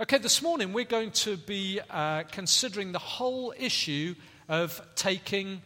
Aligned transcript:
Okay, 0.00 0.18
this 0.18 0.42
morning 0.42 0.72
we're 0.72 0.84
going 0.84 1.12
to 1.12 1.36
be 1.36 1.78
uh, 1.88 2.24
considering 2.32 2.90
the 2.90 2.98
whole 2.98 3.54
issue 3.56 4.16
of 4.48 4.82
taking 4.96 5.62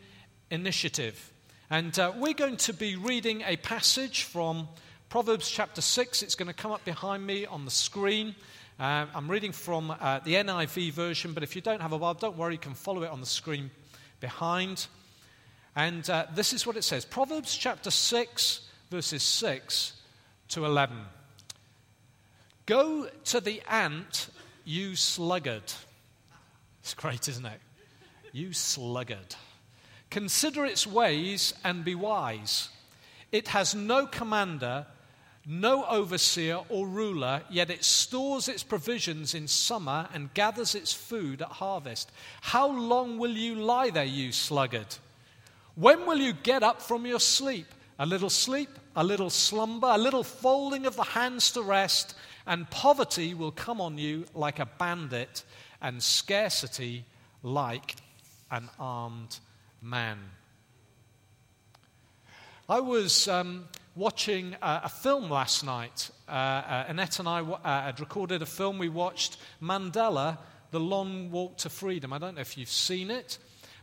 initiative. 0.51 1.33
And 1.71 1.99
uh, 1.99 2.13
we're 2.15 2.35
going 2.35 2.59
to 2.59 2.75
be 2.75 2.97
reading 2.97 3.43
a 3.47 3.57
passage 3.57 4.25
from 4.25 4.69
Proverbs 5.09 5.49
chapter 5.49 5.81
6. 5.81 6.23
It's 6.23 6.35
going 6.35 6.49
to 6.49 6.53
come 6.53 6.73
up 6.73 6.85
behind 6.85 7.27
me 7.27 7.47
on 7.47 7.65
the 7.65 7.71
screen. 7.71 8.35
Uh, 8.79 9.07
I'm 9.15 9.31
reading 9.31 9.53
from 9.53 9.93
uh, 9.93 10.19
the 10.19 10.35
NIV 10.35 10.93
version, 10.93 11.33
but 11.33 11.43
if 11.43 11.57
you 11.57 11.63
don't 11.63 11.81
have 11.81 11.93
a 11.93 11.99
Bible, 11.99 12.21
don't 12.21 12.37
worry, 12.37 12.53
you 12.53 12.59
can 12.59 12.75
follow 12.75 13.05
it 13.05 13.11
on 13.11 13.21
the 13.21 13.27
screen 13.27 13.71
behind. 14.21 14.89
And 15.75 16.09
uh, 16.11 16.27
this 16.35 16.53
is 16.53 16.67
what 16.67 16.77
it 16.77 16.85
says 16.85 17.07
Proverbs 17.07 17.57
chapter 17.57 17.91
6, 17.91 18.61
verses 18.91 19.23
6 19.23 19.95
to 20.49 20.67
11. 20.67 20.99
Go 22.69 23.09
to 23.25 23.41
the 23.41 23.63
ant, 23.67 24.29
you 24.67 24.95
sluggard. 24.95 25.73
It's 26.83 26.93
great, 26.93 27.27
isn't 27.27 27.47
it? 27.47 27.61
You 28.31 28.53
sluggard. 28.53 29.37
Consider 30.11 30.67
its 30.67 30.87
ways 30.87 31.55
and 31.65 31.83
be 31.83 31.95
wise. 31.95 32.69
It 33.33 33.49
has 33.49 33.75
no 33.75 34.05
commander, 34.07 34.85
no 35.47 35.87
overseer 35.87 36.59
or 36.69 36.87
ruler, 36.87 37.41
yet 37.49 37.71
it 37.71 37.85
stores 37.85 38.49
its 38.49 38.63
provisions 38.63 39.35
in 39.35 39.49
summer 39.49 40.07
and 40.13 40.35
gathers 40.35 40.75
its 40.75 40.93
food 40.93 41.41
at 41.41 41.49
harvest. 41.49 42.13
How 42.43 42.69
long 42.69 43.17
will 43.17 43.31
you 43.31 43.55
lie 43.55 43.89
there, 43.89 44.05
you 44.05 44.31
sluggard? 44.31 44.95
When 45.75 46.05
will 46.05 46.19
you 46.19 46.35
get 46.35 46.63
up 46.63 46.83
from 46.83 47.07
your 47.07 47.21
sleep? 47.21 47.69
A 47.99 48.05
little 48.05 48.29
sleep, 48.29 48.69
a 48.95 49.03
little 49.03 49.31
slumber, 49.31 49.89
a 49.91 49.97
little 49.97 50.23
folding 50.23 50.85
of 50.85 50.97
the 50.97 51.03
hands 51.03 51.51
to 51.53 51.63
rest, 51.63 52.15
and 52.49 52.69
poverty 52.71 53.35
will 53.35 53.53
come 53.53 53.81
on 53.81 53.99
you 53.99 54.25
like 54.35 54.59
a 54.59 54.67
bandit, 54.67 55.45
and 55.81 56.03
scarcity 56.03 57.05
like 57.43 57.95
an 58.51 58.69
armed 58.81 59.39
man. 59.83 60.19
I 62.69 62.81
was 62.81 63.29
um, 63.29 63.67
watching 63.95 64.57
a, 64.61 64.83
a, 64.85 64.89
film 64.89 65.31
last 65.31 65.65
night. 65.65 66.11
Uh, 66.29 66.33
uh, 66.33 66.85
Annette 66.89 67.19
and 67.19 67.29
I 67.29 67.39
w- 67.39 67.59
uh, 67.63 67.83
had 67.83 68.01
recorded 68.01 68.43
a 68.43 68.47
film. 68.47 68.79
We 68.79 68.89
watched 68.89 69.37
Mandela, 69.63 70.39
The 70.71 70.81
Long 70.81 71.31
Walk 71.31 71.59
to 71.59 71.71
Freedom. 71.71 72.13
I 72.13 72.19
don't 72.19 72.35
know 72.35 72.41
if 72.41 72.59
you've 72.59 72.69
seen 72.71 73.11
it, 73.11 73.39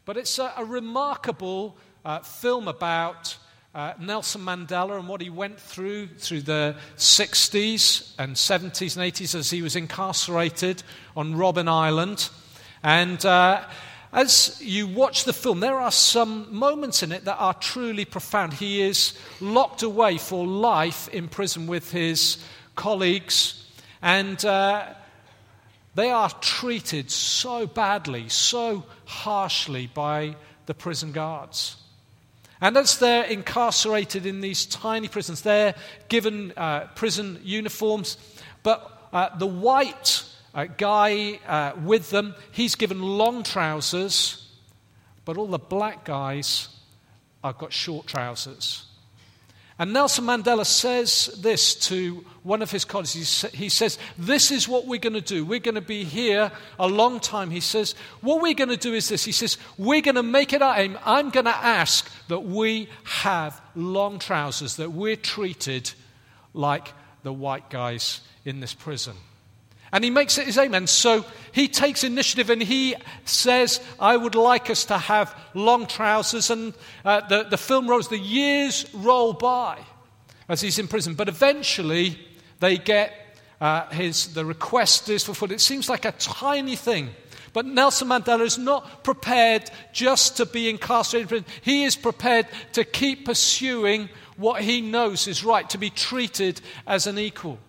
but 0.06 0.18
it's 0.18 0.38
a, 0.40 0.54
a 0.58 0.66
remarkable 0.66 1.78
uh, 2.04 2.20
film 2.20 2.68
about 2.68 3.38
uh, 3.76 3.94
Nelson 4.00 4.42
Mandela 4.42 4.98
and 4.98 5.10
what 5.10 5.20
he 5.20 5.30
went 5.30 5.60
through 5.60 6.08
through 6.08 6.42
the 6.42 6.78
60s 6.96 8.14
and 8.18 8.36
70s 8.38 8.96
and 8.96 9.14
80s 9.14 9.36
as 9.36 9.50
he 9.50 9.62
was 9.62 9.76
incarcerated 9.76 10.82
on 11.18 11.36
Robben 11.36 11.68
Island. 11.68 12.30
And 12.82 13.24
uh, 13.26 13.66
as 14.14 14.62
you 14.62 14.88
watch 14.88 15.26
the 15.26 15.34
film, 15.34 15.60
there 15.60 15.78
are 15.78 15.92
some 15.92 16.56
moments 16.56 17.04
in 17.04 17.12
it 17.12 17.26
that 17.26 17.36
are 17.36 17.54
truly 17.54 18.06
profound. 18.06 18.54
He 18.54 18.82
is 18.82 19.14
locked 19.42 19.84
away 19.84 20.20
for 20.20 20.48
life 20.48 21.10
in 21.10 21.28
prison 21.28 21.68
with 21.68 21.92
his 21.92 22.42
colleagues, 22.76 23.62
and 24.02 24.44
uh, 24.46 24.86
they 25.96 26.12
are 26.12 26.30
treated 26.40 27.12
so 27.12 27.68
badly, 27.68 28.30
so 28.30 28.86
harshly 29.04 29.88
by 29.88 30.38
the 30.66 30.74
prison 30.74 31.12
guards. 31.12 31.76
And 32.66 32.78
as 32.78 32.98
they're 32.98 33.26
incarcerated 33.26 34.26
in 34.26 34.42
these 34.42 34.66
tiny 34.66 35.08
prisons, 35.08 35.44
they're 35.44 35.76
given 36.10 36.52
uh, 36.58 36.88
prison 36.96 37.40
uniforms, 37.44 38.18
but 38.64 39.08
uh, 39.14 39.38
the 39.38 39.46
white 39.46 40.24
uh, 40.56 40.66
guy 40.76 41.40
uh, 41.48 41.74
with 41.84 42.10
them, 42.10 42.34
he's 42.52 42.74
given 42.74 43.04
long 43.04 43.44
trousers, 43.44 44.50
but 45.26 45.38
all 45.38 45.46
the 45.46 45.60
black 45.60 46.06
guys 46.06 46.70
have 47.44 47.60
got 47.60 47.72
short 47.72 48.08
trousers. 48.08 48.85
And 49.78 49.92
Nelson 49.92 50.24
Mandela 50.24 50.66
says 50.66 51.38
this 51.42 51.76
to 51.88 52.24
one 52.44 52.62
of 52.62 52.72
his 52.72 52.86
colleagues. 52.86 53.46
He 53.54 53.68
says, 53.68 53.98
This 54.18 54.50
is 54.50 54.70
what 54.70 54.88
we're 54.88 55.02
going 55.02 55.14
to 55.14 55.22
do. 55.22 55.44
We're 55.44 55.60
going 55.60 55.76
to 55.76 55.82
be 55.82 56.06
here 56.06 56.50
a 56.80 56.88
long 56.88 57.20
time. 57.20 57.50
He 57.50 57.60
says, 57.60 57.94
What 58.22 58.42
we're 58.42 58.54
going 58.54 58.70
to 58.70 58.78
do 58.78 58.94
is 58.94 59.10
this. 59.10 59.26
He 59.26 59.34
says, 59.34 59.58
We're 59.78 60.02
going 60.02 60.16
to 60.16 60.24
make 60.24 60.54
it 60.54 60.62
our 60.62 60.80
aim. 60.80 60.98
I'm 61.04 61.30
going 61.30 61.46
to 61.46 61.56
ask 61.56 62.10
that 62.30 62.40
we 62.40 62.88
have 63.04 63.62
long 63.76 64.18
trousers, 64.18 64.78
that 64.78 64.94
we're 64.94 65.18
treated 65.18 65.92
like 66.54 66.94
the 67.24 67.34
white 67.34 67.70
guys 67.70 68.22
in 68.46 68.62
this 68.62 68.74
prison. 68.74 69.16
And 69.96 70.04
he 70.04 70.10
makes 70.10 70.38
it 70.38 70.46
his 70.46 70.58
aim. 70.58 70.74
And 70.74 70.90
so 70.90 71.24
he 71.54 71.70
takes 71.70 72.04
initiative 72.04 72.50
and 72.50 72.62
he 72.62 72.96
says, 73.24 73.80
I 73.98 74.18
would 74.18 74.36
like 74.36 74.70
us 74.70 74.84
to 74.86 74.98
have 74.98 75.34
long 75.54 75.88
trousers. 75.88 76.50
And 76.50 76.74
uh, 77.06 77.26
the, 77.30 77.44
the 77.44 77.58
film 77.58 77.88
rolls, 77.90 78.10
the 78.10 78.20
years 78.20 78.86
roll 78.94 79.32
by 79.32 79.80
as 80.50 80.60
he's 80.60 80.80
in 80.80 80.90
prison. 80.90 81.14
But 81.14 81.30
eventually 81.30 82.20
they 82.60 82.78
get 82.78 83.14
uh, 83.62 83.88
his, 83.88 84.34
the 84.34 84.44
request 84.44 85.08
is 85.08 85.24
fulfilled. 85.24 85.54
It 85.54 85.62
seems 85.62 85.88
like 85.88 86.04
a 86.04 86.12
tiny 86.12 86.76
thing. 86.76 87.12
But 87.54 87.66
Nelson 87.66 88.10
Mandela 88.10 88.42
is 88.42 88.58
not 88.58 89.06
prepared 89.06 89.72
just 89.94 90.36
to 90.36 90.46
be 90.46 90.70
incarcerated. 90.70 91.46
He 91.62 91.86
is 91.86 91.96
prepared 91.96 92.48
to 92.74 92.84
keep 92.84 93.24
pursuing 93.24 94.10
what 94.36 94.62
he 94.62 94.82
knows 94.82 95.26
is 95.30 95.46
right, 95.46 95.70
to 95.70 95.78
be 95.78 95.90
treated 95.90 96.60
as 96.86 97.08
an 97.08 97.18
equal. 97.18 97.60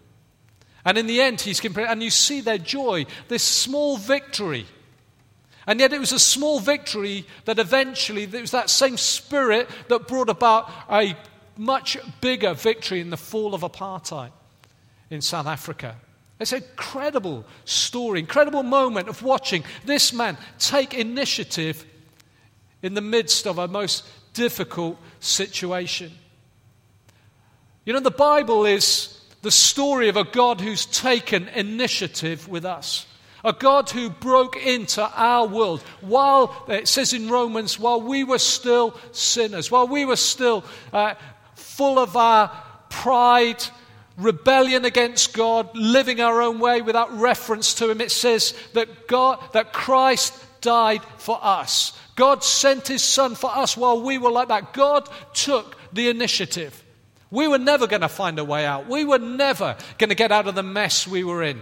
And 0.86 0.96
in 0.96 1.08
the 1.08 1.20
end, 1.20 1.40
he's 1.40 1.58
compared, 1.58 1.90
and 1.90 2.00
you 2.00 2.10
see 2.10 2.40
their 2.40 2.58
joy, 2.58 3.06
this 3.26 3.42
small 3.42 3.96
victory. 3.96 4.66
And 5.66 5.80
yet, 5.80 5.92
it 5.92 5.98
was 5.98 6.12
a 6.12 6.18
small 6.20 6.60
victory 6.60 7.26
that 7.44 7.58
eventually, 7.58 8.22
it 8.22 8.32
was 8.32 8.52
that 8.52 8.70
same 8.70 8.96
spirit 8.96 9.68
that 9.88 10.06
brought 10.06 10.30
about 10.30 10.70
a 10.88 11.16
much 11.56 11.98
bigger 12.20 12.54
victory 12.54 13.00
in 13.00 13.10
the 13.10 13.16
fall 13.16 13.52
of 13.52 13.62
apartheid 13.62 14.30
in 15.10 15.20
South 15.20 15.46
Africa. 15.46 15.96
It's 16.38 16.52
an 16.52 16.62
incredible 16.62 17.44
story, 17.64 18.20
incredible 18.20 18.62
moment 18.62 19.08
of 19.08 19.22
watching 19.22 19.64
this 19.84 20.12
man 20.12 20.38
take 20.60 20.94
initiative 20.94 21.84
in 22.80 22.94
the 22.94 23.00
midst 23.00 23.48
of 23.48 23.58
a 23.58 23.66
most 23.66 24.06
difficult 24.34 24.98
situation. 25.18 26.12
You 27.84 27.92
know, 27.92 28.00
the 28.00 28.10
Bible 28.12 28.66
is 28.66 29.15
the 29.46 29.52
story 29.52 30.08
of 30.08 30.16
a 30.16 30.24
God 30.24 30.60
who's 30.60 30.86
taken 30.86 31.46
initiative 31.50 32.48
with 32.48 32.64
us. 32.64 33.06
A 33.44 33.52
God 33.52 33.88
who 33.88 34.10
broke 34.10 34.56
into 34.56 35.08
our 35.08 35.46
world 35.46 35.82
while, 36.00 36.64
it 36.66 36.88
says 36.88 37.12
in 37.12 37.30
Romans, 37.30 37.78
while 37.78 38.00
we 38.00 38.24
were 38.24 38.40
still 38.40 38.98
sinners, 39.12 39.70
while 39.70 39.86
we 39.86 40.04
were 40.04 40.16
still 40.16 40.64
uh, 40.92 41.14
full 41.54 42.00
of 42.00 42.16
our 42.16 42.50
pride, 42.90 43.62
rebellion 44.16 44.84
against 44.84 45.32
God, 45.32 45.70
living 45.76 46.20
our 46.20 46.42
own 46.42 46.58
way 46.58 46.82
without 46.82 47.16
reference 47.16 47.74
to 47.74 47.88
Him. 47.88 48.00
It 48.00 48.10
says 48.10 48.52
that 48.72 49.06
God, 49.06 49.38
that 49.52 49.72
Christ 49.72 50.34
died 50.60 51.02
for 51.18 51.38
us. 51.40 51.96
God 52.16 52.42
sent 52.42 52.88
His 52.88 53.02
Son 53.02 53.36
for 53.36 53.56
us 53.56 53.76
while 53.76 54.02
we 54.02 54.18
were 54.18 54.32
like 54.32 54.48
that. 54.48 54.72
God 54.72 55.08
took 55.34 55.76
the 55.92 56.08
initiative. 56.08 56.82
We 57.30 57.48
were 57.48 57.58
never 57.58 57.86
going 57.86 58.02
to 58.02 58.08
find 58.08 58.38
a 58.38 58.44
way 58.44 58.64
out. 58.64 58.88
We 58.88 59.04
were 59.04 59.18
never 59.18 59.76
going 59.98 60.10
to 60.10 60.14
get 60.14 60.32
out 60.32 60.46
of 60.46 60.54
the 60.54 60.62
mess 60.62 61.06
we 61.06 61.24
were 61.24 61.42
in. 61.42 61.60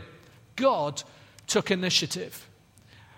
God 0.56 1.02
took 1.47 1.70
initiative. 1.70 2.48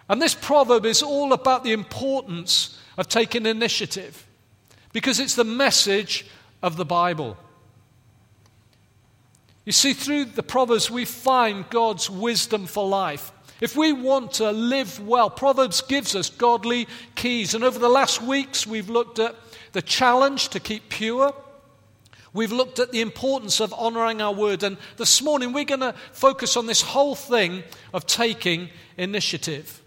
And 0.08 0.22
this 0.22 0.34
proverb 0.34 0.86
is 0.86 1.02
all 1.02 1.32
about 1.32 1.64
the 1.64 1.72
importance 1.72 2.78
of 2.96 3.08
taking 3.08 3.46
initiative 3.46 4.26
because 4.92 5.18
it's 5.18 5.34
the 5.34 5.44
message 5.44 6.26
of 6.62 6.76
the 6.76 6.84
Bible. 6.84 7.36
You 9.64 9.72
see, 9.72 9.92
through 9.92 10.26
the 10.26 10.44
Proverbs, 10.44 10.90
we 10.90 11.04
find 11.04 11.68
God's 11.70 12.08
wisdom 12.08 12.66
for 12.66 12.86
life. 12.86 13.32
If 13.60 13.74
we 13.74 13.92
want 13.92 14.34
to 14.34 14.52
live 14.52 15.00
well, 15.00 15.28
Proverbs 15.28 15.80
gives 15.80 16.14
us 16.14 16.30
godly 16.30 16.86
keys. 17.16 17.54
And 17.54 17.64
over 17.64 17.78
the 17.78 17.88
last 17.88 18.22
weeks, 18.22 18.66
we've 18.66 18.88
looked 18.88 19.18
at 19.18 19.34
the 19.72 19.82
challenge 19.82 20.50
to 20.50 20.60
keep 20.60 20.88
pure 20.88 21.34
We've 22.32 22.52
looked 22.52 22.78
at 22.78 22.92
the 22.92 23.00
importance 23.00 23.60
of 23.60 23.72
honoring 23.72 24.20
our 24.20 24.32
word, 24.32 24.62
and 24.62 24.76
this 24.96 25.22
morning 25.22 25.52
we're 25.52 25.64
going 25.64 25.80
to 25.80 25.94
focus 26.12 26.56
on 26.56 26.66
this 26.66 26.82
whole 26.82 27.14
thing 27.14 27.62
of 27.94 28.06
taking 28.06 28.68
initiative. 28.96 29.80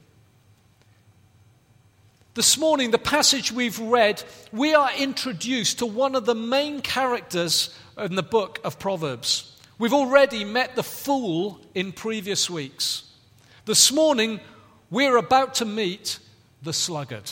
This 2.36 2.58
morning, 2.58 2.92
the 2.92 2.98
passage 2.98 3.52
we've 3.52 3.80
read, 3.80 4.24
we 4.54 4.74
are 4.74 4.92
introduced 4.98 5.80
to 5.80 5.86
one 5.86 6.16
of 6.16 6.26
the 6.26 6.36
main 6.36 6.82
characters 6.82 7.76
in 7.98 8.16
the 8.16 8.24
book 8.24 8.60
of 8.64 8.80
Proverbs. 8.80 9.58
We've 9.78 9.94
already 9.94 10.46
met 10.46 10.76
the 10.76 10.84
fool 10.84 11.60
in 11.76 11.92
previous 11.92 12.50
weeks. 12.50 13.04
This 13.66 13.92
morning, 13.92 14.40
we're 14.90 15.18
about 15.18 15.56
to 15.56 15.66
meet 15.66 16.20
the 16.62 16.74
sluggard. 16.74 17.32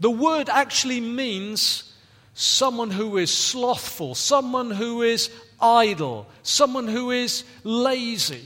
The 0.00 0.10
word 0.10 0.48
actually 0.48 1.00
means 1.00 1.85
someone 2.36 2.90
who 2.90 3.16
is 3.16 3.32
slothful, 3.32 4.14
someone 4.14 4.70
who 4.70 5.00
is 5.00 5.30
idle, 5.58 6.28
someone 6.42 6.86
who 6.86 7.10
is 7.10 7.44
lazy. 7.64 8.44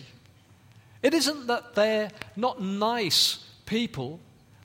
It 1.02 1.12
isn't 1.12 1.48
that 1.48 1.74
they're 1.74 2.12
not 2.36 2.62
nice 2.62 3.44
people, 3.66 4.20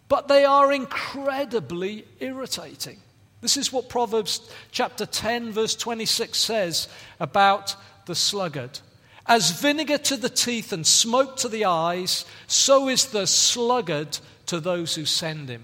but 0.08 0.28
they 0.28 0.46
are 0.46 0.72
incredibly 0.72 2.06
irritating. 2.20 3.00
This 3.42 3.58
is 3.58 3.74
what 3.74 3.90
Proverbs 3.90 4.42
chapter 4.72 5.08
10, 5.08 5.52
verse 5.52 5.76
26 5.76 6.38
says 6.38 6.88
about 7.20 7.76
the 8.06 8.16
sluggard. 8.16 8.80
As 9.26 9.60
vinegar 9.60 9.98
to 9.98 10.18
the 10.18 10.30
teeth 10.30 10.72
and 10.72 10.86
smoke 10.86 11.38
to 11.38 11.50
the 11.50 11.66
eyes, 11.66 12.26
so 12.46 12.90
is 12.90 13.08
the 13.08 13.26
sluggard 13.26 14.20
to 14.46 14.60
those 14.60 14.94
who 14.94 15.06
send 15.06 15.50
him. 15.50 15.64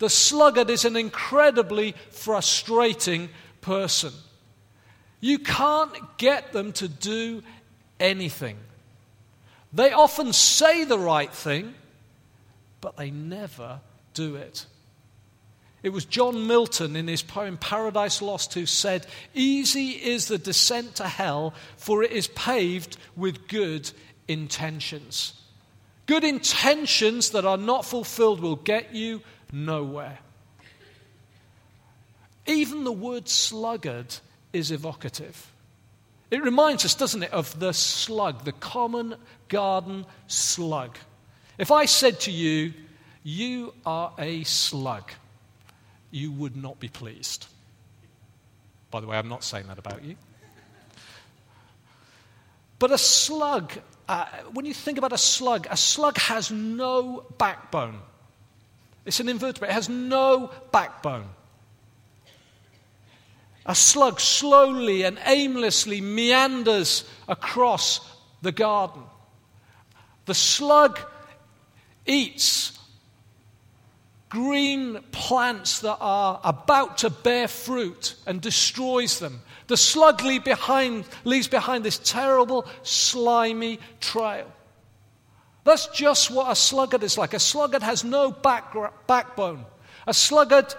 The 0.00 0.08
sluggard 0.08 0.70
is 0.70 0.86
an 0.86 0.96
incredibly 0.96 1.94
frustrating 2.10 3.28
person. 3.60 4.12
You 5.20 5.38
can't 5.38 5.94
get 6.16 6.52
them 6.52 6.72
to 6.72 6.88
do 6.88 7.42
anything. 8.00 8.56
They 9.74 9.92
often 9.92 10.32
say 10.32 10.84
the 10.84 10.98
right 10.98 11.32
thing, 11.32 11.74
but 12.80 12.96
they 12.96 13.10
never 13.10 13.80
do 14.14 14.36
it. 14.36 14.64
It 15.82 15.90
was 15.90 16.06
John 16.06 16.46
Milton 16.46 16.96
in 16.96 17.06
his 17.06 17.22
poem 17.22 17.58
Paradise 17.58 18.22
Lost 18.22 18.54
who 18.54 18.64
said, 18.64 19.06
Easy 19.34 19.90
is 19.90 20.28
the 20.28 20.38
descent 20.38 20.94
to 20.96 21.08
hell, 21.08 21.52
for 21.76 22.02
it 22.02 22.12
is 22.12 22.26
paved 22.28 22.96
with 23.16 23.48
good 23.48 23.90
intentions. 24.28 25.34
Good 26.06 26.24
intentions 26.24 27.30
that 27.30 27.44
are 27.44 27.58
not 27.58 27.84
fulfilled 27.84 28.40
will 28.40 28.56
get 28.56 28.94
you 28.94 29.20
nowhere. 29.52 30.18
Even 32.46 32.84
the 32.84 32.92
word 32.92 33.28
sluggard 33.28 34.16
is 34.52 34.70
evocative. 34.70 35.52
It 36.30 36.42
reminds 36.42 36.84
us, 36.84 36.94
doesn't 36.94 37.22
it, 37.24 37.32
of 37.32 37.58
the 37.58 37.72
slug, 37.72 38.44
the 38.44 38.52
common 38.52 39.16
garden 39.48 40.06
slug. 40.28 40.96
If 41.58 41.70
I 41.70 41.84
said 41.84 42.20
to 42.20 42.30
you, 42.30 42.72
You 43.22 43.74
are 43.84 44.12
a 44.18 44.44
slug, 44.44 45.12
you 46.10 46.32
would 46.32 46.56
not 46.56 46.80
be 46.80 46.88
pleased. 46.88 47.46
By 48.90 49.00
the 49.00 49.06
way, 49.06 49.16
I'm 49.16 49.28
not 49.28 49.44
saying 49.44 49.66
that 49.68 49.78
about 49.78 50.04
you. 50.04 50.16
But 52.78 52.92
a 52.92 52.98
slug, 52.98 53.72
uh, 54.08 54.24
when 54.52 54.64
you 54.64 54.72
think 54.72 54.98
about 54.98 55.12
a 55.12 55.18
slug, 55.18 55.66
a 55.70 55.76
slug 55.76 56.16
has 56.16 56.50
no 56.50 57.26
backbone. 57.36 57.98
It's 59.04 59.20
an 59.20 59.28
invertebrate, 59.28 59.70
it 59.70 59.74
has 59.74 59.88
no 59.88 60.50
backbone. 60.72 61.28
A 63.66 63.74
slug 63.74 64.20
slowly 64.20 65.02
and 65.02 65.18
aimlessly 65.26 66.00
meanders 66.00 67.04
across 67.28 68.00
the 68.42 68.52
garden. 68.52 69.02
The 70.26 70.34
slug 70.34 70.98
eats 72.06 72.78
green 74.28 75.00
plants 75.10 75.80
that 75.80 75.98
are 76.00 76.40
about 76.42 76.98
to 76.98 77.10
bear 77.10 77.48
fruit 77.48 78.14
and 78.26 78.40
destroys 78.40 79.18
them. 79.18 79.42
The 79.66 79.76
slug 79.76 80.22
leave 80.22 80.44
behind, 80.44 81.04
leaves 81.24 81.48
behind 81.48 81.84
this 81.84 81.98
terrible, 81.98 82.66
slimy 82.82 83.80
trail. 84.00 84.50
That's 85.64 85.88
just 85.88 86.30
what 86.30 86.50
a 86.50 86.56
sluggard 86.56 87.02
is 87.02 87.18
like. 87.18 87.34
A 87.34 87.38
sluggard 87.38 87.82
has 87.82 88.02
no 88.04 88.30
back, 88.30 88.74
backbone. 89.06 89.66
A 90.06 90.14
sluggard 90.14 90.74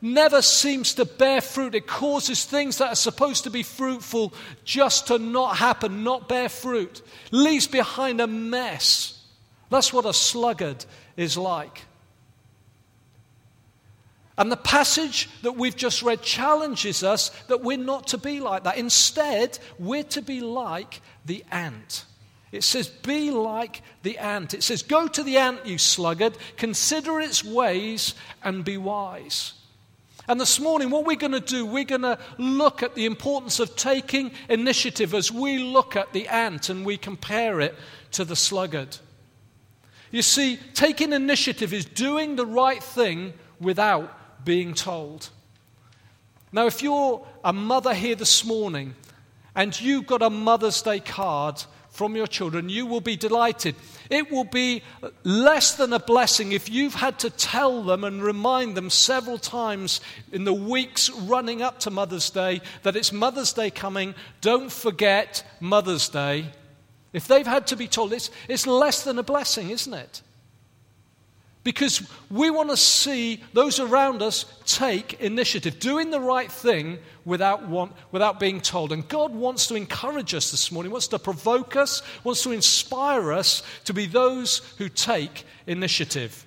never 0.00 0.42
seems 0.42 0.94
to 0.94 1.04
bear 1.04 1.40
fruit. 1.40 1.74
It 1.74 1.86
causes 1.86 2.44
things 2.44 2.78
that 2.78 2.92
are 2.92 2.96
supposed 2.96 3.44
to 3.44 3.50
be 3.50 3.62
fruitful 3.62 4.34
just 4.64 5.06
to 5.08 5.18
not 5.18 5.56
happen, 5.56 6.04
not 6.04 6.28
bear 6.28 6.48
fruit. 6.48 7.00
Leaves 7.30 7.66
behind 7.66 8.20
a 8.20 8.26
mess. 8.26 9.22
That's 9.70 9.92
what 9.92 10.04
a 10.04 10.12
sluggard 10.12 10.84
is 11.16 11.38
like. 11.38 11.82
And 14.36 14.50
the 14.50 14.56
passage 14.56 15.30
that 15.42 15.56
we've 15.56 15.76
just 15.76 16.02
read 16.02 16.20
challenges 16.20 17.04
us 17.04 17.30
that 17.46 17.62
we're 17.62 17.78
not 17.78 18.08
to 18.08 18.18
be 18.18 18.40
like 18.40 18.64
that. 18.64 18.76
Instead, 18.76 19.58
we're 19.78 20.02
to 20.04 20.22
be 20.22 20.40
like 20.40 21.00
the 21.24 21.44
ant. 21.52 22.04
It 22.54 22.62
says, 22.62 22.86
Be 22.86 23.32
like 23.32 23.82
the 24.02 24.16
ant. 24.18 24.54
It 24.54 24.62
says, 24.62 24.82
Go 24.82 25.08
to 25.08 25.24
the 25.24 25.38
ant, 25.38 25.66
you 25.66 25.76
sluggard, 25.76 26.38
consider 26.56 27.20
its 27.20 27.42
ways 27.42 28.14
and 28.44 28.64
be 28.64 28.76
wise. 28.76 29.54
And 30.28 30.40
this 30.40 30.60
morning, 30.60 30.88
what 30.88 31.04
we're 31.04 31.16
going 31.16 31.32
to 31.32 31.40
do, 31.40 31.66
we're 31.66 31.84
going 31.84 32.02
to 32.02 32.18
look 32.38 32.82
at 32.82 32.94
the 32.94 33.06
importance 33.06 33.58
of 33.58 33.74
taking 33.74 34.30
initiative 34.48 35.14
as 35.14 35.32
we 35.32 35.58
look 35.58 35.96
at 35.96 36.12
the 36.12 36.28
ant 36.28 36.68
and 36.68 36.86
we 36.86 36.96
compare 36.96 37.60
it 37.60 37.74
to 38.12 38.24
the 38.24 38.36
sluggard. 38.36 38.96
You 40.12 40.22
see, 40.22 40.58
taking 40.74 41.12
initiative 41.12 41.74
is 41.74 41.84
doing 41.84 42.36
the 42.36 42.46
right 42.46 42.82
thing 42.82 43.34
without 43.58 44.44
being 44.44 44.74
told. 44.74 45.28
Now, 46.52 46.66
if 46.66 46.84
you're 46.84 47.26
a 47.42 47.52
mother 47.52 47.92
here 47.92 48.14
this 48.14 48.44
morning 48.44 48.94
and 49.56 49.78
you've 49.78 50.06
got 50.06 50.22
a 50.22 50.30
Mother's 50.30 50.80
Day 50.82 51.00
card 51.00 51.64
from 51.94 52.16
your 52.16 52.26
children, 52.26 52.68
you 52.68 52.86
will 52.86 53.00
be 53.00 53.16
delighted. 53.16 53.76
It 54.10 54.30
will 54.30 54.44
be 54.44 54.82
less 55.22 55.76
than 55.76 55.92
a 55.92 56.00
blessing 56.00 56.50
if 56.50 56.68
you've 56.68 56.94
had 56.94 57.20
to 57.20 57.30
tell 57.30 57.84
them 57.84 58.02
and 58.02 58.20
remind 58.20 58.76
them 58.76 58.90
several 58.90 59.38
times 59.38 60.00
in 60.32 60.42
the 60.42 60.52
weeks 60.52 61.08
running 61.08 61.62
up 61.62 61.78
to 61.80 61.92
Mother's 61.92 62.30
Day 62.30 62.60
that 62.82 62.96
it's 62.96 63.12
Mother's 63.12 63.52
Day 63.52 63.70
coming. 63.70 64.16
Don't 64.40 64.72
forget 64.72 65.46
Mother's 65.60 66.08
Day. 66.08 66.46
If 67.12 67.28
they've 67.28 67.46
had 67.46 67.68
to 67.68 67.76
be 67.76 67.86
told, 67.86 68.12
it's, 68.12 68.28
it's 68.48 68.66
less 68.66 69.04
than 69.04 69.18
a 69.20 69.22
blessing, 69.22 69.70
isn't 69.70 69.94
it? 69.94 70.20
Because 71.64 72.06
we 72.30 72.50
want 72.50 72.68
to 72.68 72.76
see 72.76 73.42
those 73.54 73.80
around 73.80 74.20
us 74.20 74.44
take 74.66 75.14
initiative, 75.14 75.80
doing 75.80 76.10
the 76.10 76.20
right 76.20 76.52
thing 76.52 76.98
without, 77.24 77.66
want, 77.66 77.92
without 78.12 78.38
being 78.38 78.60
told. 78.60 78.92
And 78.92 79.08
God 79.08 79.34
wants 79.34 79.66
to 79.68 79.74
encourage 79.74 80.34
us 80.34 80.50
this 80.50 80.70
morning, 80.70 80.92
wants 80.92 81.08
to 81.08 81.18
provoke 81.18 81.74
us, 81.74 82.02
wants 82.22 82.42
to 82.42 82.52
inspire 82.52 83.32
us 83.32 83.62
to 83.84 83.94
be 83.94 84.04
those 84.04 84.58
who 84.76 84.90
take 84.90 85.44
initiative. 85.66 86.44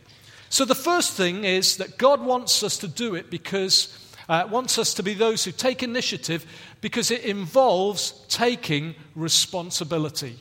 So 0.50 0.66
the 0.66 0.76
first 0.76 1.14
thing 1.14 1.44
is 1.44 1.78
that 1.78 1.98
God 1.98 2.24
wants 2.24 2.62
us 2.62 2.78
to 2.78 2.88
do 2.88 3.16
it 3.16 3.32
because, 3.32 4.16
uh, 4.30 4.48
wants 4.50 4.78
us 4.78 4.94
to 4.94 5.04
be 5.04 5.16
those 5.16 5.44
who 5.44 5.52
take 5.52 5.82
initiative 5.82 6.46
because 6.80 7.10
it 7.10 7.26
involves 7.26 8.12
taking 8.30 8.94
responsibility. 9.16 10.40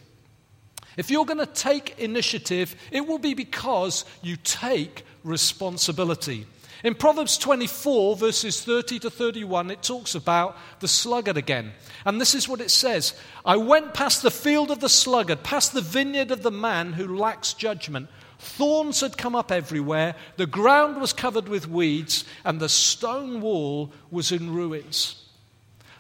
If 0.97 1.11
you're 1.11 1.27
going 1.27 1.39
to 1.39 1.47
take 1.47 1.99
initiative, 1.99 2.75
it 2.91 3.07
will 3.07 3.19
be 3.19 3.35
because 3.35 4.05
you 4.23 4.37
take 4.37 5.05
responsibility. 5.25 6.47
In 6.85 6.95
Proverbs 6.95 7.39
24, 7.39 8.17
verses 8.17 8.63
30 8.63 9.01
to 9.01 9.11
31, 9.11 9.71
it 9.71 9.83
talks 9.83 10.15
about 10.15 10.57
the 10.81 10.89
sluggard 10.89 11.37
again. 11.37 11.73
And 12.05 12.21
this 12.21 12.35
is 12.35 12.49
what 12.49 12.61
it 12.61 12.71
says 12.71 13.15
I 13.45 13.57
went 13.57 13.95
past 13.95 14.23
the 14.23 14.31
field 14.31 14.71
of 14.71 14.81
the 14.81 14.89
sluggard, 14.89 15.43
past 15.43 15.73
the 15.73 15.81
vineyard 15.81 16.31
of 16.31 16.43
the 16.43 16.51
man 16.51 16.93
who 16.93 17.17
lacks 17.17 17.55
judgment. 17.55 18.09
Thorns 18.39 19.01
had 19.01 19.17
come 19.17 19.35
up 19.35 19.51
everywhere, 19.51 20.15
the 20.37 20.47
ground 20.47 21.01
was 21.01 21.15
covered 21.15 21.49
with 21.49 21.69
weeds, 21.69 22.25
and 22.45 22.61
the 22.61 22.69
stone 22.69 23.41
wall 23.41 23.93
was 24.11 24.31
in 24.31 24.53
ruins. 24.55 25.26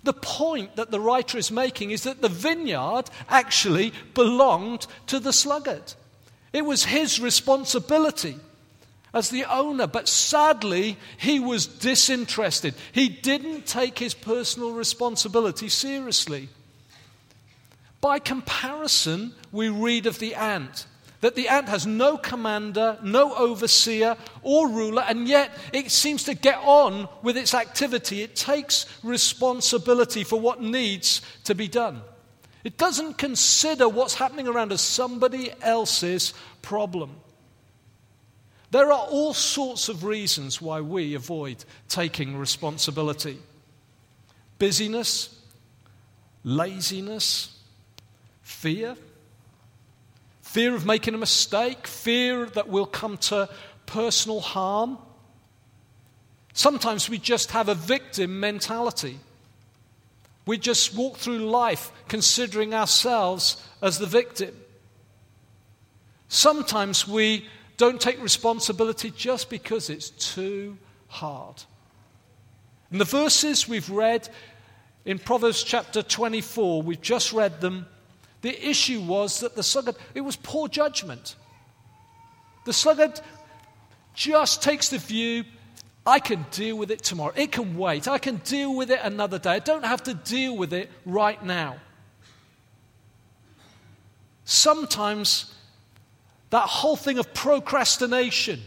The 0.06 0.12
point 0.12 0.76
that 0.76 0.92
the 0.92 1.00
writer 1.00 1.36
is 1.36 1.50
making 1.50 1.90
is 1.90 2.04
that 2.04 2.22
the 2.22 2.28
vineyard 2.28 3.10
actually 3.28 3.92
belonged 4.14 4.86
to 5.08 5.18
the 5.18 5.32
sluggard. 5.32 5.94
It 6.52 6.64
was 6.64 6.84
his 6.84 7.18
responsibility 7.18 8.36
as 9.12 9.30
the 9.30 9.46
owner, 9.46 9.88
but 9.88 10.06
sadly, 10.06 10.96
he 11.16 11.40
was 11.40 11.66
disinterested. 11.66 12.76
He 12.92 13.08
didn't 13.08 13.66
take 13.66 13.98
his 13.98 14.14
personal 14.14 14.70
responsibility 14.70 15.68
seriously. 15.68 16.50
By 18.00 18.20
comparison, 18.20 19.32
we 19.50 19.70
read 19.70 20.06
of 20.06 20.20
the 20.20 20.36
ant 20.36 20.86
that 21.26 21.34
the 21.34 21.48
ant 21.48 21.68
has 21.68 21.88
no 21.88 22.16
commander, 22.16 22.96
no 23.02 23.34
overseer 23.34 24.16
or 24.44 24.68
ruler, 24.68 25.02
and 25.08 25.26
yet 25.26 25.50
it 25.72 25.90
seems 25.90 26.22
to 26.22 26.34
get 26.34 26.56
on 26.62 27.08
with 27.20 27.36
its 27.36 27.52
activity. 27.52 28.22
It 28.22 28.36
takes 28.36 28.86
responsibility 29.02 30.22
for 30.22 30.38
what 30.38 30.62
needs 30.62 31.22
to 31.42 31.56
be 31.56 31.66
done. 31.66 32.00
It 32.62 32.78
doesn't 32.78 33.18
consider 33.18 33.88
what's 33.88 34.14
happening 34.14 34.46
around 34.46 34.70
as 34.70 34.80
somebody 34.80 35.50
else's 35.62 36.32
problem. 36.62 37.10
There 38.70 38.92
are 38.92 39.08
all 39.08 39.34
sorts 39.34 39.88
of 39.88 40.04
reasons 40.04 40.62
why 40.62 40.80
we 40.80 41.16
avoid 41.16 41.64
taking 41.88 42.36
responsibility 42.36 43.38
busyness, 44.60 45.36
laziness, 46.44 47.58
fear 48.42 48.96
fear 50.56 50.74
of 50.74 50.86
making 50.86 51.12
a 51.12 51.18
mistake, 51.18 51.86
fear 51.86 52.46
that 52.46 52.66
we'll 52.66 52.86
come 52.86 53.18
to 53.18 53.46
personal 53.84 54.40
harm. 54.40 54.96
Sometimes 56.54 57.10
we 57.10 57.18
just 57.18 57.50
have 57.50 57.68
a 57.68 57.74
victim 57.74 58.40
mentality. 58.40 59.20
We 60.46 60.56
just 60.56 60.94
walk 60.94 61.18
through 61.18 61.40
life 61.40 61.92
considering 62.08 62.72
ourselves 62.72 63.62
as 63.82 63.98
the 63.98 64.06
victim. 64.06 64.56
Sometimes 66.28 67.06
we 67.06 67.46
don't 67.76 68.00
take 68.00 68.22
responsibility 68.22 69.10
just 69.10 69.50
because 69.50 69.90
it's 69.90 70.08
too 70.08 70.78
hard. 71.08 71.64
In 72.90 72.96
the 72.96 73.04
verses 73.04 73.68
we've 73.68 73.90
read 73.90 74.26
in 75.04 75.18
Proverbs 75.18 75.62
chapter 75.62 76.02
24, 76.02 76.80
we've 76.80 77.02
just 77.02 77.34
read 77.34 77.60
them. 77.60 77.88
The 78.42 78.68
issue 78.68 79.00
was 79.00 79.40
that 79.40 79.56
the 79.56 79.62
sluggard, 79.62 79.96
it 80.14 80.20
was 80.20 80.36
poor 80.36 80.68
judgment. 80.68 81.36
The 82.64 82.72
sluggard 82.72 83.20
just 84.14 84.62
takes 84.62 84.88
the 84.88 84.98
view 84.98 85.44
I 86.06 86.20
can 86.20 86.46
deal 86.52 86.78
with 86.78 86.92
it 86.92 87.02
tomorrow. 87.02 87.32
It 87.34 87.50
can 87.50 87.76
wait. 87.76 88.06
I 88.06 88.18
can 88.18 88.36
deal 88.36 88.76
with 88.76 88.92
it 88.92 89.00
another 89.02 89.40
day. 89.40 89.50
I 89.50 89.58
don't 89.58 89.84
have 89.84 90.04
to 90.04 90.14
deal 90.14 90.56
with 90.56 90.72
it 90.72 90.88
right 91.04 91.42
now. 91.44 91.78
Sometimes 94.44 95.52
that 96.50 96.68
whole 96.68 96.94
thing 96.94 97.18
of 97.18 97.34
procrastination, 97.34 98.60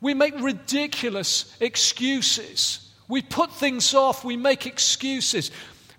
we 0.00 0.12
make 0.12 0.34
ridiculous 0.40 1.56
excuses. 1.60 2.90
We 3.06 3.22
put 3.22 3.52
things 3.52 3.94
off, 3.94 4.24
we 4.24 4.36
make 4.36 4.66
excuses. 4.66 5.52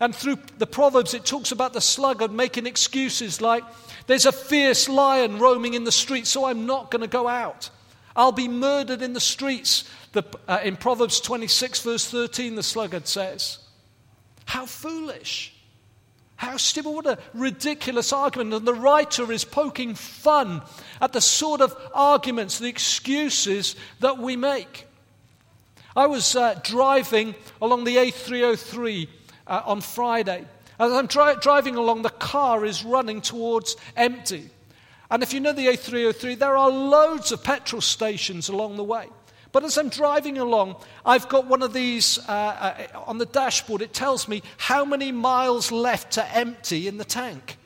And 0.04 0.14
through 0.14 0.40
the 0.58 0.68
Proverbs, 0.68 1.14
it 1.14 1.24
talks 1.24 1.54
about 1.54 1.72
the 1.72 1.80
sluggard 1.80 2.30
making 2.30 2.66
excuses 2.66 3.40
like, 3.40 3.64
there's 4.06 4.26
a 4.26 4.34
fierce 4.34 4.90
lion 4.90 5.40
roaming 5.40 5.76
in 5.76 5.86
the 5.86 5.94
streets, 5.94 6.30
so 6.30 6.44
I'm 6.44 6.66
not 6.66 6.92
going 6.92 7.04
to 7.04 7.08
go 7.08 7.26
out. 7.30 7.70
I'll 8.14 8.34
be 8.34 8.50
murdered 8.50 9.02
in 9.02 9.14
the 9.14 9.22
streets. 9.22 9.90
The, 10.12 10.26
uh, 10.46 10.60
in 10.62 10.76
Proverbs 10.76 11.22
26, 11.22 11.84
verse 11.84 12.06
13, 12.12 12.56
the 12.56 12.64
sluggard 12.64 13.08
says, 13.08 13.60
How 14.44 14.66
foolish! 14.66 15.54
How 16.36 16.58
stupid! 16.58 16.90
What 16.90 17.06
a 17.06 17.18
ridiculous 17.34 18.12
argument. 18.12 18.54
And 18.54 18.68
the 18.68 18.74
writer 18.74 19.32
is 19.32 19.46
poking 19.46 19.96
fun 19.96 20.64
at 21.00 21.14
the 21.14 21.22
sort 21.22 21.62
of 21.62 21.78
arguments, 21.94 22.60
the 22.60 22.68
excuses 22.68 23.78
that 24.02 24.18
we 24.18 24.36
make. 24.36 24.86
I 25.96 26.08
was 26.08 26.36
uh, 26.36 26.60
driving 26.62 27.36
along 27.62 27.86
the 27.86 27.96
A303 27.96 29.08
uh, 29.48 29.62
on 29.66 29.82
Friday. 29.82 30.46
As 30.80 30.92
I'm 30.92 31.08
dri- 31.08 31.36
driving 31.42 31.76
along, 31.76 32.02
the 32.02 32.10
car 32.10 32.66
is 32.66 32.84
running 32.84 33.22
towards 33.22 33.76
empty. 33.96 34.50
And 35.12 35.22
if 35.22 35.34
you 35.34 35.40
know 35.40 35.54
the 35.54 35.68
A303, 35.68 36.40
there 36.40 36.58
are 36.58 36.70
loads 36.70 37.32
of 37.32 37.44
petrol 37.44 37.82
stations 37.82 38.50
along 38.50 38.78
the 38.78 38.84
way. 38.84 39.08
But 39.52 39.64
as 39.64 39.78
I'm 39.78 39.90
driving 39.90 40.40
along, 40.40 40.78
I've 41.06 41.30
got 41.30 41.46
one 41.46 41.62
of 41.62 41.74
these 41.74 42.18
uh, 42.28 42.32
uh, 42.32 43.04
on 43.06 43.20
the 43.20 43.28
dashboard. 43.28 43.84
It 43.84 43.94
tells 43.94 44.28
me 44.28 44.42
how 44.58 44.84
many 44.84 45.12
miles 45.12 45.72
left 45.72 46.14
to 46.14 46.36
empty 46.36 46.88
in 46.88 46.98
the 46.98 47.06
tank. 47.06 47.58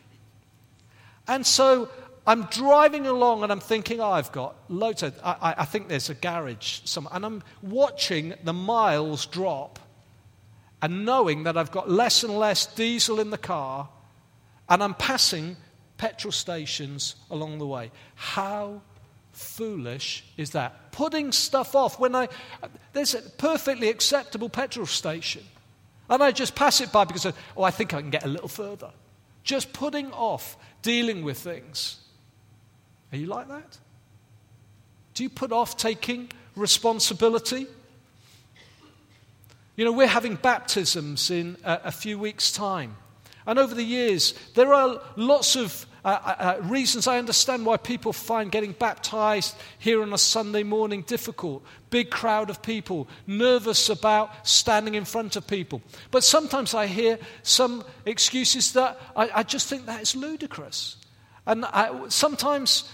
And 1.29 1.45
so 1.45 1.89
I'm 2.25 2.43
driving 2.43 3.07
along 3.07 3.43
and 3.43 3.51
I'm 3.53 3.61
thinking, 3.61 4.01
oh, 4.01 4.11
I've 4.11 4.33
got 4.33 4.57
loads 4.67 5.01
of, 5.01 5.17
I, 5.23 5.55
I 5.59 5.65
think 5.65 5.87
there's 5.87 6.09
a 6.09 6.13
garage 6.13 6.81
somewhere. 6.83 7.13
And 7.15 7.25
I'm 7.25 7.43
watching 7.61 8.33
the 8.43 8.51
miles 8.51 9.25
drop 9.25 9.79
and 10.81 11.05
knowing 11.05 11.43
that 11.43 11.57
I've 11.57 11.71
got 11.71 11.89
less 11.89 12.23
and 12.23 12.37
less 12.37 12.65
diesel 12.65 13.19
in 13.19 13.29
the 13.29 13.37
car 13.37 13.89
and 14.69 14.83
I'm 14.83 14.93
passing 14.93 15.57
petrol 15.97 16.31
stations 16.31 17.15
along 17.29 17.57
the 17.57 17.67
way. 17.67 17.91
How 18.15 18.81
foolish 19.31 20.23
is 20.35 20.51
that? 20.51 20.91
Putting 20.91 21.31
stuff 21.31 21.75
off 21.75 21.99
when 21.99 22.15
I, 22.15 22.27
there's 22.93 23.15
a 23.15 23.21
perfectly 23.21 23.89
acceptable 23.89 24.49
petrol 24.49 24.85
station. 24.85 25.43
And 26.09 26.23
I 26.23 26.31
just 26.31 26.55
pass 26.55 26.79
it 26.81 26.91
by 26.91 27.05
because, 27.05 27.25
oh, 27.25 27.63
I 27.63 27.71
think 27.71 27.93
I 27.93 28.01
can 28.01 28.09
get 28.09 28.23
a 28.23 28.29
little 28.29 28.47
further. 28.47 28.91
Just 29.43 29.73
putting 29.73 30.11
off 30.13 30.57
dealing 30.81 31.23
with 31.23 31.37
things. 31.37 31.97
Are 33.11 33.17
you 33.17 33.27
like 33.27 33.47
that? 33.49 33.77
Do 35.13 35.23
you 35.23 35.29
put 35.29 35.51
off 35.51 35.77
taking 35.77 36.29
responsibility? 36.55 37.67
You 39.77 39.85
know, 39.85 39.91
we're 39.91 40.07
having 40.07 40.35
baptisms 40.35 41.29
in 41.29 41.55
a, 41.63 41.81
a 41.85 41.91
few 41.91 42.17
weeks' 42.17 42.51
time. 42.51 42.97
And 43.45 43.59
over 43.59 43.75
the 43.75 43.83
years, 43.83 44.33
there 44.55 44.73
are 44.73 44.99
lots 45.15 45.55
of 45.55 45.85
uh, 46.03 46.07
uh, 46.09 46.35
uh, 46.39 46.61
reasons 46.63 47.05
I 47.05 47.19
understand 47.19 47.63
why 47.63 47.77
people 47.77 48.11
find 48.11 48.51
getting 48.51 48.71
baptized 48.71 49.55
here 49.77 50.01
on 50.01 50.13
a 50.13 50.17
Sunday 50.17 50.63
morning 50.63 51.03
difficult. 51.03 51.63
Big 51.91 52.09
crowd 52.09 52.49
of 52.49 52.63
people, 52.63 53.07
nervous 53.27 53.87
about 53.87 54.47
standing 54.47 54.95
in 54.95 55.05
front 55.05 55.35
of 55.35 55.45
people. 55.45 55.83
But 56.09 56.23
sometimes 56.23 56.73
I 56.73 56.87
hear 56.87 57.19
some 57.43 57.83
excuses 58.05 58.73
that 58.73 58.99
I, 59.15 59.29
I 59.35 59.43
just 59.43 59.69
think 59.69 59.85
that 59.85 60.01
is 60.01 60.15
ludicrous. 60.15 60.97
And 61.45 61.65
I, 61.65 62.07
sometimes 62.09 62.91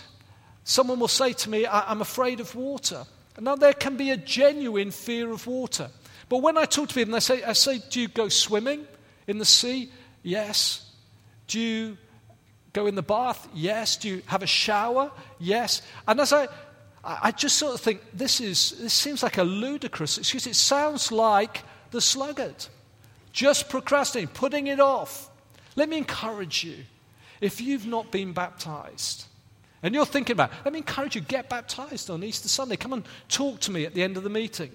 someone 0.66 1.00
will 1.00 1.08
say 1.08 1.32
to 1.32 1.50
me, 1.50 1.66
I'm 1.66 2.02
afraid 2.02 2.42
of 2.42 2.54
water. 2.56 3.06
Now, 3.40 3.56
there 3.56 3.74
can 3.74 3.96
be 3.96 4.12
a 4.12 4.18
genuine 4.18 4.92
fear 4.92 5.32
of 5.32 5.48
water. 5.48 5.90
But 6.34 6.42
when 6.42 6.58
I 6.58 6.66
talk 6.66 6.90
to 6.90 6.96
people, 6.96 7.13
I 7.13 7.20
say, 7.20 7.44
I 7.44 7.54
say, 7.54 7.80
Do 7.92 8.02
you 8.02 8.08
go 8.08 8.28
swimming 8.28 8.88
in 9.28 9.38
the 9.38 9.46
sea? 9.46 9.92
Yes. 10.24 10.92
Do 11.46 11.60
you 11.60 11.96
go 12.74 12.88
in 12.88 12.96
the 12.96 13.04
bath? 13.04 13.48
Yes. 13.54 13.98
Do 13.98 14.10
you 14.10 14.24
have 14.25 14.42
a 14.42 14.48
shower? 14.48 15.12
Yes. 15.38 15.84
And 16.08 16.20
as 16.20 16.34
I, 16.34 16.48
I 17.04 17.30
just 17.30 17.60
sort 17.60 17.75
of 17.75 17.82
think 17.82 18.02
this 18.16 18.42
is 18.42 18.72
this 18.80 18.96
seems 18.96 19.22
like 19.22 19.38
a 19.38 19.44
ludicrous 19.44 20.18
excuse. 20.18 20.48
It 20.48 20.56
sounds 20.56 21.12
like 21.12 21.62
the 21.92 22.02
sluggard, 22.02 22.66
just 23.32 23.70
procrastinating, 23.70 24.34
putting 24.34 24.66
it 24.66 24.80
off. 24.80 25.30
Let 25.75 25.88
me 25.88 26.00
encourage 26.00 26.63
you. 26.63 26.78
If 27.42 27.62
you've 27.62 27.86
not 27.86 28.12
been 28.12 28.34
baptized, 28.34 29.25
and 29.84 29.94
you're 29.94 30.04
thinking 30.04 30.34
about, 30.34 30.50
let 30.66 30.74
me 30.74 30.80
encourage 30.80 31.13
you, 31.13 31.22
get 31.22 31.48
baptized 31.48 32.10
on 32.10 32.24
Easter 32.24 32.48
Sunday. 32.48 32.75
Come 32.75 32.94
and 32.94 33.04
talk 33.30 33.60
to 33.60 33.72
me 33.72 33.86
at 33.86 33.94
the 33.94 34.02
end 34.02 34.18
of 34.18 34.24
the 34.24 34.32
meeting. 34.32 34.72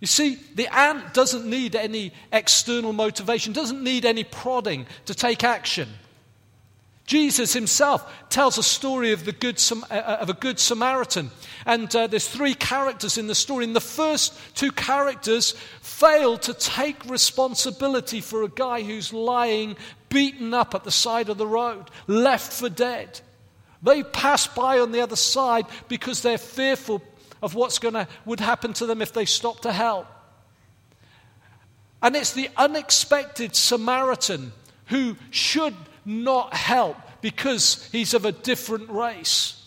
You 0.00 0.06
see, 0.06 0.38
the 0.54 0.68
ant 0.76 1.14
doesn't 1.14 1.48
need 1.48 1.74
any 1.74 2.12
external 2.32 2.92
motivation, 2.92 3.52
doesn't 3.52 3.82
need 3.82 4.04
any 4.04 4.24
prodding 4.24 4.86
to 5.06 5.14
take 5.14 5.42
action. 5.42 5.88
Jesus 7.06 7.52
himself 7.52 8.12
tells 8.28 8.58
a 8.58 8.64
story 8.64 9.12
of, 9.12 9.24
the 9.24 9.32
good, 9.32 9.62
uh, 9.70 9.94
uh, 9.94 10.18
of 10.20 10.28
a 10.28 10.34
good 10.34 10.58
Samaritan. 10.58 11.30
And 11.64 11.94
uh, 11.94 12.08
there's 12.08 12.28
three 12.28 12.54
characters 12.54 13.16
in 13.16 13.28
the 13.28 13.34
story. 13.34 13.64
And 13.64 13.76
the 13.76 13.80
first 13.80 14.36
two 14.56 14.72
characters 14.72 15.52
fail 15.80 16.36
to 16.38 16.52
take 16.52 17.08
responsibility 17.08 18.20
for 18.20 18.42
a 18.42 18.48
guy 18.48 18.82
who's 18.82 19.12
lying 19.12 19.76
beaten 20.08 20.52
up 20.52 20.74
at 20.74 20.82
the 20.82 20.90
side 20.90 21.28
of 21.28 21.38
the 21.38 21.46
road, 21.46 21.90
left 22.08 22.52
for 22.52 22.68
dead. 22.68 23.20
They 23.82 24.02
pass 24.02 24.48
by 24.48 24.80
on 24.80 24.90
the 24.90 25.00
other 25.00 25.16
side 25.16 25.66
because 25.88 26.22
they're 26.22 26.38
fearful 26.38 27.02
of 27.46 27.54
what's 27.54 27.78
going 27.78 27.94
to 27.94 28.08
would 28.24 28.40
happen 28.40 28.72
to 28.74 28.86
them 28.86 29.00
if 29.00 29.12
they 29.12 29.24
stop 29.24 29.60
to 29.60 29.72
help. 29.72 30.08
And 32.02 32.16
it's 32.16 32.32
the 32.32 32.50
unexpected 32.56 33.54
Samaritan 33.54 34.52
who 34.86 35.16
should 35.30 35.74
not 36.04 36.52
help 36.54 36.96
because 37.20 37.88
he's 37.92 38.14
of 38.14 38.24
a 38.24 38.32
different 38.32 38.90
race 38.90 39.64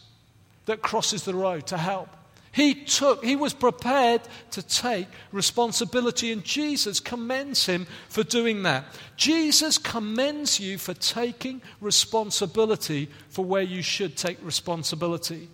that 0.66 0.82
crosses 0.82 1.24
the 1.24 1.34
road 1.34 1.68
to 1.68 1.78
help. 1.78 2.10
He 2.52 2.74
took, 2.74 3.24
he 3.24 3.38
was 3.38 3.54
prepared 3.54 4.22
to 4.52 4.62
take 4.62 5.08
responsibility, 5.32 6.34
and 6.34 6.44
Jesus 6.44 7.00
commends 7.00 7.66
him 7.66 7.88
for 8.10 8.24
doing 8.24 8.64
that. 8.64 8.86
Jesus 9.16 9.78
commends 9.78 10.60
you 10.60 10.78
for 10.78 10.94
taking 10.96 11.62
responsibility 11.80 13.10
for 13.30 13.46
where 13.46 13.62
you 13.62 13.82
should 13.82 14.18
take 14.18 14.44
responsibility. 14.44 15.48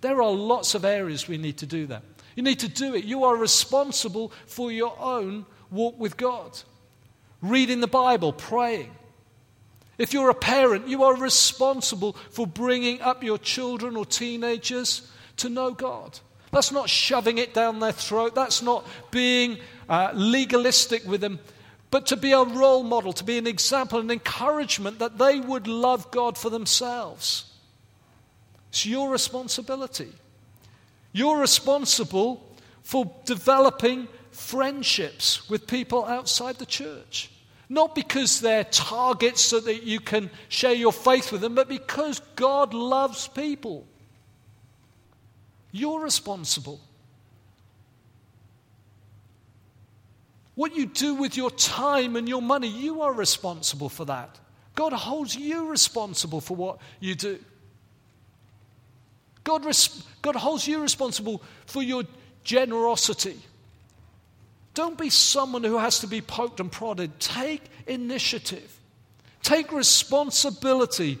There 0.00 0.22
are 0.22 0.30
lots 0.30 0.74
of 0.74 0.84
areas 0.84 1.28
we 1.28 1.38
need 1.38 1.58
to 1.58 1.66
do 1.66 1.86
that. 1.86 2.02
You 2.36 2.42
need 2.42 2.60
to 2.60 2.68
do 2.68 2.94
it. 2.94 3.04
You 3.04 3.24
are 3.24 3.36
responsible 3.36 4.32
for 4.46 4.70
your 4.70 4.96
own 4.98 5.44
walk 5.70 5.98
with 5.98 6.16
God. 6.16 6.58
Reading 7.42 7.80
the 7.80 7.88
Bible, 7.88 8.32
praying. 8.32 8.90
If 9.98 10.12
you're 10.12 10.30
a 10.30 10.34
parent, 10.34 10.86
you 10.86 11.02
are 11.02 11.16
responsible 11.16 12.12
for 12.30 12.46
bringing 12.46 13.00
up 13.00 13.24
your 13.24 13.38
children 13.38 13.96
or 13.96 14.06
teenagers 14.06 15.10
to 15.38 15.48
know 15.48 15.72
God. 15.72 16.20
That's 16.52 16.72
not 16.72 16.88
shoving 16.88 17.38
it 17.38 17.52
down 17.52 17.80
their 17.80 17.92
throat. 17.92 18.34
That's 18.34 18.62
not 18.62 18.86
being 19.10 19.58
uh, 19.88 20.12
legalistic 20.14 21.04
with 21.04 21.20
them, 21.20 21.40
but 21.90 22.06
to 22.06 22.16
be 22.16 22.32
a 22.32 22.44
role 22.44 22.84
model, 22.84 23.12
to 23.14 23.24
be 23.24 23.38
an 23.38 23.46
example, 23.46 23.98
an 23.98 24.10
encouragement 24.10 25.00
that 25.00 25.18
they 25.18 25.40
would 25.40 25.66
love 25.66 26.10
God 26.10 26.38
for 26.38 26.50
themselves. 26.50 27.52
It's 28.70 28.86
your 28.86 29.10
responsibility. 29.10 30.12
You're 31.12 31.38
responsible 31.38 32.56
for 32.82 33.10
developing 33.24 34.08
friendships 34.30 35.48
with 35.48 35.66
people 35.66 36.04
outside 36.04 36.56
the 36.56 36.66
church. 36.66 37.30
Not 37.68 37.94
because 37.94 38.40
they're 38.40 38.64
targets 38.64 39.42
so 39.42 39.60
that 39.60 39.82
you 39.82 40.00
can 40.00 40.30
share 40.48 40.72
your 40.72 40.92
faith 40.92 41.32
with 41.32 41.42
them, 41.42 41.54
but 41.54 41.68
because 41.68 42.20
God 42.34 42.72
loves 42.72 43.28
people. 43.28 43.86
You're 45.70 46.00
responsible. 46.00 46.80
What 50.54 50.74
you 50.74 50.86
do 50.86 51.14
with 51.14 51.36
your 51.36 51.50
time 51.50 52.16
and 52.16 52.28
your 52.28 52.42
money, 52.42 52.68
you 52.68 53.02
are 53.02 53.12
responsible 53.12 53.88
for 53.88 54.06
that. 54.06 54.38
God 54.74 54.92
holds 54.92 55.36
you 55.36 55.68
responsible 55.68 56.40
for 56.40 56.56
what 56.56 56.78
you 57.00 57.14
do. 57.14 57.38
God, 59.48 59.64
res- 59.64 60.04
God 60.20 60.36
holds 60.36 60.68
you 60.68 60.82
responsible 60.82 61.42
for 61.64 61.82
your 61.82 62.02
generosity. 62.44 63.38
Don't 64.74 64.98
be 64.98 65.08
someone 65.08 65.64
who 65.64 65.78
has 65.78 66.00
to 66.00 66.06
be 66.06 66.20
poked 66.20 66.60
and 66.60 66.70
prodded. 66.70 67.18
Take 67.18 67.62
initiative. 67.86 68.78
Take 69.42 69.72
responsibility 69.72 71.18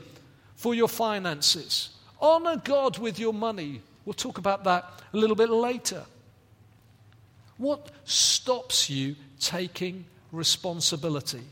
for 0.56 0.74
your 0.74 0.88
finances. 0.88 1.88
Honor 2.20 2.60
God 2.62 2.98
with 2.98 3.18
your 3.18 3.32
money. 3.32 3.80
We'll 4.04 4.12
talk 4.12 4.36
about 4.36 4.62
that 4.64 4.84
a 5.14 5.16
little 5.16 5.34
bit 5.34 5.48
later. 5.48 6.04
What 7.56 7.90
stops 8.04 8.90
you 8.90 9.16
taking 9.40 10.04
responsibility? 10.32 11.44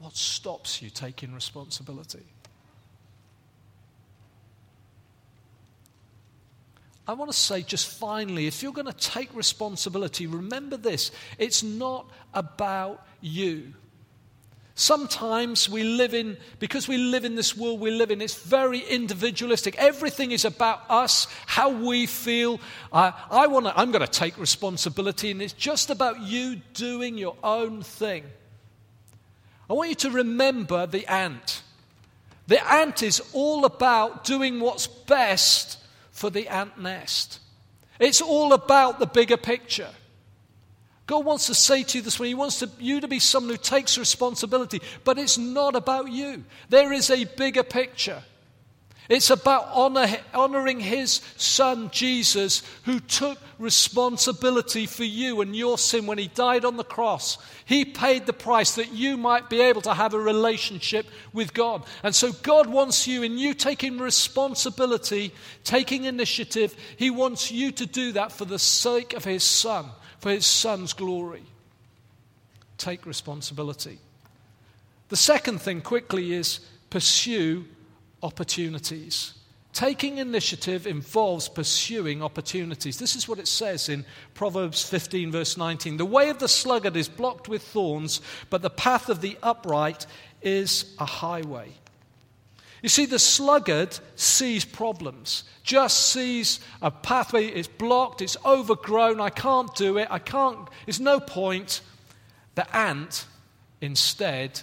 What 0.00 0.14
stops 0.14 0.82
you 0.82 0.90
taking 0.90 1.32
responsibility? 1.32 2.26
I 7.06 7.12
want 7.12 7.30
to 7.30 7.36
say 7.36 7.62
just 7.62 7.86
finally 7.86 8.46
if 8.46 8.62
you're 8.62 8.72
going 8.72 8.86
to 8.86 8.92
take 8.92 9.34
responsibility, 9.34 10.26
remember 10.26 10.76
this 10.76 11.10
it's 11.38 11.62
not 11.62 12.10
about 12.32 13.06
you. 13.20 13.74
Sometimes 14.76 15.68
we 15.68 15.84
live 15.84 16.14
in, 16.14 16.36
because 16.58 16.88
we 16.88 16.96
live 16.96 17.24
in 17.24 17.36
this 17.36 17.56
world 17.56 17.78
we 17.78 17.92
live 17.92 18.10
in, 18.10 18.20
it's 18.20 18.42
very 18.42 18.80
individualistic. 18.80 19.76
Everything 19.78 20.32
is 20.32 20.44
about 20.44 20.82
us, 20.88 21.28
how 21.46 21.70
we 21.70 22.06
feel. 22.06 22.58
I, 22.92 23.12
I 23.30 23.46
want 23.46 23.66
to, 23.66 23.78
I'm 23.78 23.92
going 23.92 24.04
to 24.04 24.10
take 24.10 24.36
responsibility, 24.36 25.30
and 25.30 25.40
it's 25.40 25.52
just 25.52 25.90
about 25.90 26.22
you 26.22 26.56
doing 26.72 27.16
your 27.16 27.36
own 27.44 27.82
thing. 27.82 28.24
I 29.70 29.74
want 29.74 29.90
you 29.90 29.94
to 29.96 30.10
remember 30.10 30.86
the 30.86 31.06
ant. 31.06 31.62
The 32.48 32.72
ant 32.72 33.04
is 33.04 33.22
all 33.32 33.64
about 33.64 34.24
doing 34.24 34.58
what's 34.58 34.88
best 34.88 35.78
for 36.14 36.30
the 36.30 36.48
ant 36.48 36.80
nest. 36.80 37.40
It's 37.98 38.22
all 38.22 38.54
about 38.54 38.98
the 38.98 39.06
bigger 39.06 39.36
picture. 39.36 39.90
God 41.06 41.24
wants 41.24 41.48
to 41.48 41.54
say 41.54 41.82
to 41.82 41.98
you 41.98 42.02
this 42.02 42.18
morning, 42.18 42.30
He 42.30 42.34
wants 42.34 42.60
to, 42.60 42.70
you 42.78 43.00
to 43.00 43.08
be 43.08 43.18
someone 43.18 43.50
who 43.50 43.58
takes 43.58 43.98
responsibility, 43.98 44.80
but 45.02 45.18
it's 45.18 45.36
not 45.36 45.76
about 45.76 46.10
you. 46.10 46.44
There 46.70 46.92
is 46.92 47.10
a 47.10 47.24
bigger 47.24 47.62
picture. 47.62 48.22
It's 49.08 49.28
about 49.28 49.68
honor, 49.72 50.06
honoring 50.32 50.80
his 50.80 51.20
son 51.36 51.90
Jesus, 51.90 52.62
who 52.84 53.00
took 53.00 53.38
responsibility 53.58 54.86
for 54.86 55.04
you 55.04 55.42
and 55.42 55.54
your 55.54 55.76
sin 55.76 56.06
when 56.06 56.16
he 56.16 56.28
died 56.28 56.64
on 56.64 56.78
the 56.78 56.84
cross. 56.84 57.36
He 57.66 57.84
paid 57.84 58.24
the 58.24 58.32
price 58.32 58.76
that 58.76 58.92
you 58.92 59.18
might 59.18 59.50
be 59.50 59.60
able 59.60 59.82
to 59.82 59.92
have 59.92 60.14
a 60.14 60.18
relationship 60.18 61.06
with 61.34 61.52
God. 61.52 61.84
And 62.02 62.14
so 62.14 62.32
God 62.32 62.66
wants 62.66 63.06
you, 63.06 63.22
in 63.22 63.36
you 63.36 63.52
taking 63.52 63.98
responsibility, 63.98 65.34
taking 65.64 66.04
initiative, 66.04 66.74
he 66.96 67.10
wants 67.10 67.52
you 67.52 67.72
to 67.72 67.84
do 67.84 68.12
that 68.12 68.32
for 68.32 68.46
the 68.46 68.58
sake 68.58 69.12
of 69.12 69.24
his 69.24 69.44
son, 69.44 69.86
for 70.18 70.30
his 70.30 70.46
son's 70.46 70.94
glory. 70.94 71.42
Take 72.78 73.04
responsibility. 73.04 73.98
The 75.10 75.16
second 75.16 75.60
thing, 75.60 75.82
quickly, 75.82 76.32
is 76.32 76.60
pursue 76.88 77.66
opportunities. 78.24 79.34
Taking 79.74 80.18
initiative 80.18 80.86
involves 80.86 81.48
pursuing 81.48 82.22
opportunities. 82.22 82.98
This 82.98 83.16
is 83.16 83.28
what 83.28 83.40
it 83.40 83.48
says 83.48 83.88
in 83.88 84.04
Proverbs 84.32 84.82
15, 84.88 85.32
verse 85.32 85.56
19. 85.56 85.96
The 85.96 86.04
way 86.06 86.30
of 86.30 86.38
the 86.38 86.48
sluggard 86.48 86.96
is 86.96 87.08
blocked 87.08 87.48
with 87.48 87.62
thorns, 87.62 88.20
but 88.50 88.62
the 88.62 88.70
path 88.70 89.08
of 89.08 89.20
the 89.20 89.36
upright 89.42 90.06
is 90.42 90.94
a 90.98 91.04
highway. 91.04 91.72
You 92.82 92.88
see, 92.88 93.06
the 93.06 93.18
sluggard 93.18 93.98
sees 94.14 94.64
problems, 94.64 95.42
just 95.64 96.10
sees 96.12 96.60
a 96.80 96.90
pathway, 96.90 97.46
it's 97.46 97.66
blocked, 97.66 98.22
it's 98.22 98.36
overgrown, 98.44 99.20
I 99.20 99.30
can't 99.30 99.74
do 99.74 99.98
it, 99.98 100.06
I 100.10 100.18
can't, 100.18 100.68
there's 100.86 101.00
no 101.00 101.18
point. 101.18 101.80
The 102.54 102.76
ant 102.76 103.26
instead 103.80 104.60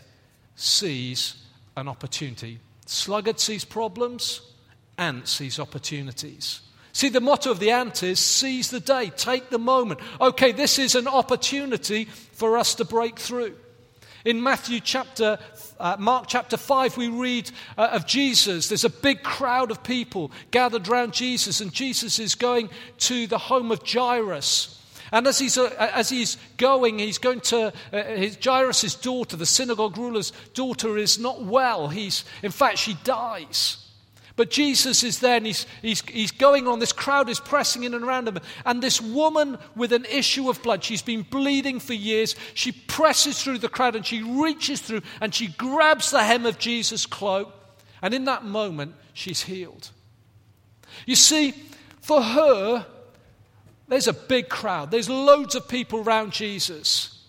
sees 0.55 1.35
an 1.75 1.89
opportunity 1.89 2.59
Sluggard 2.91 3.39
sees 3.39 3.63
problems, 3.63 4.41
ant 4.97 5.25
sees 5.25 5.59
opportunities. 5.59 6.59
See, 6.91 7.07
the 7.07 7.21
motto 7.21 7.49
of 7.49 7.59
the 7.59 7.71
ant 7.71 8.03
is 8.03 8.19
seize 8.19 8.69
the 8.69 8.81
day, 8.81 9.09
take 9.15 9.49
the 9.49 9.57
moment. 9.57 10.01
Okay, 10.19 10.51
this 10.51 10.77
is 10.77 10.95
an 10.95 11.07
opportunity 11.07 12.03
for 12.03 12.57
us 12.57 12.75
to 12.75 12.83
break 12.83 13.17
through. 13.17 13.55
In 14.25 14.43
Matthew 14.43 14.81
chapter, 14.81 15.39
uh, 15.79 15.95
Mark 15.99 16.25
chapter 16.27 16.57
5, 16.57 16.97
we 16.97 17.07
read 17.07 17.49
uh, 17.77 17.91
of 17.93 18.05
Jesus. 18.05 18.67
There's 18.67 18.83
a 18.83 18.89
big 18.89 19.23
crowd 19.23 19.71
of 19.71 19.83
people 19.83 20.29
gathered 20.51 20.89
around 20.89 21.13
Jesus, 21.13 21.61
and 21.61 21.71
Jesus 21.71 22.19
is 22.19 22.35
going 22.35 22.69
to 22.97 23.25
the 23.25 23.37
home 23.37 23.71
of 23.71 23.87
Jairus. 23.87 24.80
And 25.11 25.27
as 25.27 25.39
he's, 25.39 25.57
uh, 25.57 25.73
as 25.77 26.09
he's 26.09 26.37
going, 26.57 26.99
he's 26.99 27.17
going 27.17 27.41
to, 27.41 27.73
uh, 27.91 28.03
his, 28.03 28.37
Jairus' 28.41 28.95
daughter, 28.95 29.35
the 29.35 29.45
synagogue 29.45 29.97
ruler's 29.97 30.31
daughter, 30.53 30.97
is 30.97 31.19
not 31.19 31.43
well. 31.43 31.89
He's, 31.89 32.23
in 32.41 32.51
fact, 32.51 32.77
she 32.77 32.95
dies. 33.03 33.77
But 34.37 34.49
Jesus 34.49 35.03
is 35.03 35.19
there 35.19 35.35
and 35.35 35.45
he's, 35.45 35.65
he's, 35.81 36.01
he's 36.01 36.31
going 36.31 36.67
on. 36.67 36.79
This 36.79 36.93
crowd 36.93 37.29
is 37.29 37.39
pressing 37.39 37.83
in 37.83 37.93
and 37.93 38.03
around 38.03 38.27
him. 38.27 38.39
And 38.65 38.81
this 38.81 39.01
woman 39.01 39.57
with 39.75 39.91
an 39.91 40.05
issue 40.05 40.49
of 40.49 40.63
blood, 40.63 40.83
she's 40.83 41.01
been 41.01 41.23
bleeding 41.23 41.79
for 41.79 41.93
years. 41.93 42.35
She 42.53 42.71
presses 42.71 43.43
through 43.43 43.57
the 43.57 43.69
crowd 43.69 43.95
and 43.95 44.05
she 44.05 44.23
reaches 44.23 44.79
through 44.79 45.01
and 45.19 45.35
she 45.35 45.47
grabs 45.47 46.11
the 46.11 46.23
hem 46.23 46.45
of 46.45 46.57
Jesus' 46.57 47.05
cloak. 47.05 47.53
And 48.01 48.13
in 48.13 48.25
that 48.25 48.45
moment, 48.45 48.95
she's 49.13 49.43
healed. 49.43 49.91
You 51.05 51.15
see, 51.15 51.53
for 51.99 52.21
her, 52.21 52.85
there's 53.91 54.07
a 54.07 54.13
big 54.13 54.47
crowd, 54.47 54.89
there's 54.89 55.09
loads 55.09 55.53
of 55.53 55.67
people 55.67 55.99
around 55.99 56.31
Jesus. 56.31 57.19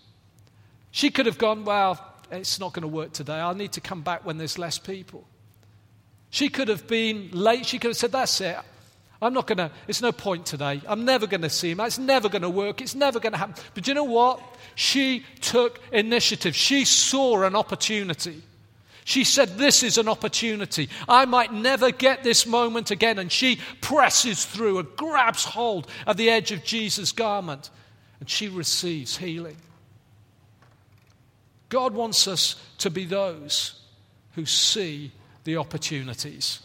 She 0.92 1.10
could 1.10 1.26
have 1.26 1.36
gone, 1.36 1.64
Well, 1.64 1.98
it's 2.30 2.60
not 2.60 2.72
going 2.72 2.82
to 2.82 2.88
work 2.88 3.12
today. 3.12 3.34
I'll 3.34 3.56
need 3.56 3.72
to 3.72 3.80
come 3.80 4.02
back 4.02 4.24
when 4.24 4.38
there's 4.38 4.58
less 4.60 4.78
people. 4.78 5.26
She 6.30 6.48
could 6.48 6.68
have 6.68 6.86
been 6.86 7.30
late. 7.32 7.66
She 7.66 7.80
could 7.80 7.88
have 7.88 7.96
said, 7.96 8.12
That's 8.12 8.40
it. 8.40 8.56
I'm 9.20 9.34
not 9.34 9.48
going 9.48 9.58
to, 9.58 9.72
it's 9.88 10.00
no 10.00 10.12
point 10.12 10.46
today. 10.46 10.80
I'm 10.86 11.04
never 11.04 11.26
going 11.26 11.42
to 11.42 11.50
see 11.50 11.72
him. 11.72 11.80
It's 11.80 11.98
never 11.98 12.28
going 12.28 12.42
to 12.42 12.50
work. 12.50 12.80
It's 12.80 12.94
never 12.94 13.18
going 13.18 13.32
to 13.32 13.38
happen. 13.38 13.56
But 13.74 13.88
you 13.88 13.94
know 13.94 14.04
what? 14.04 14.40
She 14.76 15.24
took 15.40 15.80
initiative. 15.90 16.54
She 16.54 16.84
saw 16.84 17.42
an 17.42 17.56
opportunity. 17.56 18.40
She 19.04 19.24
said, 19.24 19.58
This 19.58 19.82
is 19.82 19.98
an 19.98 20.08
opportunity. 20.08 20.88
I 21.08 21.24
might 21.24 21.52
never 21.52 21.90
get 21.90 22.22
this 22.22 22.46
moment 22.46 22.90
again. 22.90 23.18
And 23.18 23.30
she 23.30 23.58
presses 23.80 24.44
through 24.44 24.78
and 24.78 24.88
grabs 24.96 25.44
hold 25.44 25.88
of 26.06 26.16
the 26.16 26.30
edge 26.30 26.52
of 26.52 26.64
Jesus' 26.64 27.12
garment 27.12 27.70
and 28.22 28.30
she 28.30 28.46
receives 28.46 29.16
healing. 29.16 29.56
God 31.68 31.92
wants 31.92 32.28
us 32.28 32.54
to 32.78 32.88
be 32.88 33.04
those 33.04 33.80
who 34.34 34.46
see 34.46 35.10
the 35.42 35.56
opportunities, 35.56 36.60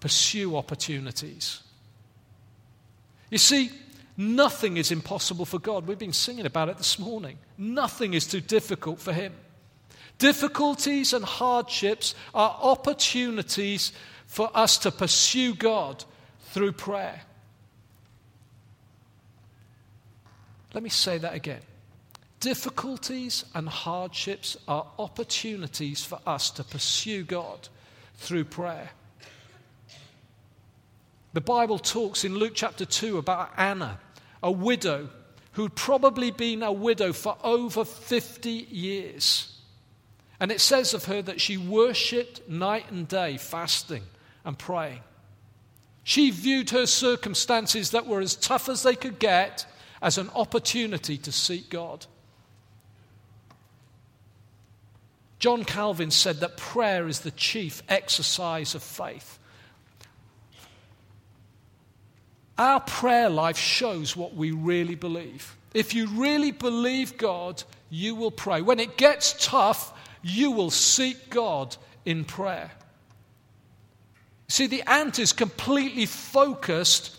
pursue 0.00 0.56
opportunities. 0.56 1.60
You 3.30 3.38
see, 3.38 3.70
nothing 4.16 4.78
is 4.78 4.90
impossible 4.90 5.44
for 5.44 5.60
God. 5.60 5.86
We've 5.86 5.96
been 5.96 6.12
singing 6.12 6.46
about 6.46 6.68
it 6.68 6.78
this 6.78 6.98
morning. 6.98 7.38
Nothing 7.56 8.14
is 8.14 8.26
too 8.26 8.40
difficult 8.40 8.98
for 8.98 9.12
Him. 9.12 9.32
Difficulties 10.20 11.14
and 11.14 11.24
hardships 11.24 12.14
are 12.34 12.54
opportunities 12.60 13.90
for 14.26 14.50
us 14.54 14.76
to 14.78 14.92
pursue 14.92 15.54
God 15.54 16.04
through 16.50 16.72
prayer. 16.72 17.22
Let 20.74 20.82
me 20.82 20.90
say 20.90 21.16
that 21.16 21.32
again. 21.32 21.62
Difficulties 22.38 23.46
and 23.54 23.66
hardships 23.66 24.58
are 24.68 24.86
opportunities 24.98 26.04
for 26.04 26.20
us 26.26 26.50
to 26.50 26.64
pursue 26.64 27.24
God 27.24 27.70
through 28.16 28.44
prayer. 28.44 28.90
The 31.32 31.40
Bible 31.40 31.78
talks 31.78 32.24
in 32.24 32.34
Luke 32.34 32.52
chapter 32.54 32.84
2 32.84 33.16
about 33.16 33.52
Anna, 33.56 33.98
a 34.42 34.52
widow 34.52 35.08
who'd 35.52 35.74
probably 35.74 36.30
been 36.30 36.62
a 36.62 36.72
widow 36.72 37.14
for 37.14 37.38
over 37.42 37.86
50 37.86 38.50
years. 38.50 39.56
And 40.40 40.50
it 40.50 40.60
says 40.60 40.94
of 40.94 41.04
her 41.04 41.20
that 41.22 41.40
she 41.40 41.58
worshipped 41.58 42.48
night 42.48 42.90
and 42.90 43.06
day, 43.06 43.36
fasting 43.36 44.02
and 44.44 44.58
praying. 44.58 45.00
She 46.02 46.30
viewed 46.30 46.70
her 46.70 46.86
circumstances 46.86 47.90
that 47.90 48.06
were 48.06 48.20
as 48.20 48.34
tough 48.34 48.70
as 48.70 48.82
they 48.82 48.96
could 48.96 49.18
get 49.18 49.66
as 50.00 50.16
an 50.16 50.30
opportunity 50.34 51.18
to 51.18 51.30
seek 51.30 51.68
God. 51.68 52.06
John 55.38 55.64
Calvin 55.64 56.10
said 56.10 56.40
that 56.40 56.56
prayer 56.56 57.06
is 57.06 57.20
the 57.20 57.30
chief 57.30 57.82
exercise 57.88 58.74
of 58.74 58.82
faith. 58.82 59.38
Our 62.58 62.80
prayer 62.80 63.30
life 63.30 63.56
shows 63.56 64.14
what 64.14 64.34
we 64.34 64.50
really 64.50 64.94
believe. 64.94 65.56
If 65.72 65.94
you 65.94 66.08
really 66.08 66.50
believe 66.50 67.16
God, 67.16 67.62
you 67.88 68.14
will 68.14 68.30
pray. 68.30 68.60
When 68.60 68.80
it 68.80 68.98
gets 68.98 69.34
tough, 69.46 69.94
you 70.22 70.50
will 70.50 70.70
seek 70.70 71.30
God 71.30 71.76
in 72.04 72.24
prayer. 72.24 72.70
See, 74.48 74.66
the 74.66 74.82
ant 74.86 75.18
is 75.18 75.32
completely 75.32 76.06
focused, 76.06 77.16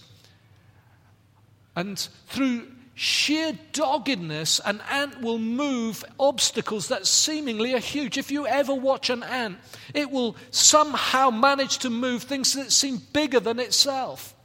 and 1.76 1.98
through 2.28 2.68
sheer 2.94 3.58
doggedness, 3.72 4.60
an 4.66 4.82
ant 4.92 5.22
will 5.22 5.40
move 5.40 6.04
obstacles 6.20 6.90
that 6.90 7.08
seemingly 7.08 7.74
are 7.74 7.80
huge. 7.80 8.18
If 8.18 8.32
you 8.32 8.46
ever 8.46 8.76
watch 8.76 9.10
an 9.10 9.24
ant, 9.24 9.58
it 9.94 10.12
will 10.12 10.36
somehow 10.52 11.30
manage 11.30 11.80
to 11.80 11.90
move 11.90 12.24
things 12.24 12.54
that 12.54 12.72
seem 12.72 13.02
bigger 13.14 13.40
than 13.40 13.60
itself. 13.60 14.36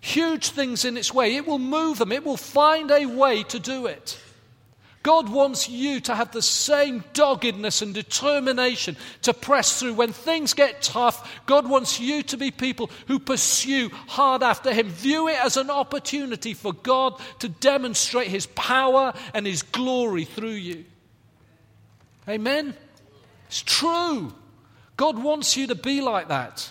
Huge 0.00 0.48
things 0.48 0.84
in 0.84 0.96
its 0.96 1.14
way. 1.14 1.36
It 1.36 1.46
will 1.46 1.58
move 1.58 1.98
them, 1.98 2.12
it 2.12 2.24
will 2.24 2.36
find 2.36 2.90
a 2.90 3.06
way 3.06 3.42
to 3.44 3.58
do 3.60 3.86
it. 3.86 4.18
God 5.02 5.28
wants 5.28 5.68
you 5.68 6.00
to 6.02 6.14
have 6.14 6.30
the 6.30 6.42
same 6.42 7.02
doggedness 7.12 7.82
and 7.82 7.92
determination 7.92 8.96
to 9.22 9.34
press 9.34 9.80
through. 9.80 9.94
When 9.94 10.12
things 10.12 10.54
get 10.54 10.82
tough, 10.82 11.42
God 11.46 11.68
wants 11.68 11.98
you 11.98 12.22
to 12.24 12.36
be 12.36 12.50
people 12.50 12.90
who 13.08 13.18
pursue 13.18 13.88
hard 14.06 14.42
after 14.42 14.72
Him. 14.72 14.88
View 14.88 15.28
it 15.28 15.38
as 15.44 15.56
an 15.56 15.70
opportunity 15.70 16.54
for 16.54 16.72
God 16.72 17.20
to 17.40 17.48
demonstrate 17.48 18.28
His 18.28 18.46
power 18.46 19.12
and 19.34 19.46
His 19.46 19.62
glory 19.62 20.24
through 20.24 20.50
you. 20.50 20.84
Amen? 22.28 22.74
It's 23.48 23.62
true. 23.62 24.32
God 24.96 25.20
wants 25.20 25.56
you 25.56 25.66
to 25.66 25.74
be 25.74 26.00
like 26.00 26.28
that. 26.28 26.70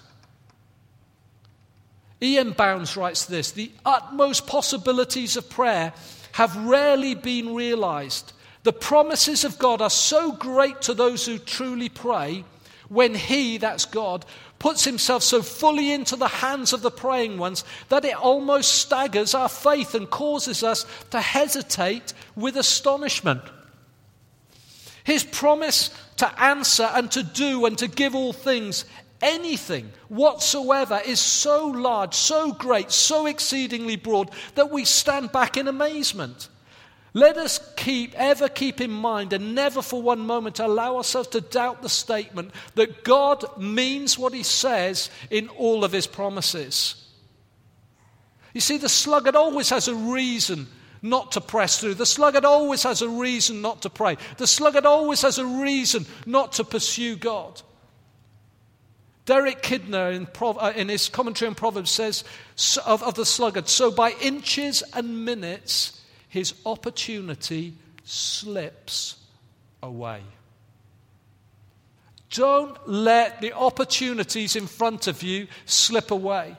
E.M. 2.23 2.53
Bounds 2.53 2.95
writes 2.95 3.25
this 3.25 3.51
The 3.51 3.71
utmost 3.83 4.47
possibilities 4.47 5.35
of 5.35 5.49
prayer 5.49 5.91
have 6.33 6.55
rarely 6.57 7.15
been 7.15 7.53
realized. 7.53 8.33
The 8.63 8.73
promises 8.73 9.43
of 9.43 9.57
God 9.57 9.81
are 9.81 9.89
so 9.89 10.31
great 10.31 10.81
to 10.83 10.93
those 10.93 11.25
who 11.25 11.37
truly 11.37 11.89
pray 11.89 12.43
when 12.89 13.15
He, 13.15 13.57
that's 13.57 13.85
God, 13.85 14.25
puts 14.59 14.83
Himself 14.83 15.23
so 15.23 15.41
fully 15.41 15.91
into 15.91 16.15
the 16.15 16.27
hands 16.27 16.73
of 16.73 16.81
the 16.81 16.91
praying 16.91 17.37
ones 17.37 17.63
that 17.89 18.05
it 18.05 18.15
almost 18.15 18.73
staggers 18.73 19.33
our 19.33 19.49
faith 19.49 19.95
and 19.95 20.09
causes 20.09 20.63
us 20.63 20.85
to 21.09 21.19
hesitate 21.19 22.13
with 22.35 22.57
astonishment. 22.57 23.41
His 25.03 25.23
promise 25.23 25.89
to 26.17 26.39
answer 26.39 26.87
and 26.93 27.09
to 27.11 27.23
do 27.23 27.65
and 27.65 27.75
to 27.79 27.87
give 27.87 28.13
all 28.13 28.33
things 28.33 28.85
anything 29.21 29.91
whatsoever 30.09 31.01
is 31.05 31.19
so 31.19 31.67
large, 31.67 32.13
so 32.13 32.51
great, 32.51 32.91
so 32.91 33.25
exceedingly 33.25 33.95
broad 33.95 34.31
that 34.55 34.71
we 34.71 34.85
stand 34.85 35.31
back 35.31 35.57
in 35.57 35.67
amazement. 35.67 36.49
Let 37.13 37.37
us 37.37 37.59
keep, 37.75 38.13
ever 38.15 38.47
keep 38.47 38.79
in 38.79 38.91
mind 38.91 39.33
and 39.33 39.53
never 39.53 39.81
for 39.81 40.01
one 40.01 40.19
moment 40.19 40.59
allow 40.59 40.95
ourselves 40.95 41.27
to 41.29 41.41
doubt 41.41 41.81
the 41.81 41.89
statement 41.89 42.51
that 42.75 43.03
God 43.03 43.43
means 43.57 44.17
what 44.17 44.33
he 44.33 44.43
says 44.43 45.09
in 45.29 45.49
all 45.49 45.83
of 45.83 45.91
his 45.91 46.07
promises. 46.07 46.95
You 48.53 48.61
see, 48.61 48.77
the 48.77 48.89
sluggard 48.89 49.35
always 49.35 49.69
has 49.69 49.87
a 49.87 49.95
reason 49.95 50.67
not 51.01 51.33
to 51.33 51.41
press 51.41 51.79
through. 51.79 51.95
The 51.95 52.05
sluggard 52.05 52.45
always 52.45 52.83
has 52.83 53.01
a 53.01 53.09
reason 53.09 53.61
not 53.61 53.81
to 53.81 53.89
pray. 53.89 54.17
The 54.37 54.47
sluggard 54.47 54.85
always 54.85 55.21
has 55.23 55.37
a 55.37 55.45
reason 55.45 56.05
not 56.25 56.53
to 56.53 56.63
pursue 56.63 57.15
God. 57.15 57.61
Derek 59.25 59.61
Kidner, 59.61 60.13
in, 60.15 60.27
uh, 60.41 60.73
in, 60.75 60.89
his 60.89 61.07
commentary 61.07 61.47
on 61.47 61.55
Proverbs, 61.55 61.91
says 61.91 62.23
of, 62.85 63.03
of 63.03 63.15
the 63.15 63.25
sluggard, 63.25 63.69
so 63.69 63.91
by 63.91 64.11
inches 64.21 64.83
and 64.93 65.25
minutes, 65.25 66.01
his 66.27 66.53
opportunity 66.65 67.73
slips 68.03 69.17
away. 69.83 70.21
Don't 72.31 72.87
let 72.87 73.41
the 73.41 73.53
opportunities 73.53 74.55
in 74.55 74.65
front 74.65 75.07
of 75.07 75.21
you 75.21 75.47
slip 75.65 76.11
away. 76.11 76.55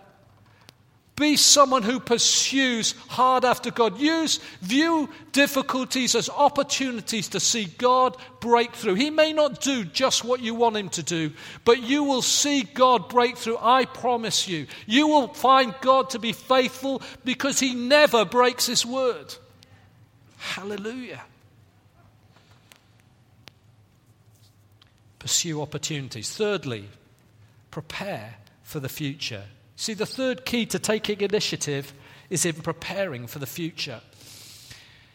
Be 1.15 1.37
someone 1.37 1.83
who 1.83 2.01
pursues 2.01 2.93
hard 3.09 3.45
after 3.45 3.71
God. 3.71 3.99
Use, 3.99 4.39
view 4.63 5.11
difficulties 5.33 6.15
as 6.15 6.31
opportunities 6.31 7.29
to 7.29 7.41
see 7.41 7.67
God 7.67 8.17
break 8.41 8.73
through. 8.75 8.95
He 8.95 9.11
may 9.11 9.35
not 9.35 9.61
do 9.61 9.85
just 9.85 10.25
what 10.25 10.41
you 10.41 10.55
want 10.55 10.77
him 10.77 10.89
to 10.91 11.03
do, 11.03 11.33
but 11.67 11.83
you 11.83 12.03
will 12.05 12.23
see 12.23 12.63
God 12.63 13.11
break 13.11 13.37
through. 13.37 13.59
I 13.61 13.85
promise 13.85 14.49
you. 14.49 14.67
You 14.87 15.07
will 15.07 15.29
find 15.29 15.75
God 15.83 16.11
to 16.11 16.19
be 16.19 16.33
faithful 16.33 17.03
because 17.25 17.61
he 17.61 17.75
never 17.75 18.25
breaks 18.25 18.65
his 18.67 18.87
word. 18.87 19.35
Hallelujah. 20.39 21.23
Pursue 25.19 25.61
opportunities. 25.61 26.35
Thirdly, 26.35 26.89
prepare 27.71 28.37
for 28.63 28.81
the 28.81 28.89
future. 28.89 29.45
See, 29.77 29.95
the 29.95 30.07
third 30.07 30.45
key 30.45 30.67
to 30.67 30.79
taking 30.79 31.21
initiative 31.21 31.93
is 32.31 32.45
in 32.45 32.55
preparing 32.55 33.27
for 33.27 33.39
the 33.39 33.47
future. 33.47 34.01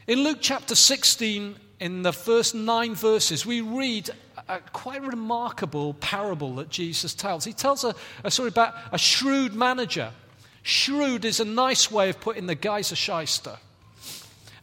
In 0.08 0.24
Luke 0.24 0.40
chapter 0.42 0.76
16, 0.76 1.56
in 1.80 2.02
the 2.02 2.14
first 2.14 2.56
nine 2.56 2.96
verses, 2.96 3.46
we 3.46 3.62
read 3.62 4.10
a 4.48 4.60
quite 4.60 5.02
remarkable 5.02 5.94
parable 5.96 6.56
that 6.56 6.70
Jesus 6.70 7.14
tells. 7.14 7.44
He 7.44 7.54
tells 7.54 7.84
a, 7.84 7.94
a 8.24 8.32
story 8.32 8.50
about 8.50 8.74
a 8.92 8.98
shrewd 8.98 9.54
manager. 9.54 10.12
Shrewd 10.64 11.26
is 11.26 11.40
a 11.40 11.46
nice 11.46 11.92
way 11.92 12.10
of 12.10 12.20
putting 12.20 12.48
the 12.48 12.56
guy's 12.56 12.92
a 12.92 12.96
shyster. 12.96 13.58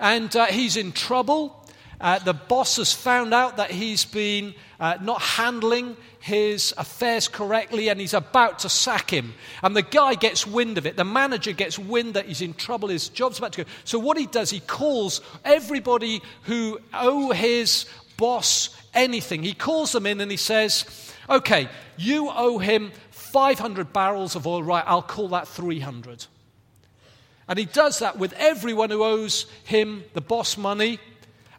And 0.01 0.35
uh, 0.35 0.47
he's 0.47 0.77
in 0.77 0.93
trouble. 0.93 1.64
Uh, 2.05 2.19
the 2.19 2.35
boss 2.35 2.77
has 2.77 2.93
found 2.93 3.33
out 3.33 3.57
that 3.57 3.71
he's 3.71 4.05
been 4.05 4.55
uh, 4.79 4.99
not 5.01 5.23
handling 5.23 5.97
his 6.21 6.75
affairs 6.77 7.29
correctly 7.29 7.89
and 7.89 7.99
he's 7.99 8.13
about 8.13 8.59
to 8.59 8.69
sack 8.69 9.09
him. 9.09 9.33
And 9.63 9.75
the 9.75 9.81
guy 9.81 10.15
gets 10.15 10.47
wind 10.47 10.77
of 10.77 10.85
it. 10.85 10.99
The 10.99 11.05
manager 11.05 11.53
gets 11.53 11.79
wind 11.79 12.13
that 12.13 12.27
he's 12.27 12.43
in 12.43 12.53
trouble. 12.53 12.91
His 12.91 13.09
job's 13.09 13.39
about 13.39 13.55
to 13.55 13.65
go. 13.65 13.71
So, 13.85 13.99
what 13.99 14.19
he 14.19 14.27
does, 14.27 14.51
he 14.51 14.61
calls 14.61 15.23
everybody 15.47 16.21
who 16.43 16.79
owe 16.93 17.33
his 17.33 17.87
boss 18.19 18.77
anything. 18.93 19.43
He 19.43 19.55
calls 19.55 19.93
them 19.93 20.05
in 20.05 20.21
and 20.21 20.31
he 20.31 20.37
says, 20.37 20.85
Okay, 21.31 21.71
you 21.97 22.31
owe 22.31 22.59
him 22.59 22.93
500 23.13 23.95
barrels 23.95 24.37
of 24.37 24.47
oil. 24.47 24.63
Right, 24.63 24.85
I'll 24.87 25.01
call 25.01 25.29
that 25.29 25.49
300. 25.49 26.27
And 27.49 27.59
he 27.59 27.65
does 27.65 27.99
that 27.99 28.19
with 28.19 28.33
everyone 28.35 28.91
who 28.91 29.05
owes 29.05 29.47
him 29.65 30.05
the 30.15 30.21
boss 30.21 30.57
money, 30.57 30.99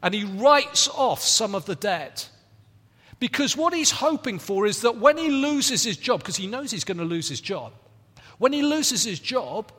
and 0.05 0.13
he 0.13 0.23
writes 0.23 0.87
off 0.89 1.23
some 1.23 1.55
of 1.55 1.65
the 1.65 1.73
debt. 1.73 2.29
Because 3.19 3.57
what 3.57 3.73
he's 3.73 3.89
hoping 3.89 4.37
for 4.37 4.67
is 4.67 4.81
that 4.81 4.99
when 4.99 5.17
he 5.17 5.29
loses 5.29 5.83
his 5.83 5.97
job, 5.97 6.19
because 6.19 6.35
he 6.35 6.45
knows 6.45 6.69
he's 6.69 6.83
going 6.83 6.99
to 6.99 7.03
lose 7.03 7.27
his 7.27 7.41
job, 7.41 7.73
when 8.37 8.53
he 8.53 8.61
loses 8.61 9.03
his 9.03 9.19
job, 9.19 9.71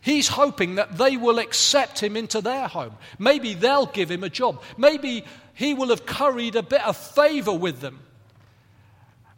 he's 0.00 0.28
hoping 0.28 0.76
that 0.76 0.98
they 0.98 1.16
will 1.16 1.40
accept 1.40 2.00
him 2.00 2.16
into 2.16 2.40
their 2.40 2.68
home. 2.68 2.94
Maybe 3.18 3.54
they'll 3.54 3.86
give 3.86 4.08
him 4.08 4.22
a 4.22 4.30
job. 4.30 4.62
Maybe 4.76 5.24
he 5.54 5.74
will 5.74 5.88
have 5.88 6.06
curried 6.06 6.54
a 6.54 6.62
bit 6.62 6.86
of 6.86 6.96
favor 6.96 7.52
with 7.52 7.80
them. 7.80 7.98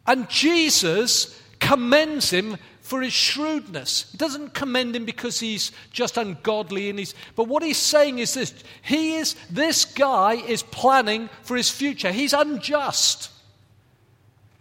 And 0.05 0.29
Jesus 0.29 1.34
commends 1.65 2.29
him 2.29 2.57
for 2.81 3.01
his 3.01 3.13
shrewdness. 3.13 4.11
He 4.11 4.17
doesn't 4.17 4.53
commend 4.53 4.95
him 4.95 5.05
because 5.05 5.39
he's 5.39 5.71
just 5.91 6.17
ungodly 6.17 6.89
and 6.89 6.99
he's 6.99 7.15
but 7.35 7.47
what 7.47 7.63
he's 7.63 7.77
saying 7.77 8.19
is 8.19 8.35
this 8.35 8.53
he 8.83 9.15
is 9.15 9.35
this 9.49 9.85
guy 9.85 10.35
is 10.35 10.61
planning 10.61 11.29
for 11.41 11.57
his 11.57 11.69
future. 11.69 12.11
He's 12.11 12.33
unjust. 12.33 13.31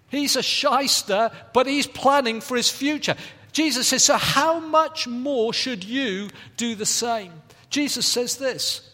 He's 0.08 0.36
a 0.36 0.42
shyster, 0.42 1.30
but 1.52 1.66
he's 1.66 1.86
planning 1.88 2.40
for 2.40 2.56
his 2.56 2.70
future. 2.70 3.16
Jesus 3.52 3.88
says, 3.88 4.04
So 4.04 4.16
how 4.16 4.60
much 4.60 5.06
more 5.06 5.52
should 5.52 5.84
you 5.84 6.30
do 6.56 6.74
the 6.74 6.86
same? 6.86 7.32
Jesus 7.68 8.06
says 8.06 8.36
this. 8.36 8.90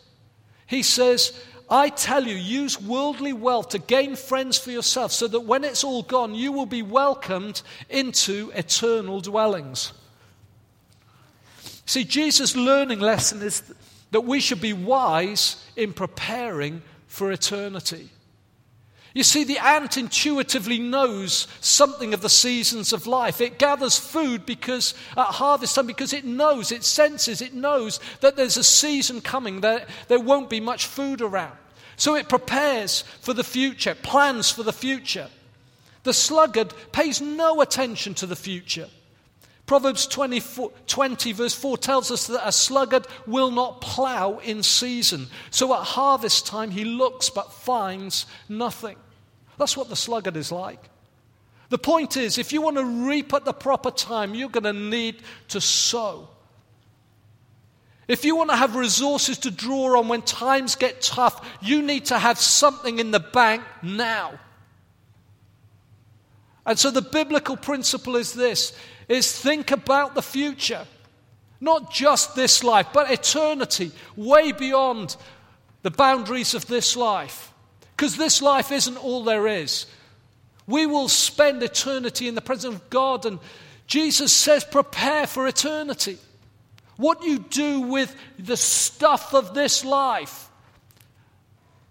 He 0.66 0.82
says, 0.82 1.38
I 1.70 1.88
tell 1.88 2.26
you, 2.26 2.34
use 2.34 2.80
worldly 2.80 3.32
wealth 3.32 3.68
to 3.70 3.78
gain 3.78 4.16
friends 4.16 4.58
for 4.58 4.72
yourself, 4.72 5.12
so 5.12 5.28
that 5.28 5.40
when 5.40 5.62
it's 5.62 5.84
all 5.84 6.02
gone, 6.02 6.34
you 6.34 6.50
will 6.50 6.66
be 6.66 6.82
welcomed 6.82 7.62
into 7.88 8.50
eternal 8.54 9.20
dwellings. 9.20 9.92
See, 11.86 12.04
Jesus' 12.04 12.56
learning 12.56 12.98
lesson 12.98 13.40
is 13.42 13.62
that 14.10 14.22
we 14.22 14.40
should 14.40 14.60
be 14.60 14.72
wise 14.72 15.64
in 15.76 15.92
preparing 15.92 16.82
for 17.06 17.30
eternity. 17.30 18.10
You 19.12 19.24
see, 19.24 19.42
the 19.42 19.58
ant 19.58 19.96
intuitively 19.96 20.78
knows 20.78 21.48
something 21.60 22.14
of 22.14 22.20
the 22.20 22.28
seasons 22.28 22.92
of 22.92 23.08
life. 23.08 23.40
It 23.40 23.58
gathers 23.58 23.98
food 23.98 24.46
because 24.46 24.94
at 25.16 25.26
harvest 25.26 25.74
time 25.74 25.86
because 25.86 26.12
it 26.12 26.24
knows, 26.24 26.70
it 26.70 26.84
senses, 26.84 27.42
it 27.42 27.52
knows 27.52 27.98
that 28.20 28.36
there's 28.36 28.56
a 28.56 28.62
season 28.62 29.20
coming 29.20 29.62
that 29.62 29.88
there 30.06 30.20
won't 30.20 30.48
be 30.48 30.60
much 30.60 30.86
food 30.86 31.20
around. 31.20 31.56
So 31.96 32.14
it 32.14 32.28
prepares 32.28 33.02
for 33.20 33.34
the 33.34 33.44
future, 33.44 33.96
plans 33.96 34.50
for 34.50 34.62
the 34.62 34.72
future. 34.72 35.28
The 36.04 36.14
sluggard 36.14 36.72
pays 36.92 37.20
no 37.20 37.60
attention 37.60 38.14
to 38.14 38.26
the 38.26 38.36
future. 38.36 38.88
Proverbs 39.70 40.08
20, 40.08 40.42
20, 40.88 41.30
verse 41.30 41.54
4 41.54 41.78
tells 41.78 42.10
us 42.10 42.26
that 42.26 42.44
a 42.44 42.50
sluggard 42.50 43.06
will 43.24 43.52
not 43.52 43.80
plow 43.80 44.38
in 44.38 44.64
season. 44.64 45.28
So 45.52 45.72
at 45.72 45.84
harvest 45.84 46.44
time, 46.44 46.72
he 46.72 46.84
looks 46.84 47.30
but 47.30 47.52
finds 47.52 48.26
nothing. 48.48 48.96
That's 49.58 49.76
what 49.76 49.88
the 49.88 49.94
sluggard 49.94 50.36
is 50.36 50.50
like. 50.50 50.82
The 51.68 51.78
point 51.78 52.16
is, 52.16 52.36
if 52.36 52.52
you 52.52 52.60
want 52.62 52.78
to 52.78 52.84
reap 52.84 53.32
at 53.32 53.44
the 53.44 53.52
proper 53.52 53.92
time, 53.92 54.34
you're 54.34 54.48
going 54.48 54.64
to 54.64 54.72
need 54.72 55.22
to 55.50 55.60
sow. 55.60 56.28
If 58.08 58.24
you 58.24 58.34
want 58.34 58.50
to 58.50 58.56
have 58.56 58.74
resources 58.74 59.38
to 59.38 59.52
draw 59.52 60.00
on 60.00 60.08
when 60.08 60.22
times 60.22 60.74
get 60.74 61.00
tough, 61.00 61.48
you 61.62 61.80
need 61.80 62.06
to 62.06 62.18
have 62.18 62.40
something 62.40 62.98
in 62.98 63.12
the 63.12 63.20
bank 63.20 63.62
now. 63.84 64.32
And 66.66 66.78
so 66.78 66.90
the 66.90 67.02
biblical 67.02 67.56
principle 67.56 68.16
is 68.16 68.32
this 68.32 68.72
is 69.10 69.36
think 69.36 69.72
about 69.72 70.14
the 70.14 70.22
future. 70.22 70.86
Not 71.60 71.92
just 71.92 72.34
this 72.36 72.64
life, 72.64 72.86
but 72.94 73.10
eternity, 73.10 73.90
way 74.16 74.52
beyond 74.52 75.16
the 75.82 75.90
boundaries 75.90 76.54
of 76.54 76.66
this 76.66 76.96
life. 76.96 77.52
Because 77.96 78.16
this 78.16 78.40
life 78.40 78.72
isn't 78.72 78.96
all 78.96 79.24
there 79.24 79.46
is. 79.46 79.86
We 80.66 80.86
will 80.86 81.08
spend 81.08 81.62
eternity 81.62 82.28
in 82.28 82.34
the 82.34 82.40
presence 82.40 82.76
of 82.76 82.88
God, 82.88 83.26
and 83.26 83.40
Jesus 83.86 84.32
says, 84.32 84.64
prepare 84.64 85.26
for 85.26 85.46
eternity. 85.48 86.16
What 86.96 87.24
you 87.24 87.40
do 87.40 87.80
with 87.80 88.14
the 88.38 88.56
stuff 88.56 89.34
of 89.34 89.52
this 89.52 89.84
life, 89.84 90.48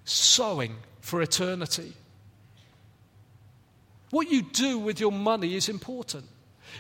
sowing 0.06 0.78
for 1.02 1.22
eternity. 1.22 1.94
What 4.10 4.32
you 4.32 4.42
do 4.42 4.80
with 4.80 5.00
your 5.00 5.12
money 5.12 5.56
is 5.56 5.68
important. 5.68 6.26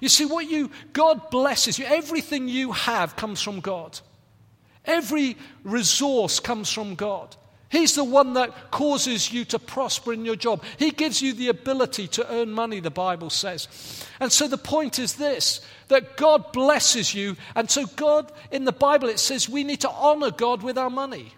You 0.01 0.09
see, 0.09 0.25
what 0.25 0.49
you, 0.49 0.71
God 0.93 1.29
blesses 1.29 1.77
you. 1.79 1.85
Everything 1.85 2.47
you 2.47 2.71
have 2.71 3.15
comes 3.15 3.41
from 3.41 3.59
God. 3.59 3.99
Every 4.85 5.37
resource 5.63 6.39
comes 6.39 6.71
from 6.71 6.95
God. 6.95 7.35
He's 7.69 7.93
the 7.93 8.03
one 8.03 8.33
that 8.33 8.71
causes 8.71 9.31
you 9.31 9.45
to 9.45 9.59
prosper 9.59 10.11
in 10.11 10.25
your 10.25 10.35
job. 10.35 10.63
He 10.77 10.89
gives 10.89 11.21
you 11.21 11.33
the 11.33 11.49
ability 11.49 12.07
to 12.09 12.33
earn 12.33 12.51
money, 12.51 12.79
the 12.79 12.89
Bible 12.89 13.29
says. 13.29 13.67
And 14.19 14.31
so 14.31 14.47
the 14.47 14.57
point 14.57 14.97
is 14.97 15.13
this 15.15 15.61
that 15.87 16.17
God 16.17 16.51
blesses 16.51 17.13
you. 17.13 17.35
And 17.55 17.69
so, 17.69 17.85
God, 17.85 18.31
in 18.51 18.65
the 18.65 18.71
Bible, 18.71 19.07
it 19.09 19.19
says 19.19 19.47
we 19.47 19.63
need 19.63 19.81
to 19.81 19.89
honor 19.89 20.31
God 20.31 20.63
with 20.63 20.77
our 20.79 20.89
money. 20.89 21.33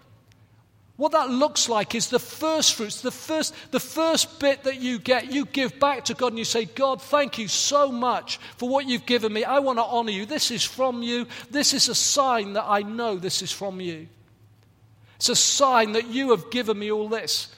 What 0.96 1.12
that 1.12 1.30
looks 1.30 1.68
like 1.68 1.94
is 1.94 2.08
the 2.08 2.18
first 2.18 2.74
fruits, 2.74 3.00
the 3.00 3.10
first, 3.10 3.54
the 3.70 3.80
first 3.80 4.38
bit 4.38 4.64
that 4.64 4.80
you 4.80 4.98
get, 4.98 5.32
you 5.32 5.46
give 5.46 5.80
back 5.80 6.04
to 6.06 6.14
God 6.14 6.28
and 6.28 6.38
you 6.38 6.44
say, 6.44 6.66
God, 6.66 7.00
thank 7.00 7.38
you 7.38 7.48
so 7.48 7.90
much 7.90 8.38
for 8.58 8.68
what 8.68 8.86
you've 8.86 9.06
given 9.06 9.32
me. 9.32 9.42
I 9.42 9.60
want 9.60 9.78
to 9.78 9.84
honor 9.84 10.10
you. 10.10 10.26
This 10.26 10.50
is 10.50 10.62
from 10.62 11.02
you. 11.02 11.26
This 11.50 11.72
is 11.72 11.88
a 11.88 11.94
sign 11.94 12.52
that 12.52 12.66
I 12.68 12.82
know 12.82 13.16
this 13.16 13.40
is 13.40 13.50
from 13.50 13.80
you. 13.80 14.06
It's 15.16 15.30
a 15.30 15.36
sign 15.36 15.92
that 15.92 16.08
you 16.08 16.30
have 16.30 16.50
given 16.50 16.78
me 16.78 16.92
all 16.92 17.08
this. 17.08 17.48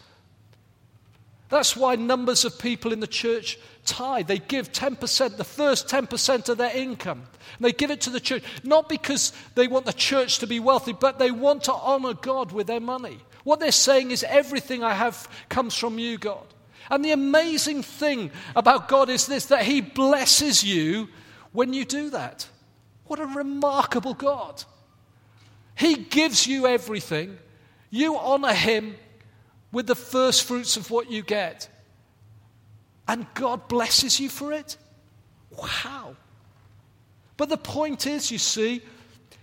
That's 1.55 1.77
why 1.77 1.95
numbers 1.95 2.45
of 2.45 2.59
people 2.59 2.93
in 2.93 2.99
the 2.99 3.07
church 3.07 3.61
tithe. 3.85 4.27
They 4.27 4.39
give 4.39 4.73
10%, 4.73 5.37
the 5.37 5.45
first 5.45 5.87
10% 5.87 6.49
of 6.49 6.59
their 6.59 6.77
income. 6.77 7.29
And 7.57 7.65
they 7.65 7.71
give 7.71 7.93
it 7.93 8.01
to 8.01 8.11
the 8.11 8.19
church, 8.19 8.43
not 8.65 8.89
because 8.89 9.33
they 9.55 9.69
want 9.69 9.87
the 9.87 9.93
church 9.93 10.41
to 10.41 10.49
be 10.49 10.59
wealthy, 10.59 10.93
but 10.93 11.21
they 11.21 11.31
want 11.31 11.63
to 11.65 11.73
honor 11.73 12.13
God 12.13 12.51
with 12.51 12.67
their 12.67 12.81
money. 12.81 13.21
What 13.45 13.61
they're 13.61 13.71
saying 13.71 14.11
is, 14.11 14.25
everything 14.25 14.83
I 14.83 14.95
have 14.95 15.29
comes 15.49 15.77
from 15.77 15.97
you, 15.97 16.19
God. 16.19 16.45
And 16.91 17.05
the 17.05 17.13
amazing 17.13 17.85
thing 17.85 18.33
about 18.57 18.89
God 18.89 19.09
is 19.09 19.27
this 19.29 19.47
that 19.47 19.65
He 19.65 19.81
blesses 19.81 20.65
you 20.65 21.09
when 21.53 21.73
you 21.73 21.85
do 21.85 22.11
that. 22.11 22.49
What 23.07 23.21
a 23.21 23.27
remarkable 23.27 24.15
God. 24.15 24.65
He 25.77 25.95
gives 25.95 26.49
you 26.49 26.67
everything. 26.67 27.39
You 27.91 28.17
honor 28.17 28.55
Him 28.55 28.97
with 29.75 29.89
the 29.89 29.95
first 29.97 30.45
fruits 30.45 30.77
of 30.77 30.91
what 30.91 31.11
you 31.11 31.23
get 31.23 31.69
and 33.09 33.27
God 33.35 33.69
blesses 33.69 34.21
you 34.21 34.31
for 34.31 34.53
it? 34.53 34.79
Wow. 35.51 36.17
But 37.37 37.49
the 37.49 37.59
point 37.59 38.07
is, 38.07 38.31
you 38.31 38.39
see, 38.39 38.83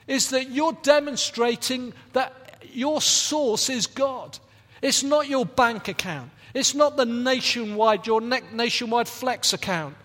is 0.07 0.29
that 0.29 0.49
you're 0.49 0.77
demonstrating 0.81 1.93
that 2.13 2.33
your 2.71 3.01
source 3.01 3.69
is 3.69 3.85
God. 3.87 4.39
It's 4.81 5.03
not 5.03 5.27
your 5.27 5.45
bank 5.45 5.89
account. 5.89 6.31
It's 6.53 6.73
not 6.73 6.97
the 6.97 7.05
nationwide, 7.05 8.07
your 8.07 8.21
nationwide 8.21 9.07
flex 9.07 9.53
account. 9.53 9.95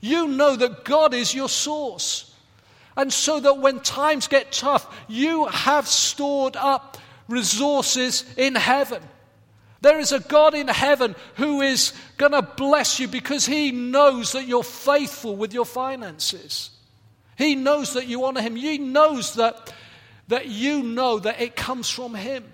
You 0.00 0.28
know 0.28 0.54
that 0.54 0.84
God 0.84 1.14
is 1.14 1.34
your 1.34 1.48
source. 1.48 2.34
And 2.96 3.10
so 3.10 3.40
that 3.40 3.58
when 3.58 3.80
times 3.80 4.28
get 4.28 4.52
tough, 4.52 4.86
you 5.08 5.46
have 5.46 5.88
stored 5.88 6.56
up 6.56 6.98
resources 7.26 8.24
in 8.36 8.54
heaven. 8.54 9.02
There 9.82 9.98
is 9.98 10.12
a 10.12 10.20
God 10.20 10.54
in 10.54 10.68
heaven 10.68 11.16
who 11.34 11.60
is 11.60 11.92
going 12.16 12.32
to 12.32 12.42
bless 12.42 13.00
you 13.00 13.08
because 13.08 13.44
he 13.44 13.72
knows 13.72 14.32
that 14.32 14.46
you're 14.46 14.62
faithful 14.62 15.34
with 15.34 15.52
your 15.52 15.66
finances. 15.66 16.70
He 17.36 17.56
knows 17.56 17.94
that 17.94 18.06
you 18.06 18.24
honor 18.24 18.40
him. 18.40 18.54
He 18.54 18.78
knows 18.78 19.34
that, 19.34 19.74
that 20.28 20.46
you 20.46 20.84
know 20.84 21.18
that 21.18 21.40
it 21.40 21.56
comes 21.56 21.90
from 21.90 22.14
him. 22.14 22.44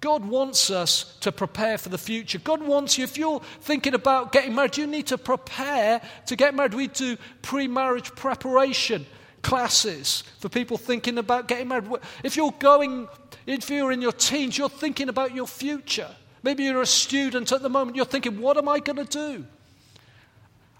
God 0.00 0.24
wants 0.24 0.70
us 0.70 1.16
to 1.20 1.30
prepare 1.30 1.78
for 1.78 1.88
the 1.88 1.98
future. 1.98 2.38
God 2.38 2.62
wants 2.62 2.98
you, 2.98 3.04
if 3.04 3.16
you're 3.16 3.40
thinking 3.60 3.94
about 3.94 4.32
getting 4.32 4.56
married, 4.56 4.76
you 4.76 4.88
need 4.88 5.06
to 5.06 5.18
prepare 5.18 6.00
to 6.26 6.36
get 6.36 6.54
married. 6.54 6.74
We 6.74 6.88
do 6.88 7.16
pre 7.42 7.68
marriage 7.68 8.14
preparation 8.14 9.06
classes 9.42 10.24
for 10.40 10.48
people 10.48 10.76
thinking 10.76 11.18
about 11.18 11.46
getting 11.46 11.68
married. 11.68 11.88
If 12.24 12.36
you're 12.36 12.54
going 12.58 13.08
if 13.46 13.70
you're 13.70 13.92
in 13.92 14.02
your 14.02 14.12
teens, 14.12 14.58
you're 14.58 14.68
thinking 14.68 15.08
about 15.08 15.34
your 15.34 15.46
future. 15.46 16.10
Maybe 16.42 16.64
you're 16.64 16.82
a 16.82 16.86
student 16.86 17.52
at 17.52 17.62
the 17.62 17.68
moment, 17.68 17.96
you're 17.96 18.04
thinking, 18.04 18.40
what 18.40 18.56
am 18.56 18.68
I 18.68 18.80
going 18.80 19.04
to 19.04 19.04
do? 19.04 19.46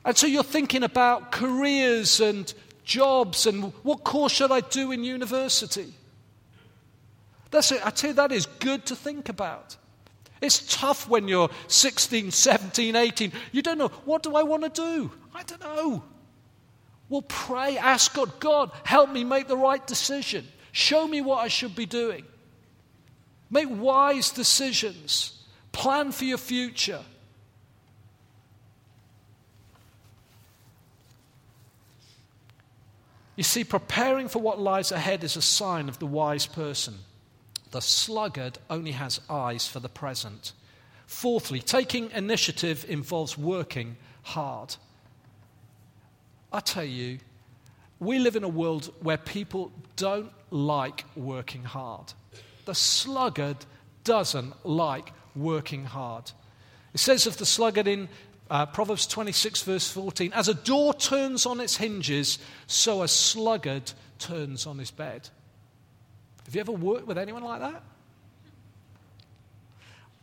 And 0.04 0.16
so 0.16 0.26
you're 0.26 0.44
thinking 0.44 0.84
about 0.84 1.32
careers 1.32 2.20
and 2.20 2.52
jobs 2.84 3.46
and 3.46 3.72
what 3.82 4.04
course 4.04 4.32
should 4.32 4.52
I 4.52 4.60
do 4.60 4.92
in 4.92 5.02
university? 5.02 5.92
That's 7.50 7.72
it. 7.72 7.84
I 7.84 7.90
tell 7.90 8.10
you, 8.10 8.14
that 8.14 8.32
is 8.32 8.46
good 8.46 8.86
to 8.86 8.96
think 8.96 9.28
about. 9.28 9.76
It's 10.40 10.76
tough 10.76 11.08
when 11.08 11.26
you're 11.28 11.50
16, 11.68 12.30
17, 12.30 12.94
18. 12.94 13.32
You 13.52 13.62
don't 13.62 13.78
know, 13.78 13.88
what 14.04 14.22
do 14.22 14.36
I 14.36 14.42
want 14.42 14.62
to 14.62 14.68
do? 14.68 15.10
I 15.34 15.42
don't 15.42 15.60
know. 15.60 16.04
Well, 17.08 17.22
pray, 17.22 17.78
ask 17.78 18.14
God, 18.14 18.38
God, 18.40 18.70
help 18.84 19.10
me 19.10 19.24
make 19.24 19.48
the 19.48 19.56
right 19.56 19.84
decision. 19.86 20.46
Show 20.72 21.06
me 21.06 21.20
what 21.20 21.38
I 21.38 21.48
should 21.48 21.74
be 21.74 21.86
doing. 21.86 22.24
Make 23.50 23.68
wise 23.70 24.30
decisions. 24.30 25.42
Plan 25.72 26.12
for 26.12 26.24
your 26.24 26.38
future. 26.38 27.02
You 33.36 33.44
see, 33.44 33.64
preparing 33.64 34.28
for 34.28 34.40
what 34.40 34.58
lies 34.58 34.90
ahead 34.90 35.22
is 35.22 35.36
a 35.36 35.42
sign 35.42 35.88
of 35.88 35.98
the 35.98 36.06
wise 36.06 36.46
person. 36.46 36.94
The 37.70 37.82
sluggard 37.82 38.58
only 38.70 38.92
has 38.92 39.20
eyes 39.28 39.68
for 39.68 39.78
the 39.80 39.90
present. 39.90 40.52
Fourthly, 41.06 41.60
taking 41.60 42.10
initiative 42.12 42.86
involves 42.88 43.36
working 43.36 43.96
hard. 44.22 44.76
I 46.52 46.60
tell 46.60 46.84
you, 46.84 47.18
we 48.00 48.18
live 48.18 48.36
in 48.36 48.44
a 48.44 48.48
world 48.48 48.92
where 49.00 49.18
people 49.18 49.70
don't 49.96 50.32
like 50.50 51.04
working 51.14 51.64
hard. 51.64 52.14
The 52.66 52.74
sluggard 52.74 53.56
doesn't 54.04 54.66
like 54.66 55.12
working 55.34 55.84
hard. 55.84 56.30
It 56.92 56.98
says 56.98 57.26
of 57.26 57.38
the 57.38 57.46
sluggard 57.46 57.88
in 57.88 58.08
uh, 58.50 58.66
Proverbs 58.66 59.06
26, 59.06 59.62
verse 59.62 59.90
14 59.90 60.32
As 60.32 60.48
a 60.48 60.54
door 60.54 60.94
turns 60.94 61.46
on 61.46 61.60
its 61.60 61.76
hinges, 61.76 62.38
so 62.66 63.02
a 63.02 63.08
sluggard 63.08 63.92
turns 64.18 64.66
on 64.66 64.78
his 64.78 64.90
bed. 64.90 65.28
Have 66.44 66.54
you 66.54 66.60
ever 66.60 66.72
worked 66.72 67.06
with 67.06 67.18
anyone 67.18 67.42
like 67.42 67.60
that? 67.60 67.82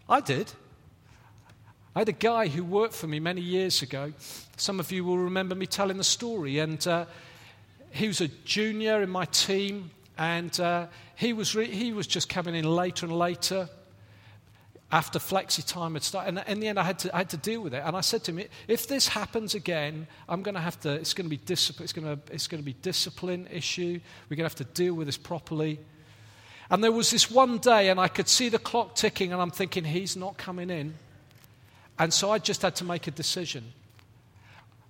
I 0.07 0.21
did. 0.21 0.51
I 1.95 1.99
had 1.99 2.09
a 2.09 2.13
guy 2.13 2.47
who 2.47 2.63
worked 2.63 2.93
for 2.93 3.07
me 3.07 3.19
many 3.19 3.41
years 3.41 3.81
ago. 3.81 4.13
Some 4.57 4.79
of 4.79 4.91
you 4.91 5.05
will 5.05 5.17
remember 5.17 5.53
me 5.53 5.65
telling 5.65 5.97
the 5.97 6.03
story. 6.03 6.59
And 6.59 6.85
uh, 6.87 7.05
he 7.91 8.07
was 8.07 8.19
a 8.19 8.27
junior 8.27 9.01
in 9.01 9.09
my 9.09 9.25
team. 9.25 9.91
And 10.17 10.57
uh, 10.59 10.87
he, 11.15 11.33
was 11.33 11.55
re- 11.55 11.71
he 11.71 11.93
was 11.93 12.07
just 12.07 12.29
coming 12.29 12.55
in 12.55 12.65
later 12.65 13.05
and 13.05 13.17
later 13.17 13.69
after 14.91 15.17
flexi 15.17 15.65
time 15.65 15.95
had 15.95 16.03
started. 16.03 16.37
And 16.37 16.47
in 16.47 16.59
the 16.59 16.67
end, 16.67 16.77
I 16.77 16.83
had, 16.83 16.99
to, 16.99 17.15
I 17.15 17.19
had 17.19 17.29
to 17.31 17.37
deal 17.37 17.61
with 17.61 17.73
it. 17.73 17.81
And 17.83 17.97
I 17.97 18.01
said 18.01 18.23
to 18.25 18.31
him, 18.31 18.47
if 18.67 18.87
this 18.87 19.07
happens 19.07 19.55
again, 19.55 20.05
I'm 20.29 20.43
going 20.43 20.53
to 20.53 20.61
have 20.61 20.79
to, 20.81 20.91
it's 20.91 21.15
going 21.15 21.25
to 21.25 21.29
be 21.29 21.37
discipline, 21.37 21.83
it's 21.83 21.93
going 21.93 22.15
to, 22.15 22.33
it's 22.33 22.45
going 22.45 22.61
to 22.61 22.65
be 22.65 22.73
discipline 22.73 23.47
issue. 23.51 23.99
We're 24.29 24.35
going 24.35 24.47
to 24.47 24.55
have 24.55 24.67
to 24.67 24.73
deal 24.75 24.93
with 24.93 25.07
this 25.07 25.17
properly. 25.17 25.79
And 26.69 26.83
there 26.83 26.91
was 26.91 27.09
this 27.09 27.29
one 27.31 27.57
day, 27.57 27.89
and 27.89 27.99
I 27.99 28.07
could 28.07 28.27
see 28.27 28.49
the 28.49 28.59
clock 28.59 28.95
ticking, 28.95 29.33
and 29.33 29.41
I'm 29.41 29.51
thinking, 29.51 29.83
he's 29.83 30.15
not 30.15 30.37
coming 30.37 30.69
in. 30.69 30.93
And 31.97 32.13
so 32.13 32.31
I 32.31 32.37
just 32.37 32.61
had 32.61 32.75
to 32.77 32.83
make 32.83 33.07
a 33.07 33.11
decision. 33.11 33.73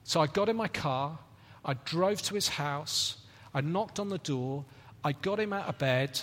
So 0.04 0.20
I 0.20 0.28
got 0.28 0.50
in 0.50 0.58
my 0.58 0.68
car, 0.68 1.18
I 1.64 1.76
drove 1.86 2.22
to 2.24 2.36
his 2.36 2.50
house, 2.50 3.18
I 3.54 3.62
knocked 3.62 4.00
on 4.00 4.10
the 4.10 4.18
door, 4.18 4.66
I 5.04 5.12
got 5.12 5.40
him 5.40 5.54
out 5.54 5.68
of 5.68 5.78
bed. 5.78 6.20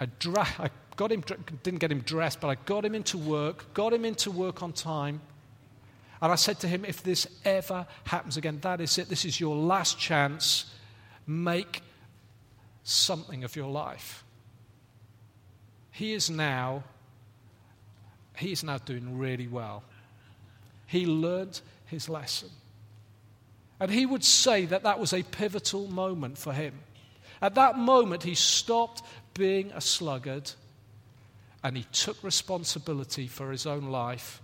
I, 0.00 0.06
dra- 0.18 0.48
I 0.58 0.70
got 0.96 1.12
him, 1.12 1.22
didn't 1.62 1.80
get 1.80 1.92
him 1.92 2.00
dressed, 2.00 2.40
but 2.40 2.48
I 2.48 2.56
got 2.66 2.84
him 2.84 2.94
into 2.94 3.18
work, 3.18 3.72
got 3.74 3.92
him 3.92 4.04
into 4.04 4.30
work 4.30 4.62
on 4.62 4.72
time. 4.72 5.20
And 6.20 6.32
I 6.32 6.36
said 6.36 6.60
to 6.60 6.68
him, 6.68 6.84
if 6.84 7.02
this 7.02 7.26
ever 7.44 7.86
happens 8.04 8.36
again, 8.36 8.58
that 8.62 8.80
is 8.80 8.96
it. 8.98 9.08
This 9.08 9.24
is 9.24 9.38
your 9.38 9.54
last 9.54 9.98
chance. 9.98 10.66
Make 11.26 11.82
something 12.84 13.44
of 13.44 13.54
your 13.54 13.70
life. 13.70 14.24
He 15.90 16.12
is 16.12 16.30
now, 16.30 16.84
he 18.36 18.52
is 18.52 18.62
now 18.64 18.78
doing 18.78 19.18
really 19.18 19.48
well. 19.48 19.82
He 20.86 21.04
learned 21.04 21.60
his 21.86 22.08
lesson. 22.08 22.50
And 23.78 23.90
he 23.90 24.06
would 24.06 24.24
say 24.24 24.64
that 24.66 24.84
that 24.84 24.98
was 24.98 25.12
a 25.12 25.22
pivotal 25.22 25.88
moment 25.88 26.38
for 26.38 26.52
him. 26.52 26.74
At 27.40 27.54
that 27.56 27.78
moment, 27.78 28.22
he 28.22 28.34
stopped 28.34 29.02
being 29.34 29.70
a 29.72 29.80
sluggard 29.80 30.50
and 31.62 31.76
he 31.76 31.84
took 31.92 32.22
responsibility 32.22 33.26
for 33.26 33.50
his 33.50 33.66
own 33.66 33.90
life 33.90 34.40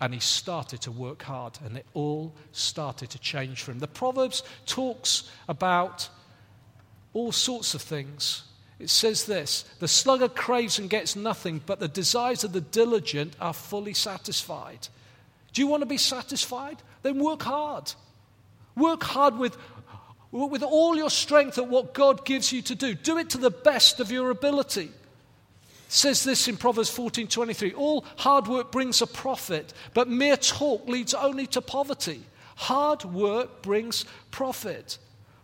and 0.00 0.14
he 0.14 0.20
started 0.20 0.80
to 0.82 0.90
work 0.90 1.22
hard 1.22 1.58
and 1.64 1.76
it 1.76 1.86
all 1.92 2.34
started 2.52 3.10
to 3.10 3.18
change 3.18 3.62
for 3.62 3.72
him. 3.72 3.78
The 3.78 3.86
Proverbs 3.86 4.42
talks 4.66 5.30
about 5.48 6.08
all 7.12 7.32
sorts 7.32 7.74
of 7.74 7.82
things. 7.82 8.44
It 8.78 8.88
says 8.88 9.26
this 9.26 9.64
The 9.78 9.88
sluggard 9.88 10.34
craves 10.34 10.78
and 10.78 10.88
gets 10.88 11.14
nothing, 11.14 11.60
but 11.66 11.80
the 11.80 11.88
desires 11.88 12.44
of 12.44 12.52
the 12.52 12.62
diligent 12.62 13.36
are 13.40 13.52
fully 13.52 13.94
satisfied. 13.94 14.88
Do 15.52 15.60
you 15.60 15.66
want 15.66 15.82
to 15.82 15.86
be 15.86 15.98
satisfied? 15.98 16.78
Then 17.02 17.22
work 17.22 17.42
hard. 17.42 17.92
Work 18.76 19.02
hard 19.02 19.36
with, 19.36 19.56
with 20.32 20.62
all 20.62 20.96
your 20.96 21.10
strength 21.10 21.58
at 21.58 21.68
what 21.68 21.92
God 21.92 22.24
gives 22.24 22.52
you 22.52 22.62
to 22.62 22.74
do. 22.74 22.94
Do 22.94 23.18
it 23.18 23.30
to 23.30 23.38
the 23.38 23.50
best 23.50 24.00
of 24.00 24.12
your 24.12 24.30
ability. 24.30 24.90
It 25.90 25.92
says 25.92 26.22
this 26.22 26.46
in 26.46 26.56
Proverbs 26.56 26.90
14:23 26.90 27.74
All 27.74 28.04
hard 28.16 28.46
work 28.46 28.70
brings 28.70 29.02
a 29.02 29.06
profit, 29.06 29.72
but 29.92 30.08
mere 30.08 30.36
talk 30.36 30.88
leads 30.88 31.14
only 31.14 31.46
to 31.48 31.60
poverty. 31.60 32.22
Hard 32.56 33.04
work 33.04 33.62
brings 33.62 34.04
profit. 34.30 34.98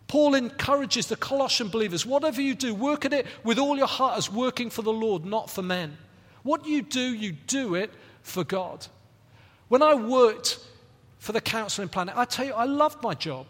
Paul 0.07 0.35
encourages 0.35 1.07
the 1.07 1.17
Colossian 1.17 1.67
believers 1.67 2.05
whatever 2.05 2.41
you 2.41 2.55
do, 2.55 2.73
work 2.73 3.03
at 3.03 3.11
it 3.11 3.27
with 3.43 3.59
all 3.59 3.75
your 3.75 3.87
heart 3.87 4.17
as 4.17 4.31
working 4.31 4.69
for 4.69 4.83
the 4.83 4.93
Lord, 4.93 5.25
not 5.25 5.49
for 5.49 5.61
men. 5.61 5.97
What 6.43 6.65
you 6.65 6.81
do, 6.81 7.01
you 7.01 7.33
do 7.33 7.75
it 7.75 7.91
for 8.21 8.45
God. 8.45 8.87
When 9.67 9.81
I 9.81 9.95
worked 9.95 10.59
for 11.19 11.33
the 11.33 11.41
Counseling 11.41 11.89
Planet, 11.89 12.15
I 12.15 12.23
tell 12.23 12.45
you, 12.45 12.53
I 12.53 12.63
loved 12.63 13.03
my 13.03 13.13
job. 13.13 13.47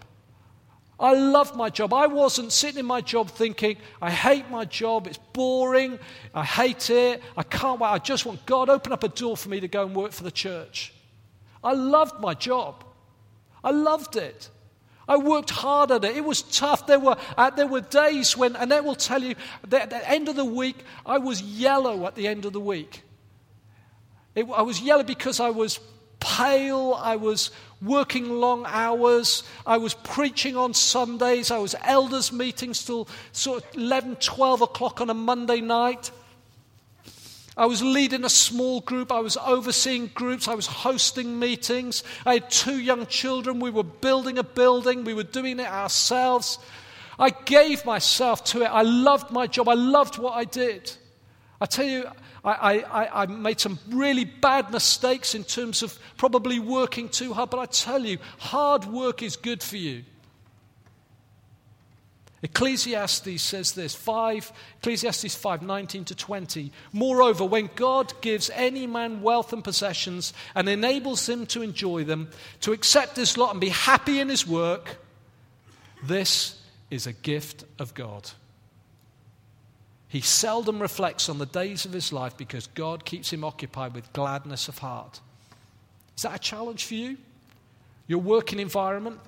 I 1.00 1.14
loved 1.14 1.56
my 1.56 1.70
job. 1.70 1.94
I 1.94 2.08
wasn't 2.08 2.52
sitting 2.52 2.80
in 2.80 2.86
my 2.86 3.02
job 3.02 3.30
thinking, 3.30 3.78
I 4.02 4.10
hate 4.10 4.50
my 4.50 4.66
job, 4.66 5.06
it's 5.06 5.20
boring, 5.34 6.00
I 6.34 6.44
hate 6.44 6.90
it, 6.90 7.22
I 7.36 7.44
can't 7.44 7.80
wait, 7.80 7.90
I 7.90 8.00
just 8.00 8.26
want 8.26 8.46
God 8.48 8.70
open 8.70 8.92
up 8.92 9.04
a 9.04 9.08
door 9.08 9.38
for 9.38 9.50
me 9.50 9.60
to 9.60 9.68
go 9.68 9.86
and 9.86 9.96
work 9.96 10.12
for 10.12 10.24
the 10.24 10.32
church. 10.32 10.94
I 11.64 11.74
loved 11.74 12.20
my 12.20 12.34
job. 12.34 12.84
I 13.64 13.72
loved 13.72 14.16
it. 14.16 14.50
I 15.08 15.18
worked 15.18 15.52
hard 15.52 15.92
at 15.92 16.04
it. 16.04 16.18
It 16.18 16.26
was 16.26 16.42
tough. 16.42 16.86
There 16.86 17.00
were, 17.00 17.16
uh, 17.38 17.50
there 17.52 17.68
were 17.68 17.82
days 17.82 18.36
when, 18.36 18.56
and 18.56 18.72
they 18.72 18.82
will 18.82 18.96
tell 18.96 19.24
you, 19.24 19.36
at 19.72 19.90
the 19.90 20.10
end 20.10 20.28
of 20.28 20.36
the 20.36 20.46
week, 20.46 20.78
I 21.06 21.18
was 21.18 21.42
yellow 21.42 22.06
at 22.08 22.16
the 22.16 22.28
end 22.28 22.46
of 22.46 22.54
the 22.54 22.60
week. 22.60 23.04
It, 24.36 24.46
I 24.54 24.64
was 24.64 24.82
yellow 24.82 25.04
because 25.04 25.40
I 25.40 25.50
was 25.50 25.80
pale. 26.20 26.94
I 27.00 27.16
was 27.16 27.52
working 27.82 28.30
long 28.30 28.66
hours. 28.68 29.44
I 29.66 29.78
was 29.78 29.94
preaching 29.94 30.56
on 30.56 30.74
Sundays. 30.74 31.52
I 31.52 31.58
was 31.58 31.76
elders' 31.84 32.32
meetings 32.32 32.86
till 32.86 33.08
sort 33.32 33.64
of 33.64 33.76
11, 33.76 34.18
12 34.18 34.62
o'clock 34.62 35.02
on 35.02 35.10
a 35.10 35.14
Monday 35.14 35.62
night. 35.62 36.12
I 37.56 37.66
was 37.66 37.82
leading 37.82 38.24
a 38.24 38.30
small 38.30 38.82
group. 38.82 39.12
I 39.12 39.20
was 39.20 39.36
overseeing 39.36 40.12
groups. 40.14 40.48
I 40.48 40.54
was 40.54 40.68
hosting 40.68 41.40
meetings. 41.40 42.04
I 42.24 42.36
had 42.36 42.52
two 42.52 42.80
young 42.80 43.08
children. 43.08 43.60
We 43.60 43.72
were 43.72 43.84
building 43.84 44.38
a 44.38 44.44
building. 44.44 45.04
We 45.04 45.16
were 45.16 45.24
doing 45.24 45.60
it 45.60 45.68
ourselves. 45.68 46.60
I 47.18 47.32
gave 47.32 47.84
myself 47.84 48.44
to 48.46 48.62
it. 48.62 48.68
I 48.68 48.84
loved 48.84 49.32
my 49.32 49.48
job. 49.48 49.68
I 49.70 49.74
loved 49.74 50.20
what 50.20 50.34
I 50.34 50.44
did. 50.44 50.92
I 51.60 51.66
tell 51.66 51.86
you, 51.86 52.06
I, 52.46 52.80
I, 52.80 53.24
I, 53.24 53.26
made 53.26 53.60
some 53.60 53.80
really 53.90 54.26
bad 54.26 54.72
mistakes 54.72 55.34
in 55.34 55.44
terms 55.44 55.82
of 55.82 55.98
probably 56.16 56.60
working 56.60 57.10
too 57.10 57.34
hard, 57.34 57.50
but 57.50 57.60
I 57.60 57.66
tell 57.66 58.06
you, 58.06 58.20
hard 58.38 58.86
work 58.86 59.24
is 59.24 59.36
good 59.36 59.64
for 59.64 59.78
you. 59.78 60.04
Ecclesiastes 62.44 63.42
says 63.42 63.72
this 63.72 63.96
5 63.96 64.52
Ecclesiastes 64.78 65.34
5 65.36 65.64
19 65.64 66.06
to 66.06 66.16
20 66.16 66.72
Moreover 66.94 67.44
when 67.44 67.70
God 67.76 68.14
gives 68.22 68.52
any 68.52 68.86
man 68.86 69.24
wealth 69.24 69.54
and 69.54 69.64
possessions 69.64 70.34
and 70.54 70.70
enables 70.70 71.28
him 71.28 71.48
to 71.48 71.64
enjoy 71.64 72.04
them 72.04 72.30
to 72.62 72.74
accept 72.74 73.16
his 73.16 73.38
lot 73.38 73.52
and 73.52 73.60
be 73.60 73.70
happy 73.70 74.20
in 74.20 74.30
his 74.30 74.46
work 74.46 74.98
this 76.04 76.62
is 76.92 77.08
a 77.08 77.14
gift 77.14 77.64
of 77.80 77.96
God 77.96 78.30
he 80.08 80.22
seldom 80.22 80.80
reflects 80.80 81.28
on 81.28 81.38
the 81.38 81.46
days 81.46 81.86
of 81.86 81.92
his 81.92 82.14
life 82.14 82.38
because 82.38 82.68
God 82.68 83.04
keeps 83.04 83.32
him 83.32 83.44
occupied 83.44 83.94
with 83.94 84.14
gladness 84.14 84.68
of 84.68 84.78
heart. 84.78 85.20
Is 86.16 86.24
that 86.24 86.36
a 86.36 86.40
challenge 86.40 86.86
for 86.86 86.94
you? 86.94 87.18
Your 88.08 88.20
working 88.20 88.60
environment? 88.60 89.20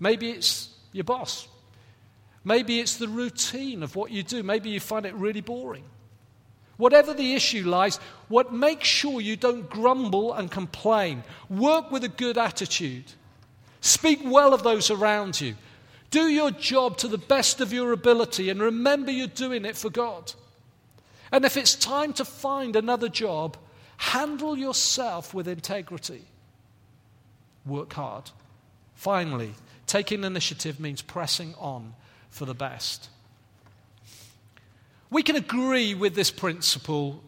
Maybe 0.00 0.30
it's 0.30 0.70
your 0.92 1.04
boss. 1.04 1.46
Maybe 2.42 2.80
it's 2.80 2.96
the 2.96 3.08
routine 3.08 3.82
of 3.82 3.96
what 3.96 4.10
you 4.10 4.22
do. 4.22 4.42
Maybe 4.42 4.70
you 4.70 4.80
find 4.80 5.04
it 5.04 5.14
really 5.14 5.42
boring. 5.42 5.84
Whatever 6.76 7.14
the 7.14 7.34
issue 7.34 7.68
lies, 7.68 7.98
what 8.28 8.52
make 8.52 8.82
sure 8.82 9.20
you 9.20 9.36
don't 9.36 9.68
grumble 9.68 10.34
and 10.34 10.50
complain. 10.50 11.22
Work 11.48 11.90
with 11.90 12.02
a 12.02 12.08
good 12.08 12.36
attitude. 12.36 13.12
Speak 13.80 14.20
well 14.24 14.54
of 14.54 14.62
those 14.62 14.90
around 14.90 15.40
you. 15.40 15.54
Do 16.14 16.28
your 16.28 16.52
job 16.52 16.96
to 16.98 17.08
the 17.08 17.18
best 17.18 17.60
of 17.60 17.72
your 17.72 17.90
ability 17.90 18.48
and 18.48 18.62
remember 18.62 19.10
you're 19.10 19.26
doing 19.26 19.64
it 19.64 19.76
for 19.76 19.90
God. 19.90 20.32
And 21.32 21.44
if 21.44 21.56
it's 21.56 21.74
time 21.74 22.12
to 22.12 22.24
find 22.24 22.76
another 22.76 23.08
job, 23.08 23.56
handle 23.96 24.56
yourself 24.56 25.34
with 25.34 25.48
integrity. 25.48 26.22
Work 27.66 27.94
hard. 27.94 28.30
Finally, 28.94 29.54
taking 29.88 30.22
initiative 30.22 30.78
means 30.78 31.02
pressing 31.02 31.52
on 31.58 31.94
for 32.30 32.44
the 32.44 32.54
best. 32.54 33.08
We 35.10 35.24
can 35.24 35.34
agree 35.34 35.94
with 35.96 36.14
this 36.14 36.30
principle 36.30 37.24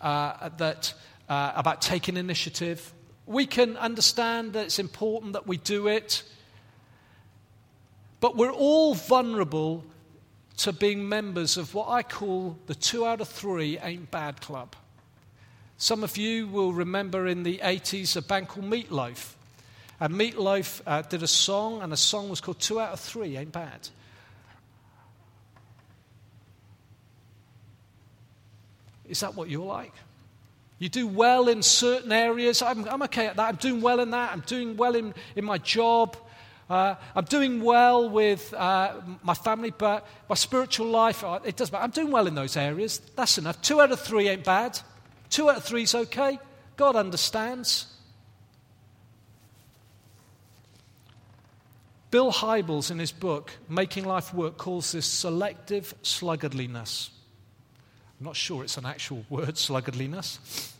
uh, 0.00 0.50
that, 0.58 0.94
uh, 1.28 1.50
about 1.56 1.82
taking 1.82 2.16
initiative. 2.16 2.92
We 3.26 3.46
can 3.46 3.76
understand 3.76 4.52
that 4.52 4.66
it's 4.66 4.78
important 4.78 5.32
that 5.32 5.48
we 5.48 5.56
do 5.56 5.88
it. 5.88 6.22
But 8.24 8.36
we're 8.36 8.52
all 8.52 8.94
vulnerable 8.94 9.84
to 10.56 10.72
being 10.72 11.06
members 11.06 11.58
of 11.58 11.74
what 11.74 11.90
I 11.90 12.02
call 12.02 12.56
the 12.64 12.74
two 12.74 13.04
out 13.04 13.20
of 13.20 13.28
three 13.28 13.78
ain't 13.78 14.10
bad 14.10 14.40
club. 14.40 14.74
Some 15.76 16.02
of 16.02 16.16
you 16.16 16.46
will 16.48 16.72
remember 16.72 17.26
in 17.26 17.42
the 17.42 17.58
80s 17.58 18.16
a 18.16 18.22
band 18.22 18.48
called 18.48 18.64
Meatloaf. 18.64 19.34
And 20.00 20.14
Meatloaf 20.14 20.80
uh, 20.86 21.02
did 21.02 21.22
a 21.22 21.26
song, 21.26 21.82
and 21.82 21.92
the 21.92 21.98
song 21.98 22.30
was 22.30 22.40
called 22.40 22.60
Two 22.60 22.80
Out 22.80 22.94
of 22.94 23.00
Three 23.00 23.36
Ain't 23.36 23.52
Bad. 23.52 23.90
Is 29.06 29.20
that 29.20 29.34
what 29.34 29.50
you're 29.50 29.66
like? 29.66 29.92
You 30.78 30.88
do 30.88 31.06
well 31.06 31.48
in 31.48 31.62
certain 31.62 32.10
areas. 32.10 32.62
I'm, 32.62 32.88
I'm 32.88 33.02
okay 33.02 33.26
at 33.26 33.36
that. 33.36 33.48
I'm 33.50 33.56
doing 33.56 33.82
well 33.82 34.00
in 34.00 34.12
that. 34.12 34.32
I'm 34.32 34.40
doing 34.46 34.78
well 34.78 34.94
in, 34.94 35.12
in 35.36 35.44
my 35.44 35.58
job. 35.58 36.16
Uh, 36.68 36.94
I'm 37.14 37.24
doing 37.24 37.62
well 37.62 38.08
with 38.08 38.54
uh, 38.54 38.94
my 39.22 39.34
family, 39.34 39.70
but 39.70 40.06
my 40.28 40.34
spiritual 40.34 40.86
life, 40.86 41.22
uh, 41.22 41.40
it 41.44 41.56
doesn't 41.56 41.72
matter. 41.72 41.84
I'm 41.84 41.90
doing 41.90 42.10
well 42.10 42.26
in 42.26 42.34
those 42.34 42.56
areas. 42.56 42.98
That's 43.16 43.36
enough. 43.36 43.60
Two 43.60 43.80
out 43.80 43.92
of 43.92 44.00
three 44.00 44.28
ain't 44.28 44.44
bad. 44.44 44.78
Two 45.28 45.50
out 45.50 45.58
of 45.58 45.64
three 45.64 45.82
is 45.82 45.94
okay. 45.94 46.38
God 46.76 46.96
understands. 46.96 47.86
Bill 52.10 52.32
Hybels, 52.32 52.90
in 52.90 52.98
his 52.98 53.12
book, 53.12 53.50
Making 53.68 54.04
Life 54.04 54.32
Work, 54.32 54.56
calls 54.56 54.92
this 54.92 55.04
selective 55.04 55.94
sluggardliness. 56.02 57.10
I'm 58.20 58.26
not 58.26 58.36
sure 58.36 58.62
it's 58.62 58.78
an 58.78 58.86
actual 58.86 59.24
word, 59.30 59.56
sluggardliness. 59.56 60.70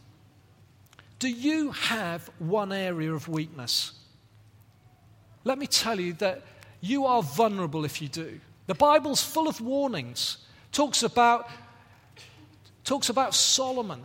Do 1.19 1.29
you 1.29 1.73
have 1.73 2.31
one 2.39 2.73
area 2.73 3.13
of 3.13 3.29
weakness? 3.29 3.93
Let 5.45 5.59
me 5.59 5.67
tell 5.67 6.01
you 6.01 6.15
that 6.15 6.43
you 6.81 7.07
are 7.07 7.23
vulnerable 7.23 7.85
if 7.85 8.01
you 8.03 8.09
do. 8.09 8.41
The 8.67 8.75
Bible's 8.75 9.23
full 9.23 9.49
of 9.49 9.61
warnings. 9.61 10.39
Talks 10.73 11.03
about, 11.03 11.49
talks 12.83 13.11
about 13.11 13.35
Solomon, 13.35 14.03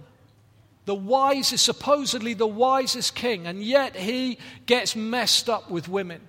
the 0.86 0.96
wisest, 0.96 1.66
supposedly 1.66 2.34
the 2.34 2.48
wisest 2.48 3.16
king, 3.16 3.48
and 3.48 3.64
yet 3.64 3.96
he 3.96 4.38
gets 4.66 4.96
messed 4.96 5.50
up 5.50 5.72
with 5.72 5.88
women. 5.88 6.22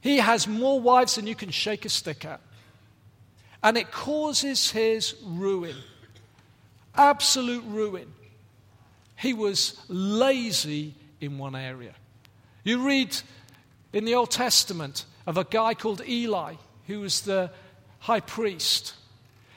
He 0.00 0.18
has 0.18 0.48
more 0.48 0.80
wives 0.80 1.14
than 1.14 1.26
you 1.26 1.34
can 1.34 1.50
shake 1.50 1.84
a 1.84 1.88
stick 1.88 2.24
at. 2.24 2.40
And 3.62 3.78
it 3.78 3.90
causes 3.90 4.70
his 4.70 5.14
ruin. 5.24 5.76
Absolute 6.94 7.64
ruin. 7.66 8.12
He 9.16 9.32
was 9.32 9.80
lazy 9.88 10.94
in 11.20 11.38
one 11.38 11.56
area. 11.56 11.94
You 12.62 12.86
read 12.86 13.16
in 13.94 14.04
the 14.04 14.16
Old 14.16 14.30
Testament 14.30 15.06
of 15.24 15.38
a 15.38 15.44
guy 15.44 15.72
called 15.72 16.02
Eli, 16.06 16.54
who 16.88 17.00
was 17.00 17.22
the 17.22 17.50
high 18.00 18.20
priest. 18.20 18.92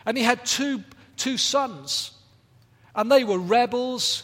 And 0.05 0.15
he 0.15 0.23
had 0.23 0.45
two, 0.45 0.83
two 1.17 1.37
sons. 1.37 2.11
And 2.95 3.11
they 3.11 3.23
were 3.23 3.39
rebels, 3.39 4.23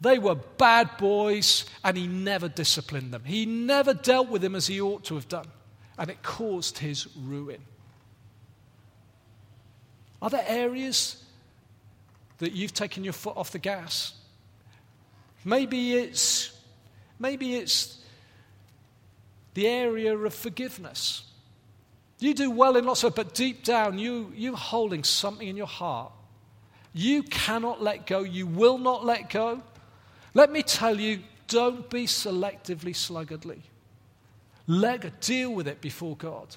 they 0.00 0.18
were 0.18 0.34
bad 0.34 0.90
boys, 0.98 1.64
and 1.82 1.96
he 1.96 2.06
never 2.06 2.48
disciplined 2.48 3.12
them. 3.12 3.24
He 3.24 3.46
never 3.46 3.94
dealt 3.94 4.28
with 4.28 4.42
them 4.42 4.54
as 4.54 4.66
he 4.66 4.80
ought 4.80 5.04
to 5.04 5.14
have 5.14 5.28
done. 5.28 5.48
And 5.96 6.10
it 6.10 6.22
caused 6.22 6.78
his 6.78 7.08
ruin. 7.16 7.60
Are 10.20 10.30
there 10.30 10.44
areas 10.46 11.24
that 12.36 12.52
you've 12.52 12.74
taken 12.74 13.02
your 13.02 13.14
foot 13.14 13.36
off 13.36 13.50
the 13.50 13.58
gas? 13.58 14.12
Maybe 15.44 15.94
it's, 15.94 16.52
maybe 17.18 17.56
it's 17.56 17.97
the 19.58 19.66
area 19.66 20.16
of 20.16 20.32
forgiveness. 20.32 21.24
You 22.20 22.32
do 22.32 22.48
well 22.48 22.76
in 22.76 22.84
lots 22.84 23.02
of, 23.02 23.16
but 23.16 23.34
deep 23.34 23.64
down, 23.64 23.98
you, 23.98 24.32
you're 24.36 24.56
holding 24.56 25.02
something 25.02 25.48
in 25.48 25.56
your 25.56 25.66
heart. 25.66 26.12
You 26.94 27.24
cannot 27.24 27.82
let 27.82 28.06
go. 28.06 28.20
You 28.20 28.46
will 28.46 28.78
not 28.78 29.04
let 29.04 29.30
go. 29.30 29.60
Let 30.32 30.52
me 30.52 30.62
tell 30.62 31.00
you, 31.00 31.24
don't 31.48 31.90
be 31.90 32.06
selectively 32.06 32.94
sluggardly. 32.94 33.62
Let 34.68 35.20
deal 35.20 35.52
with 35.52 35.66
it 35.66 35.80
before 35.80 36.14
God. 36.14 36.54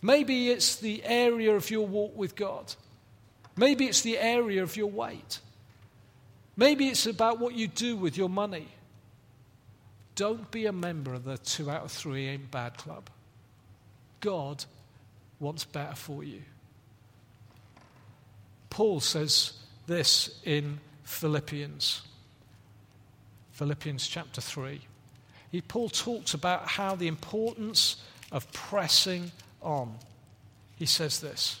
Maybe 0.00 0.48
it's 0.48 0.76
the 0.76 1.04
area 1.04 1.54
of 1.54 1.70
your 1.70 1.86
walk 1.86 2.16
with 2.16 2.34
God. 2.34 2.74
Maybe 3.58 3.88
it's 3.88 4.00
the 4.00 4.16
area 4.16 4.62
of 4.62 4.74
your 4.74 4.90
weight. 4.90 5.40
Maybe 6.56 6.88
it's 6.88 7.04
about 7.04 7.40
what 7.40 7.54
you 7.54 7.68
do 7.68 7.94
with 7.94 8.16
your 8.16 8.30
money. 8.30 8.68
Don't 10.14 10.50
be 10.50 10.66
a 10.66 10.72
member 10.72 11.14
of 11.14 11.24
the 11.24 11.38
two 11.38 11.70
out 11.70 11.84
of 11.84 11.92
three 11.92 12.28
ain't 12.28 12.50
bad 12.50 12.76
club. 12.76 13.08
God 14.20 14.64
wants 15.40 15.64
better 15.64 15.94
for 15.94 16.22
you. 16.22 16.42
Paul 18.70 19.00
says 19.00 19.52
this 19.86 20.40
in 20.44 20.80
Philippians. 21.02 22.02
Philippians 23.52 24.08
chapter 24.08 24.40
3. 24.40 24.80
He, 25.50 25.60
Paul 25.60 25.90
talks 25.90 26.32
about 26.32 26.66
how 26.66 26.94
the 26.94 27.08
importance 27.08 28.02
of 28.30 28.50
pressing 28.52 29.30
on. 29.60 29.96
He 30.76 30.86
says 30.86 31.20
this 31.20 31.60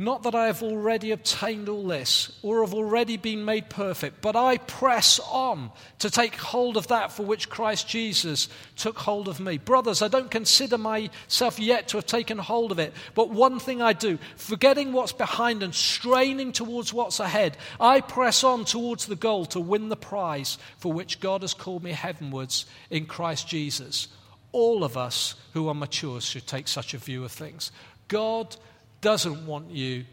Not 0.00 0.22
that 0.22 0.34
I 0.36 0.46
have 0.46 0.62
already 0.62 1.10
obtained 1.10 1.68
all 1.68 1.84
this 1.88 2.30
or 2.42 2.60
have 2.60 2.72
already 2.72 3.16
been 3.16 3.44
made 3.44 3.68
perfect, 3.68 4.20
but 4.20 4.36
I 4.36 4.58
press 4.58 5.18
on 5.18 5.72
to 5.98 6.08
take 6.08 6.36
hold 6.36 6.76
of 6.76 6.86
that 6.86 7.10
for 7.10 7.24
which 7.24 7.48
Christ 7.48 7.88
Jesus 7.88 8.48
took 8.76 8.96
hold 8.96 9.26
of 9.26 9.40
me. 9.40 9.58
Brothers, 9.58 10.00
I 10.00 10.06
don't 10.06 10.30
consider 10.30 10.78
myself 10.78 11.58
yet 11.58 11.88
to 11.88 11.96
have 11.96 12.06
taken 12.06 12.38
hold 12.38 12.70
of 12.70 12.78
it, 12.78 12.92
but 13.16 13.30
one 13.30 13.58
thing 13.58 13.82
I 13.82 13.92
do, 13.92 14.20
forgetting 14.36 14.92
what's 14.92 15.10
behind 15.10 15.64
and 15.64 15.74
straining 15.74 16.52
towards 16.52 16.92
what's 16.92 17.18
ahead, 17.18 17.56
I 17.80 18.00
press 18.00 18.44
on 18.44 18.66
towards 18.66 19.06
the 19.06 19.16
goal 19.16 19.46
to 19.46 19.58
win 19.58 19.88
the 19.88 19.96
prize 19.96 20.58
for 20.76 20.92
which 20.92 21.18
God 21.18 21.42
has 21.42 21.54
called 21.54 21.82
me 21.82 21.90
heavenwards 21.90 22.66
in 22.88 23.06
Christ 23.06 23.48
Jesus. 23.48 24.06
All 24.52 24.84
of 24.84 24.96
us 24.96 25.34
who 25.54 25.66
are 25.66 25.74
mature 25.74 26.20
should 26.20 26.46
take 26.46 26.68
such 26.68 26.94
a 26.94 26.98
view 26.98 27.24
of 27.24 27.32
things. 27.32 27.72
God 28.06 28.56
doesn't 29.00 29.46
want 29.46 29.70
you 29.70 30.04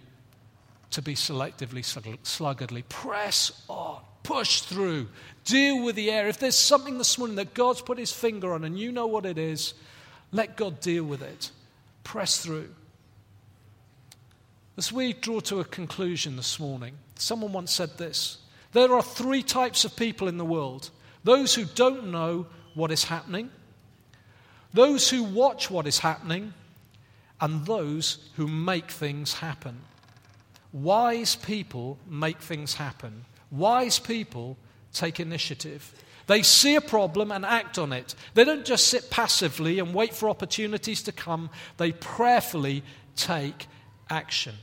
to 0.91 1.01
be 1.01 1.15
selectively 1.15 1.83
sluggardly. 2.23 2.87
Press 2.87 3.63
on, 3.67 4.01
push 4.23 4.61
through, 4.61 5.07
deal 5.43 5.83
with 5.83 5.95
the 5.95 6.11
air. 6.11 6.27
If 6.27 6.39
there's 6.39 6.55
something 6.55 6.97
this 6.97 7.17
morning 7.17 7.35
that 7.37 7.53
God's 7.53 7.81
put 7.81 7.97
his 7.97 8.11
finger 8.11 8.53
on 8.53 8.63
and 8.63 8.77
you 8.77 8.91
know 8.91 9.07
what 9.07 9.25
it 9.25 9.37
is, 9.37 9.73
let 10.31 10.55
God 10.55 10.79
deal 10.79 11.03
with 11.03 11.21
it. 11.21 11.51
Press 12.03 12.39
through. 12.39 12.69
As 14.77 14.91
we 14.91 15.13
draw 15.13 15.39
to 15.41 15.61
a 15.61 15.65
conclusion 15.65 16.35
this 16.35 16.59
morning, 16.59 16.95
someone 17.15 17.53
once 17.53 17.73
said 17.73 17.97
this 17.97 18.39
there 18.73 18.93
are 18.93 19.01
three 19.01 19.41
types 19.41 19.85
of 19.85 19.95
people 19.95 20.27
in 20.27 20.37
the 20.37 20.45
world 20.45 20.89
those 21.23 21.55
who 21.55 21.65
don't 21.65 22.11
know 22.11 22.45
what 22.75 22.91
is 22.91 23.05
happening, 23.05 23.49
those 24.73 25.09
who 25.09 25.23
watch 25.23 25.71
what 25.71 25.87
is 25.87 25.99
happening, 25.99 26.53
and 27.45 27.63
those 27.67 28.17
who 28.37 28.47
make 28.47 28.89
things 28.89 29.35
happen. 29.35 29.79
Wise 30.73 31.35
people 31.35 31.99
make 32.09 32.39
things 32.39 32.73
happen. 32.73 33.23
Wise 33.51 33.99
people 33.99 34.57
take 34.93 35.19
initiative. 35.19 35.93
They 36.25 36.41
see 36.41 36.75
a 36.75 36.81
problem 36.81 37.31
and 37.31 37.45
act 37.45 37.77
on 37.77 37.93
it. 37.93 38.15
They 38.33 38.45
don't 38.45 38.65
just 38.65 38.87
sit 38.87 39.11
passively 39.11 39.77
and 39.77 39.93
wait 39.93 40.15
for 40.15 40.27
opportunities 40.27 41.03
to 41.03 41.11
come, 41.11 41.51
they 41.77 41.91
prayerfully 41.91 42.81
take 43.15 43.67
action. 44.09 44.55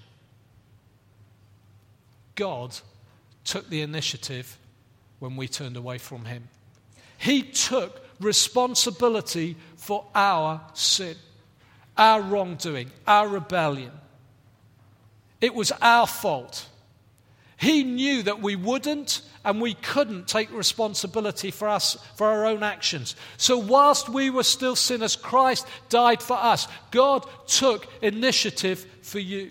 God 2.34 2.76
took 3.44 3.70
the 3.70 3.82
initiative 3.82 4.58
when 5.20 5.36
we 5.36 5.46
turned 5.46 5.76
away 5.76 5.98
from 5.98 6.24
Him. 6.24 6.48
He 7.16 7.44
took 7.44 8.04
responsibility 8.18 9.54
for 9.76 10.04
our 10.16 10.60
sin 10.74 11.14
our 11.96 12.22
wrongdoing, 12.22 12.90
our 13.06 13.28
rebellion. 13.28 13.92
It 15.40 15.54
was 15.54 15.72
our 15.80 16.06
fault. 16.06 16.68
He 17.56 17.84
knew 17.84 18.22
that 18.22 18.40
we 18.40 18.56
wouldn't 18.56 19.22
and 19.44 19.60
we 19.60 19.74
couldn't 19.74 20.28
take 20.28 20.52
responsibility 20.52 21.50
for 21.50 21.68
us 21.68 21.96
for 22.16 22.26
our 22.26 22.46
own 22.46 22.62
actions. 22.62 23.16
So 23.36 23.58
whilst 23.58 24.08
we 24.08 24.30
were 24.30 24.44
still 24.44 24.76
sinners, 24.76 25.16
Christ 25.16 25.66
died 25.88 26.22
for 26.22 26.36
us. 26.36 26.68
God 26.90 27.26
took 27.46 27.88
initiative 28.02 28.86
for 29.02 29.18
you. 29.18 29.50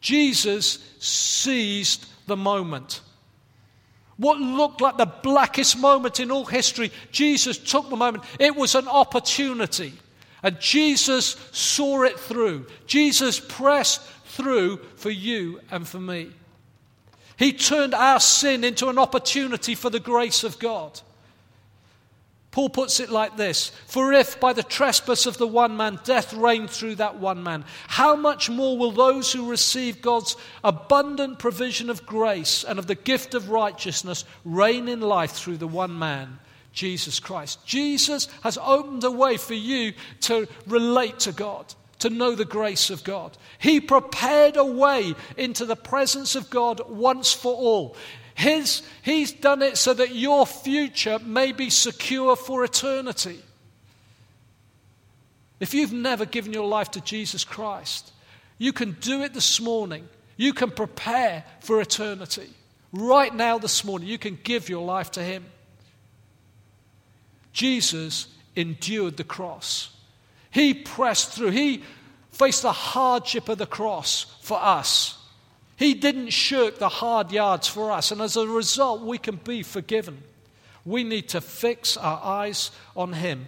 Jesus 0.00 0.78
seized 1.00 2.06
the 2.26 2.36
moment. 2.36 3.00
What 4.18 4.38
looked 4.38 4.80
like 4.80 4.96
the 4.96 5.06
blackest 5.06 5.78
moment 5.78 6.20
in 6.20 6.30
all 6.30 6.44
history, 6.44 6.90
Jesus 7.12 7.56
took 7.56 7.88
the 7.88 7.96
moment. 7.96 8.24
It 8.38 8.54
was 8.54 8.74
an 8.74 8.88
opportunity. 8.88 9.94
And 10.42 10.60
Jesus 10.60 11.36
saw 11.52 12.02
it 12.02 12.18
through. 12.18 12.66
Jesus 12.86 13.40
pressed 13.40 14.02
through 14.26 14.78
for 14.96 15.10
you 15.10 15.60
and 15.70 15.86
for 15.86 16.00
me. 16.00 16.30
He 17.36 17.52
turned 17.52 17.94
our 17.94 18.18
sin 18.18 18.64
into 18.64 18.88
an 18.88 18.98
opportunity 18.98 19.76
for 19.76 19.90
the 19.90 20.00
grace 20.00 20.42
of 20.42 20.58
God. 20.58 21.00
Paul 22.58 22.70
puts 22.70 22.98
it 22.98 23.08
like 23.08 23.36
this 23.36 23.68
For 23.86 24.12
if 24.12 24.40
by 24.40 24.52
the 24.52 24.64
trespass 24.64 25.26
of 25.26 25.38
the 25.38 25.46
one 25.46 25.76
man 25.76 26.00
death 26.02 26.34
reigned 26.34 26.70
through 26.70 26.96
that 26.96 27.20
one 27.20 27.40
man, 27.44 27.64
how 27.86 28.16
much 28.16 28.50
more 28.50 28.76
will 28.76 28.90
those 28.90 29.32
who 29.32 29.48
receive 29.48 30.02
God's 30.02 30.34
abundant 30.64 31.38
provision 31.38 31.88
of 31.88 32.04
grace 32.04 32.64
and 32.64 32.80
of 32.80 32.88
the 32.88 32.96
gift 32.96 33.34
of 33.34 33.50
righteousness 33.50 34.24
reign 34.44 34.88
in 34.88 35.00
life 35.00 35.30
through 35.30 35.58
the 35.58 35.68
one 35.68 36.00
man, 36.00 36.40
Jesus 36.72 37.20
Christ? 37.20 37.64
Jesus 37.64 38.26
has 38.42 38.58
opened 38.60 39.04
a 39.04 39.10
way 39.12 39.36
for 39.36 39.54
you 39.54 39.92
to 40.22 40.48
relate 40.66 41.20
to 41.20 41.30
God. 41.30 41.72
To 42.00 42.10
know 42.10 42.36
the 42.36 42.44
grace 42.44 42.90
of 42.90 43.02
God. 43.02 43.36
He 43.58 43.80
prepared 43.80 44.56
a 44.56 44.64
way 44.64 45.16
into 45.36 45.64
the 45.64 45.74
presence 45.74 46.36
of 46.36 46.48
God 46.48 46.80
once 46.88 47.32
for 47.32 47.52
all. 47.52 47.96
His, 48.38 48.82
he's 49.02 49.32
done 49.32 49.62
it 49.62 49.76
so 49.76 49.92
that 49.94 50.14
your 50.14 50.46
future 50.46 51.18
may 51.18 51.50
be 51.50 51.70
secure 51.70 52.36
for 52.36 52.62
eternity. 52.62 53.40
If 55.58 55.74
you've 55.74 55.92
never 55.92 56.24
given 56.24 56.52
your 56.52 56.68
life 56.68 56.92
to 56.92 57.00
Jesus 57.00 57.42
Christ, 57.42 58.12
you 58.56 58.72
can 58.72 58.92
do 59.00 59.22
it 59.22 59.34
this 59.34 59.60
morning. 59.60 60.08
You 60.36 60.52
can 60.52 60.70
prepare 60.70 61.42
for 61.58 61.80
eternity. 61.80 62.48
Right 62.92 63.34
now, 63.34 63.58
this 63.58 63.84
morning, 63.84 64.06
you 64.06 64.18
can 64.18 64.38
give 64.44 64.68
your 64.68 64.84
life 64.84 65.10
to 65.12 65.20
Him. 65.20 65.44
Jesus 67.52 68.28
endured 68.54 69.16
the 69.16 69.24
cross. 69.24 69.90
He 70.52 70.74
pressed 70.74 71.32
through. 71.32 71.50
He 71.50 71.82
faced 72.30 72.62
the 72.62 72.70
hardship 72.70 73.48
of 73.48 73.58
the 73.58 73.66
cross 73.66 74.26
for 74.42 74.62
us. 74.62 75.17
He 75.78 75.94
didn't 75.94 76.30
shirk 76.30 76.78
the 76.78 76.88
hard 76.88 77.30
yards 77.30 77.68
for 77.68 77.92
us, 77.92 78.10
and 78.10 78.20
as 78.20 78.36
a 78.36 78.46
result, 78.46 79.02
we 79.02 79.16
can 79.16 79.36
be 79.36 79.62
forgiven. 79.62 80.24
We 80.84 81.04
need 81.04 81.28
to 81.28 81.40
fix 81.40 81.96
our 81.96 82.20
eyes 82.22 82.72
on 82.96 83.12
Him 83.12 83.46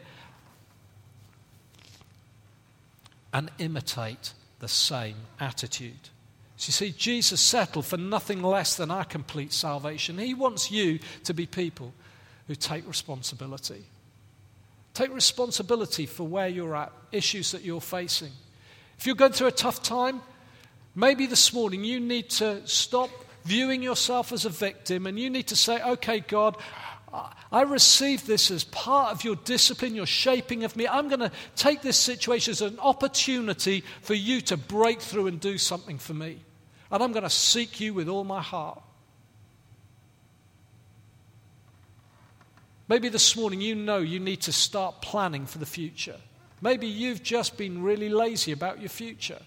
and 3.33 3.51
imitate 3.59 4.33
the 4.61 4.69
same 4.69 5.17
attitude. 5.41 6.09
So 6.57 6.69
you 6.69 6.73
see, 6.73 6.95
Jesus 6.97 7.41
settled 7.41 7.87
for 7.87 7.97
nothing 7.97 8.43
less 8.43 8.77
than 8.77 8.93
our 8.93 9.05
complete 9.05 9.53
salvation. 9.53 10.19
He 10.19 10.35
wants 10.35 10.71
you 10.71 11.01
to 11.25 11.35
be 11.35 11.47
people 11.47 11.93
who 12.47 12.55
take 12.55 12.87
responsibility. 12.87 13.83
Take 14.95 15.13
responsibility 15.13 16.07
for 16.07 16.25
where 16.29 16.49
you're 16.49 16.77
at, 16.77 16.93
issues 17.11 17.51
that 17.53 17.63
you're 17.63 17.81
facing. 17.81 18.33
If 18.99 19.07
you're 19.07 19.17
going 19.17 19.33
through 19.33 19.49
a 19.49 19.53
tough 19.53 19.83
time, 19.83 20.21
Maybe 20.95 21.27
this 21.27 21.53
morning 21.53 21.85
you 21.85 22.01
need 22.01 22.31
to 22.31 22.67
stop 22.67 23.11
viewing 23.45 23.83
yourself 23.83 24.33
as 24.33 24.45
a 24.45 24.51
victim 24.51 25.07
and 25.07 25.19
you 25.19 25.31
need 25.31 25.49
to 25.49 25.57
say, 25.57 25.83
okay, 25.83 26.21
God, 26.21 26.57
I 27.53 27.63
receive 27.63 28.27
this 28.27 28.51
as 28.51 28.65
part 28.65 29.13
of 29.13 29.25
your 29.25 29.37
discipline, 29.37 29.95
your 29.95 30.07
shaping 30.07 30.65
of 30.65 30.77
me. 30.77 30.87
I'm 30.87 31.09
going 31.09 31.21
to 31.21 31.33
take 31.57 31.83
this 31.83 31.97
situation 31.97 32.53
as 32.53 32.61
an 32.61 32.79
opportunity 32.79 33.83
for 34.03 34.15
you 34.15 34.41
to 34.43 34.57
break 34.57 35.01
through 35.01 35.27
and 35.27 35.41
do 35.41 35.59
something 35.59 35.99
for 35.99 36.15
me. 36.15 36.39
And 36.91 37.03
I'm 37.03 37.13
going 37.13 37.25
to 37.25 37.31
seek 37.31 37.81
you 37.81 37.95
with 37.95 38.09
all 38.09 38.25
my 38.25 38.43
heart. 38.43 38.83
Maybe 42.89 43.09
this 43.09 43.37
morning 43.37 43.61
you 43.61 43.77
know 43.77 43.99
you 43.99 44.19
need 44.19 44.43
to 44.43 44.53
start 44.53 45.01
planning 45.01 45.47
for 45.47 45.59
the 45.59 45.67
future. 45.67 46.17
Maybe 46.61 46.89
you've 46.89 47.23
just 47.23 47.57
been 47.57 47.83
really 47.83 48.09
lazy 48.09 48.51
about 48.53 48.81
your 48.81 48.89
future. 48.89 49.39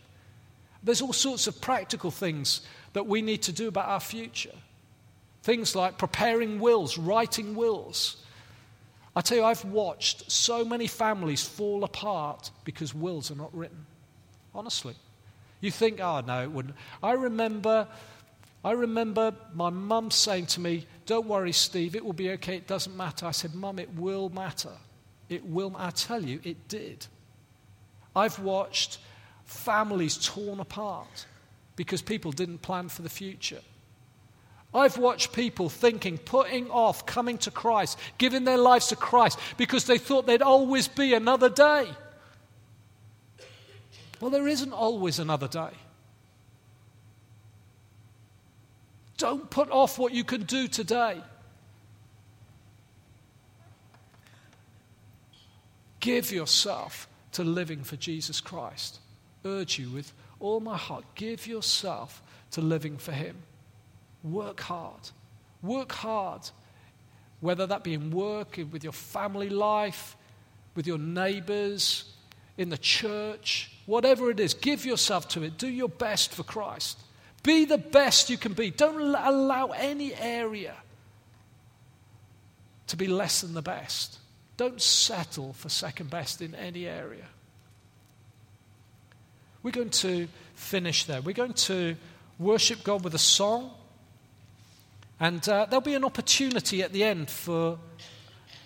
There's 0.83 1.01
all 1.01 1.13
sorts 1.13 1.47
of 1.47 1.61
practical 1.61 2.11
things 2.11 2.61
that 2.93 3.07
we 3.07 3.21
need 3.21 3.43
to 3.43 3.51
do 3.51 3.67
about 3.67 3.87
our 3.87 3.99
future. 3.99 4.53
Things 5.43 5.75
like 5.75 5.97
preparing 5.97 6.59
wills, 6.59 6.97
writing 6.97 7.55
wills. 7.55 8.23
I 9.15 9.21
tell 9.21 9.37
you, 9.37 9.43
I've 9.43 9.65
watched 9.65 10.31
so 10.31 10.65
many 10.65 10.87
families 10.87 11.43
fall 11.45 11.83
apart 11.83 12.51
because 12.63 12.93
wills 12.93 13.29
are 13.31 13.35
not 13.35 13.55
written. 13.55 13.85
Honestly. 14.55 14.95
You 15.61 15.71
think, 15.71 16.01
oh, 16.01 16.21
no, 16.21 16.43
it 16.43 16.51
wouldn't. 16.51 16.75
I 17.01 17.13
remember, 17.13 17.87
I 18.65 18.71
remember 18.71 19.33
my 19.53 19.69
mum 19.69 20.11
saying 20.11 20.47
to 20.47 20.59
me, 20.59 20.85
Don't 21.05 21.27
worry, 21.27 21.53
Steve, 21.53 21.95
it 21.95 22.03
will 22.03 22.13
be 22.13 22.31
okay, 22.31 22.57
it 22.57 22.67
doesn't 22.67 22.97
matter. 22.97 23.25
I 23.25 23.31
said, 23.31 23.55
Mum, 23.55 23.79
it 23.79 23.89
will 23.95 24.29
matter. 24.29 24.73
It 25.29 25.45
will. 25.45 25.73
I 25.77 25.91
tell 25.91 26.21
you, 26.21 26.41
it 26.43 26.67
did. 26.67 27.07
I've 28.15 28.39
watched 28.39 28.99
families 29.53 30.17
torn 30.17 30.59
apart 30.59 31.25
because 31.75 32.01
people 32.01 32.31
didn't 32.31 32.61
plan 32.61 32.89
for 32.89 33.01
the 33.01 33.09
future. 33.09 33.61
I've 34.73 34.97
watched 34.97 35.33
people 35.33 35.69
thinking, 35.69 36.17
putting 36.17 36.69
off 36.71 37.05
coming 37.05 37.37
to 37.39 37.51
Christ, 37.51 37.99
giving 38.17 38.43
their 38.43 38.57
lives 38.57 38.87
to 38.87 38.95
Christ 38.95 39.39
because 39.57 39.85
they 39.85 39.99
thought 39.99 40.25
there'd 40.25 40.41
always 40.41 40.87
be 40.87 41.13
another 41.13 41.49
day. 41.49 41.87
Well, 44.19 44.31
there 44.31 44.47
isn't 44.47 44.73
always 44.73 45.19
another 45.19 45.47
day. 45.47 45.71
Don't 49.17 49.49
put 49.49 49.69
off 49.69 49.99
what 49.99 50.13
you 50.13 50.23
can 50.23 50.43
do 50.43 50.67
today. 50.67 51.21
Give 55.99 56.31
yourself 56.31 57.07
to 57.33 57.43
living 57.43 57.83
for 57.83 57.95
Jesus 57.95 58.41
Christ. 58.41 58.99
Urge 59.45 59.79
you 59.79 59.89
with 59.89 60.13
all 60.39 60.59
my 60.59 60.77
heart, 60.77 61.03
give 61.15 61.47
yourself 61.47 62.21
to 62.51 62.61
living 62.61 62.97
for 62.97 63.11
Him. 63.11 63.35
Work 64.23 64.61
hard. 64.61 65.09
Work 65.61 65.91
hard. 65.91 66.49
Whether 67.39 67.65
that 67.67 67.83
be 67.83 67.93
in 67.93 68.11
work, 68.11 68.57
with 68.71 68.83
your 68.83 68.93
family 68.93 69.49
life, 69.49 70.15
with 70.75 70.87
your 70.87 70.97
neighbors, 70.97 72.13
in 72.57 72.69
the 72.69 72.77
church, 72.77 73.71
whatever 73.85 74.29
it 74.29 74.39
is, 74.39 74.53
give 74.53 74.85
yourself 74.85 75.27
to 75.29 75.43
it. 75.43 75.57
Do 75.57 75.67
your 75.67 75.89
best 75.89 76.33
for 76.33 76.43
Christ. 76.43 76.99
Be 77.41 77.65
the 77.65 77.77
best 77.77 78.29
you 78.29 78.37
can 78.37 78.53
be. 78.53 78.71
Don't 78.71 79.01
allow 79.01 79.67
any 79.67 80.13
area 80.13 80.75
to 82.87 82.95
be 82.95 83.07
less 83.07 83.41
than 83.41 83.53
the 83.53 83.61
best. 83.61 84.19
Don't 84.55 84.81
settle 84.81 85.53
for 85.53 85.69
second 85.69 86.09
best 86.09 86.41
in 86.41 86.53
any 86.55 86.85
area. 86.85 87.25
We're 89.63 89.71
going 89.71 89.91
to 89.91 90.27
finish 90.55 91.05
there. 91.05 91.21
We're 91.21 91.31
going 91.31 91.53
to 91.53 91.95
worship 92.37 92.83
God 92.83 93.01
with 93.05 93.15
a 93.15 93.19
song. 93.19 93.71
And 95.21 95.47
uh, 95.47 95.67
there'll 95.69 95.79
be 95.79 95.93
an 95.93 96.03
opportunity 96.03 96.83
at 96.83 96.91
the 96.91 97.05
end 97.05 97.29
for, 97.29 97.79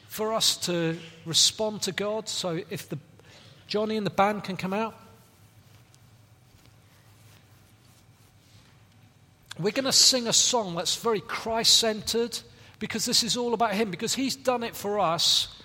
for 0.07 0.33
us 0.33 0.57
to 0.65 0.97
respond 1.23 1.83
to 1.83 1.91
God. 1.91 2.27
So 2.27 2.61
if 2.71 2.89
the, 2.89 2.97
Johnny 3.67 3.95
and 3.95 4.07
the 4.07 4.11
band 4.11 4.43
can 4.43 4.57
come 4.57 4.73
out. 4.73 4.95
We're 9.59 9.71
going 9.71 9.85
to 9.85 9.91
sing 9.91 10.27
a 10.27 10.33
song 10.33 10.73
that's 10.73 10.95
very 10.95 11.21
Christ 11.21 11.77
centered 11.77 12.39
because 12.79 13.05
this 13.05 13.21
is 13.23 13.37
all 13.37 13.53
about 13.53 13.73
Him, 13.73 13.91
because 13.91 14.15
He's 14.15 14.35
done 14.35 14.63
it 14.63 14.75
for 14.75 14.99
us. 14.99 15.55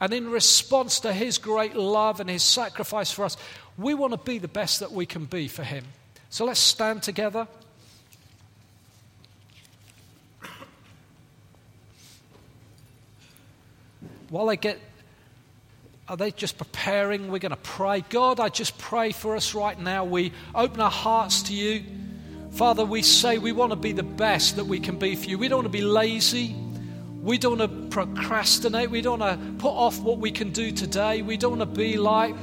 And 0.00 0.14
in 0.14 0.30
response 0.30 1.00
to 1.00 1.12
His 1.12 1.36
great 1.36 1.74
love 1.74 2.20
and 2.20 2.30
His 2.30 2.42
sacrifice 2.42 3.10
for 3.10 3.24
us, 3.24 3.36
we 3.78 3.94
want 3.94 4.12
to 4.12 4.18
be 4.18 4.38
the 4.38 4.48
best 4.48 4.80
that 4.80 4.92
we 4.92 5.06
can 5.06 5.24
be 5.24 5.48
for 5.48 5.62
Him. 5.62 5.84
So 6.28 6.44
let's 6.44 6.60
stand 6.60 7.02
together. 7.02 7.48
while 14.30 14.46
they 14.46 14.56
get, 14.56 14.78
are 16.06 16.16
they 16.16 16.30
just 16.30 16.58
preparing? 16.58 17.30
We're 17.30 17.38
going 17.38 17.50
to 17.50 17.56
pray. 17.56 18.04
God, 18.08 18.40
I 18.40 18.48
just 18.48 18.76
pray 18.78 19.12
for 19.12 19.36
us 19.36 19.54
right 19.54 19.78
now. 19.78 20.04
We 20.04 20.32
open 20.54 20.80
our 20.80 20.90
hearts 20.90 21.42
to 21.44 21.54
you. 21.54 21.84
Father, 22.52 22.84
we 22.84 23.02
say 23.02 23.38
we 23.38 23.52
want 23.52 23.72
to 23.72 23.76
be 23.76 23.92
the 23.92 24.02
best 24.02 24.56
that 24.56 24.64
we 24.64 24.80
can 24.80 24.98
be 24.98 25.14
for 25.16 25.28
you. 25.28 25.38
We 25.38 25.48
don't 25.48 25.58
want 25.64 25.72
to 25.72 25.78
be 25.78 25.84
lazy. 25.84 26.54
We 27.22 27.38
don't 27.38 27.58
want 27.58 27.70
to 27.70 27.88
procrastinate. 27.88 28.90
We 28.90 29.00
don't 29.00 29.20
want 29.20 29.40
to 29.40 29.62
put 29.62 29.70
off 29.70 30.00
what 30.00 30.18
we 30.18 30.30
can 30.30 30.50
do 30.50 30.72
today. 30.72 31.22
We 31.22 31.36
don't 31.36 31.58
want 31.58 31.74
to 31.74 31.78
be 31.78 31.96
like 31.96 32.34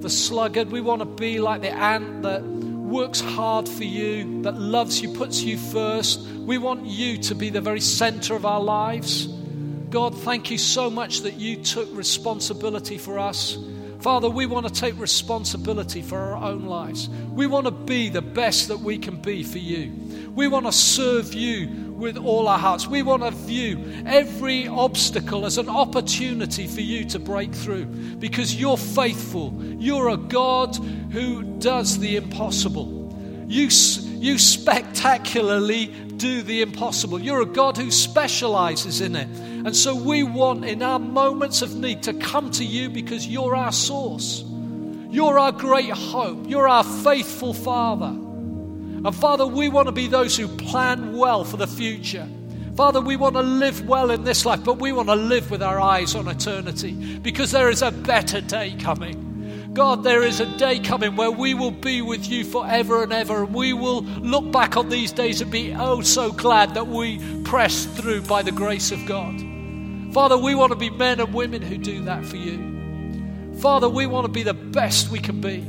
the 0.00 0.10
sluggard. 0.10 0.70
We 0.70 0.80
want 0.80 1.00
to 1.00 1.06
be 1.06 1.40
like 1.40 1.62
the 1.62 1.70
ant 1.70 2.22
that 2.22 2.42
works 2.42 3.20
hard 3.20 3.68
for 3.68 3.84
you, 3.84 4.42
that 4.42 4.56
loves 4.56 5.00
you, 5.00 5.12
puts 5.12 5.42
you 5.42 5.56
first. 5.56 6.20
We 6.20 6.58
want 6.58 6.86
you 6.86 7.18
to 7.18 7.34
be 7.34 7.50
the 7.50 7.60
very 7.60 7.80
center 7.80 8.34
of 8.34 8.44
our 8.44 8.60
lives. 8.60 9.26
God, 9.90 10.16
thank 10.18 10.50
you 10.50 10.58
so 10.58 10.90
much 10.90 11.20
that 11.20 11.34
you 11.34 11.62
took 11.62 11.88
responsibility 11.92 12.98
for 12.98 13.18
us. 13.18 13.58
Father, 14.00 14.30
we 14.30 14.46
want 14.46 14.66
to 14.66 14.72
take 14.72 14.98
responsibility 14.98 16.00
for 16.00 16.18
our 16.18 16.36
own 16.36 16.64
lives. 16.64 17.08
We 17.08 17.46
want 17.46 17.66
to 17.66 17.70
be 17.70 18.08
the 18.08 18.22
best 18.22 18.68
that 18.68 18.80
we 18.80 18.98
can 18.98 19.16
be 19.16 19.42
for 19.42 19.58
you. 19.58 19.92
We 20.34 20.48
want 20.48 20.66
to 20.66 20.72
serve 20.72 21.34
you 21.34 21.89
with 22.00 22.16
all 22.16 22.48
our 22.48 22.58
hearts. 22.58 22.86
We 22.86 23.02
want 23.02 23.22
to 23.22 23.30
view 23.30 24.02
every 24.06 24.66
obstacle 24.66 25.46
as 25.46 25.58
an 25.58 25.68
opportunity 25.68 26.66
for 26.66 26.80
you 26.80 27.04
to 27.10 27.18
break 27.18 27.54
through 27.54 27.84
because 27.84 28.54
you're 28.54 28.78
faithful. 28.78 29.54
You're 29.78 30.08
a 30.08 30.16
God 30.16 30.74
who 30.76 31.42
does 31.60 31.98
the 31.98 32.16
impossible. 32.16 32.96
You, 33.46 33.64
you 33.64 34.38
spectacularly 34.38 35.86
do 35.86 36.42
the 36.42 36.62
impossible. 36.62 37.20
You're 37.20 37.42
a 37.42 37.46
God 37.46 37.76
who 37.76 37.90
specializes 37.90 39.00
in 39.00 39.14
it. 39.14 39.28
And 39.28 39.76
so 39.76 39.94
we 39.94 40.22
want, 40.22 40.64
in 40.64 40.82
our 40.82 40.98
moments 40.98 41.60
of 41.60 41.74
need, 41.74 42.02
to 42.04 42.14
come 42.14 42.50
to 42.52 42.64
you 42.64 42.88
because 42.88 43.26
you're 43.26 43.54
our 43.54 43.72
source. 43.72 44.42
You're 45.10 45.38
our 45.38 45.52
great 45.52 45.90
hope. 45.90 46.48
You're 46.48 46.68
our 46.68 46.84
faithful 46.84 47.52
Father. 47.52 48.16
And 49.02 49.14
Father, 49.14 49.46
we 49.46 49.68
want 49.68 49.88
to 49.88 49.92
be 49.92 50.08
those 50.08 50.36
who 50.36 50.46
plan 50.46 51.16
well 51.16 51.44
for 51.44 51.56
the 51.56 51.66
future. 51.66 52.28
Father, 52.76 53.00
we 53.00 53.16
want 53.16 53.34
to 53.34 53.42
live 53.42 53.86
well 53.86 54.10
in 54.10 54.24
this 54.24 54.44
life, 54.44 54.62
but 54.62 54.78
we 54.78 54.92
want 54.92 55.08
to 55.08 55.14
live 55.14 55.50
with 55.50 55.62
our 55.62 55.80
eyes 55.80 56.14
on 56.14 56.28
eternity 56.28 57.18
because 57.18 57.50
there 57.50 57.70
is 57.70 57.82
a 57.82 57.90
better 57.90 58.40
day 58.40 58.76
coming. 58.78 59.72
God, 59.72 60.02
there 60.02 60.22
is 60.22 60.40
a 60.40 60.46
day 60.58 60.80
coming 60.80 61.16
where 61.16 61.30
we 61.30 61.54
will 61.54 61.70
be 61.70 62.02
with 62.02 62.28
you 62.28 62.44
forever 62.44 63.02
and 63.02 63.12
ever, 63.12 63.44
and 63.44 63.54
we 63.54 63.72
will 63.72 64.02
look 64.02 64.50
back 64.50 64.76
on 64.76 64.88
these 64.88 65.12
days 65.12 65.40
and 65.40 65.50
be 65.50 65.74
oh 65.74 66.00
so 66.00 66.32
glad 66.32 66.74
that 66.74 66.88
we 66.88 67.18
pressed 67.44 67.88
through 67.90 68.22
by 68.22 68.42
the 68.42 68.52
grace 68.52 68.90
of 68.92 69.06
God. 69.06 69.40
Father, 70.12 70.36
we 70.36 70.54
want 70.54 70.72
to 70.72 70.76
be 70.76 70.90
men 70.90 71.20
and 71.20 71.32
women 71.32 71.62
who 71.62 71.78
do 71.78 72.04
that 72.04 72.26
for 72.26 72.36
you. 72.36 73.58
Father, 73.60 73.88
we 73.88 74.06
want 74.06 74.26
to 74.26 74.32
be 74.32 74.42
the 74.42 74.54
best 74.54 75.08
we 75.10 75.20
can 75.20 75.40
be. 75.40 75.64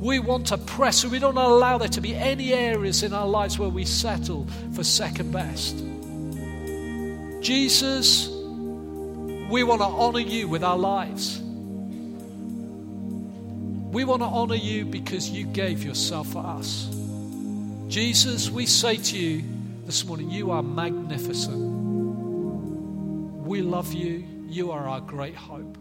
We 0.00 0.18
want 0.18 0.46
to 0.46 0.56
press, 0.56 1.04
we 1.04 1.18
don't 1.18 1.36
allow 1.36 1.76
there 1.76 1.88
to 1.88 2.00
be 2.00 2.16
any 2.16 2.54
areas 2.54 3.02
in 3.02 3.12
our 3.12 3.26
lives 3.26 3.58
where 3.58 3.68
we 3.68 3.84
settle 3.84 4.46
for 4.72 4.82
second 4.82 5.30
best. 5.30 5.76
Jesus, 7.42 8.28
we 8.28 9.62
want 9.62 9.82
to 9.82 9.86
honor 9.86 10.20
you 10.20 10.48
with 10.48 10.64
our 10.64 10.78
lives. 10.78 11.38
We 13.92 14.04
want 14.04 14.22
to 14.22 14.26
honor 14.26 14.54
you 14.54 14.86
because 14.86 15.28
you 15.28 15.44
gave 15.44 15.84
yourself 15.84 16.28
for 16.28 16.46
us. 16.46 16.88
Jesus, 17.88 18.48
we 18.48 18.64
say 18.64 18.96
to 18.96 19.18
you 19.18 19.44
this 19.84 20.02
morning, 20.06 20.30
you 20.30 20.50
are 20.50 20.62
magnificent. 20.62 21.58
We 23.44 23.60
love 23.60 23.92
you. 23.92 24.24
You 24.48 24.70
are 24.70 24.88
our 24.88 25.00
great 25.00 25.34
hope. 25.34 25.76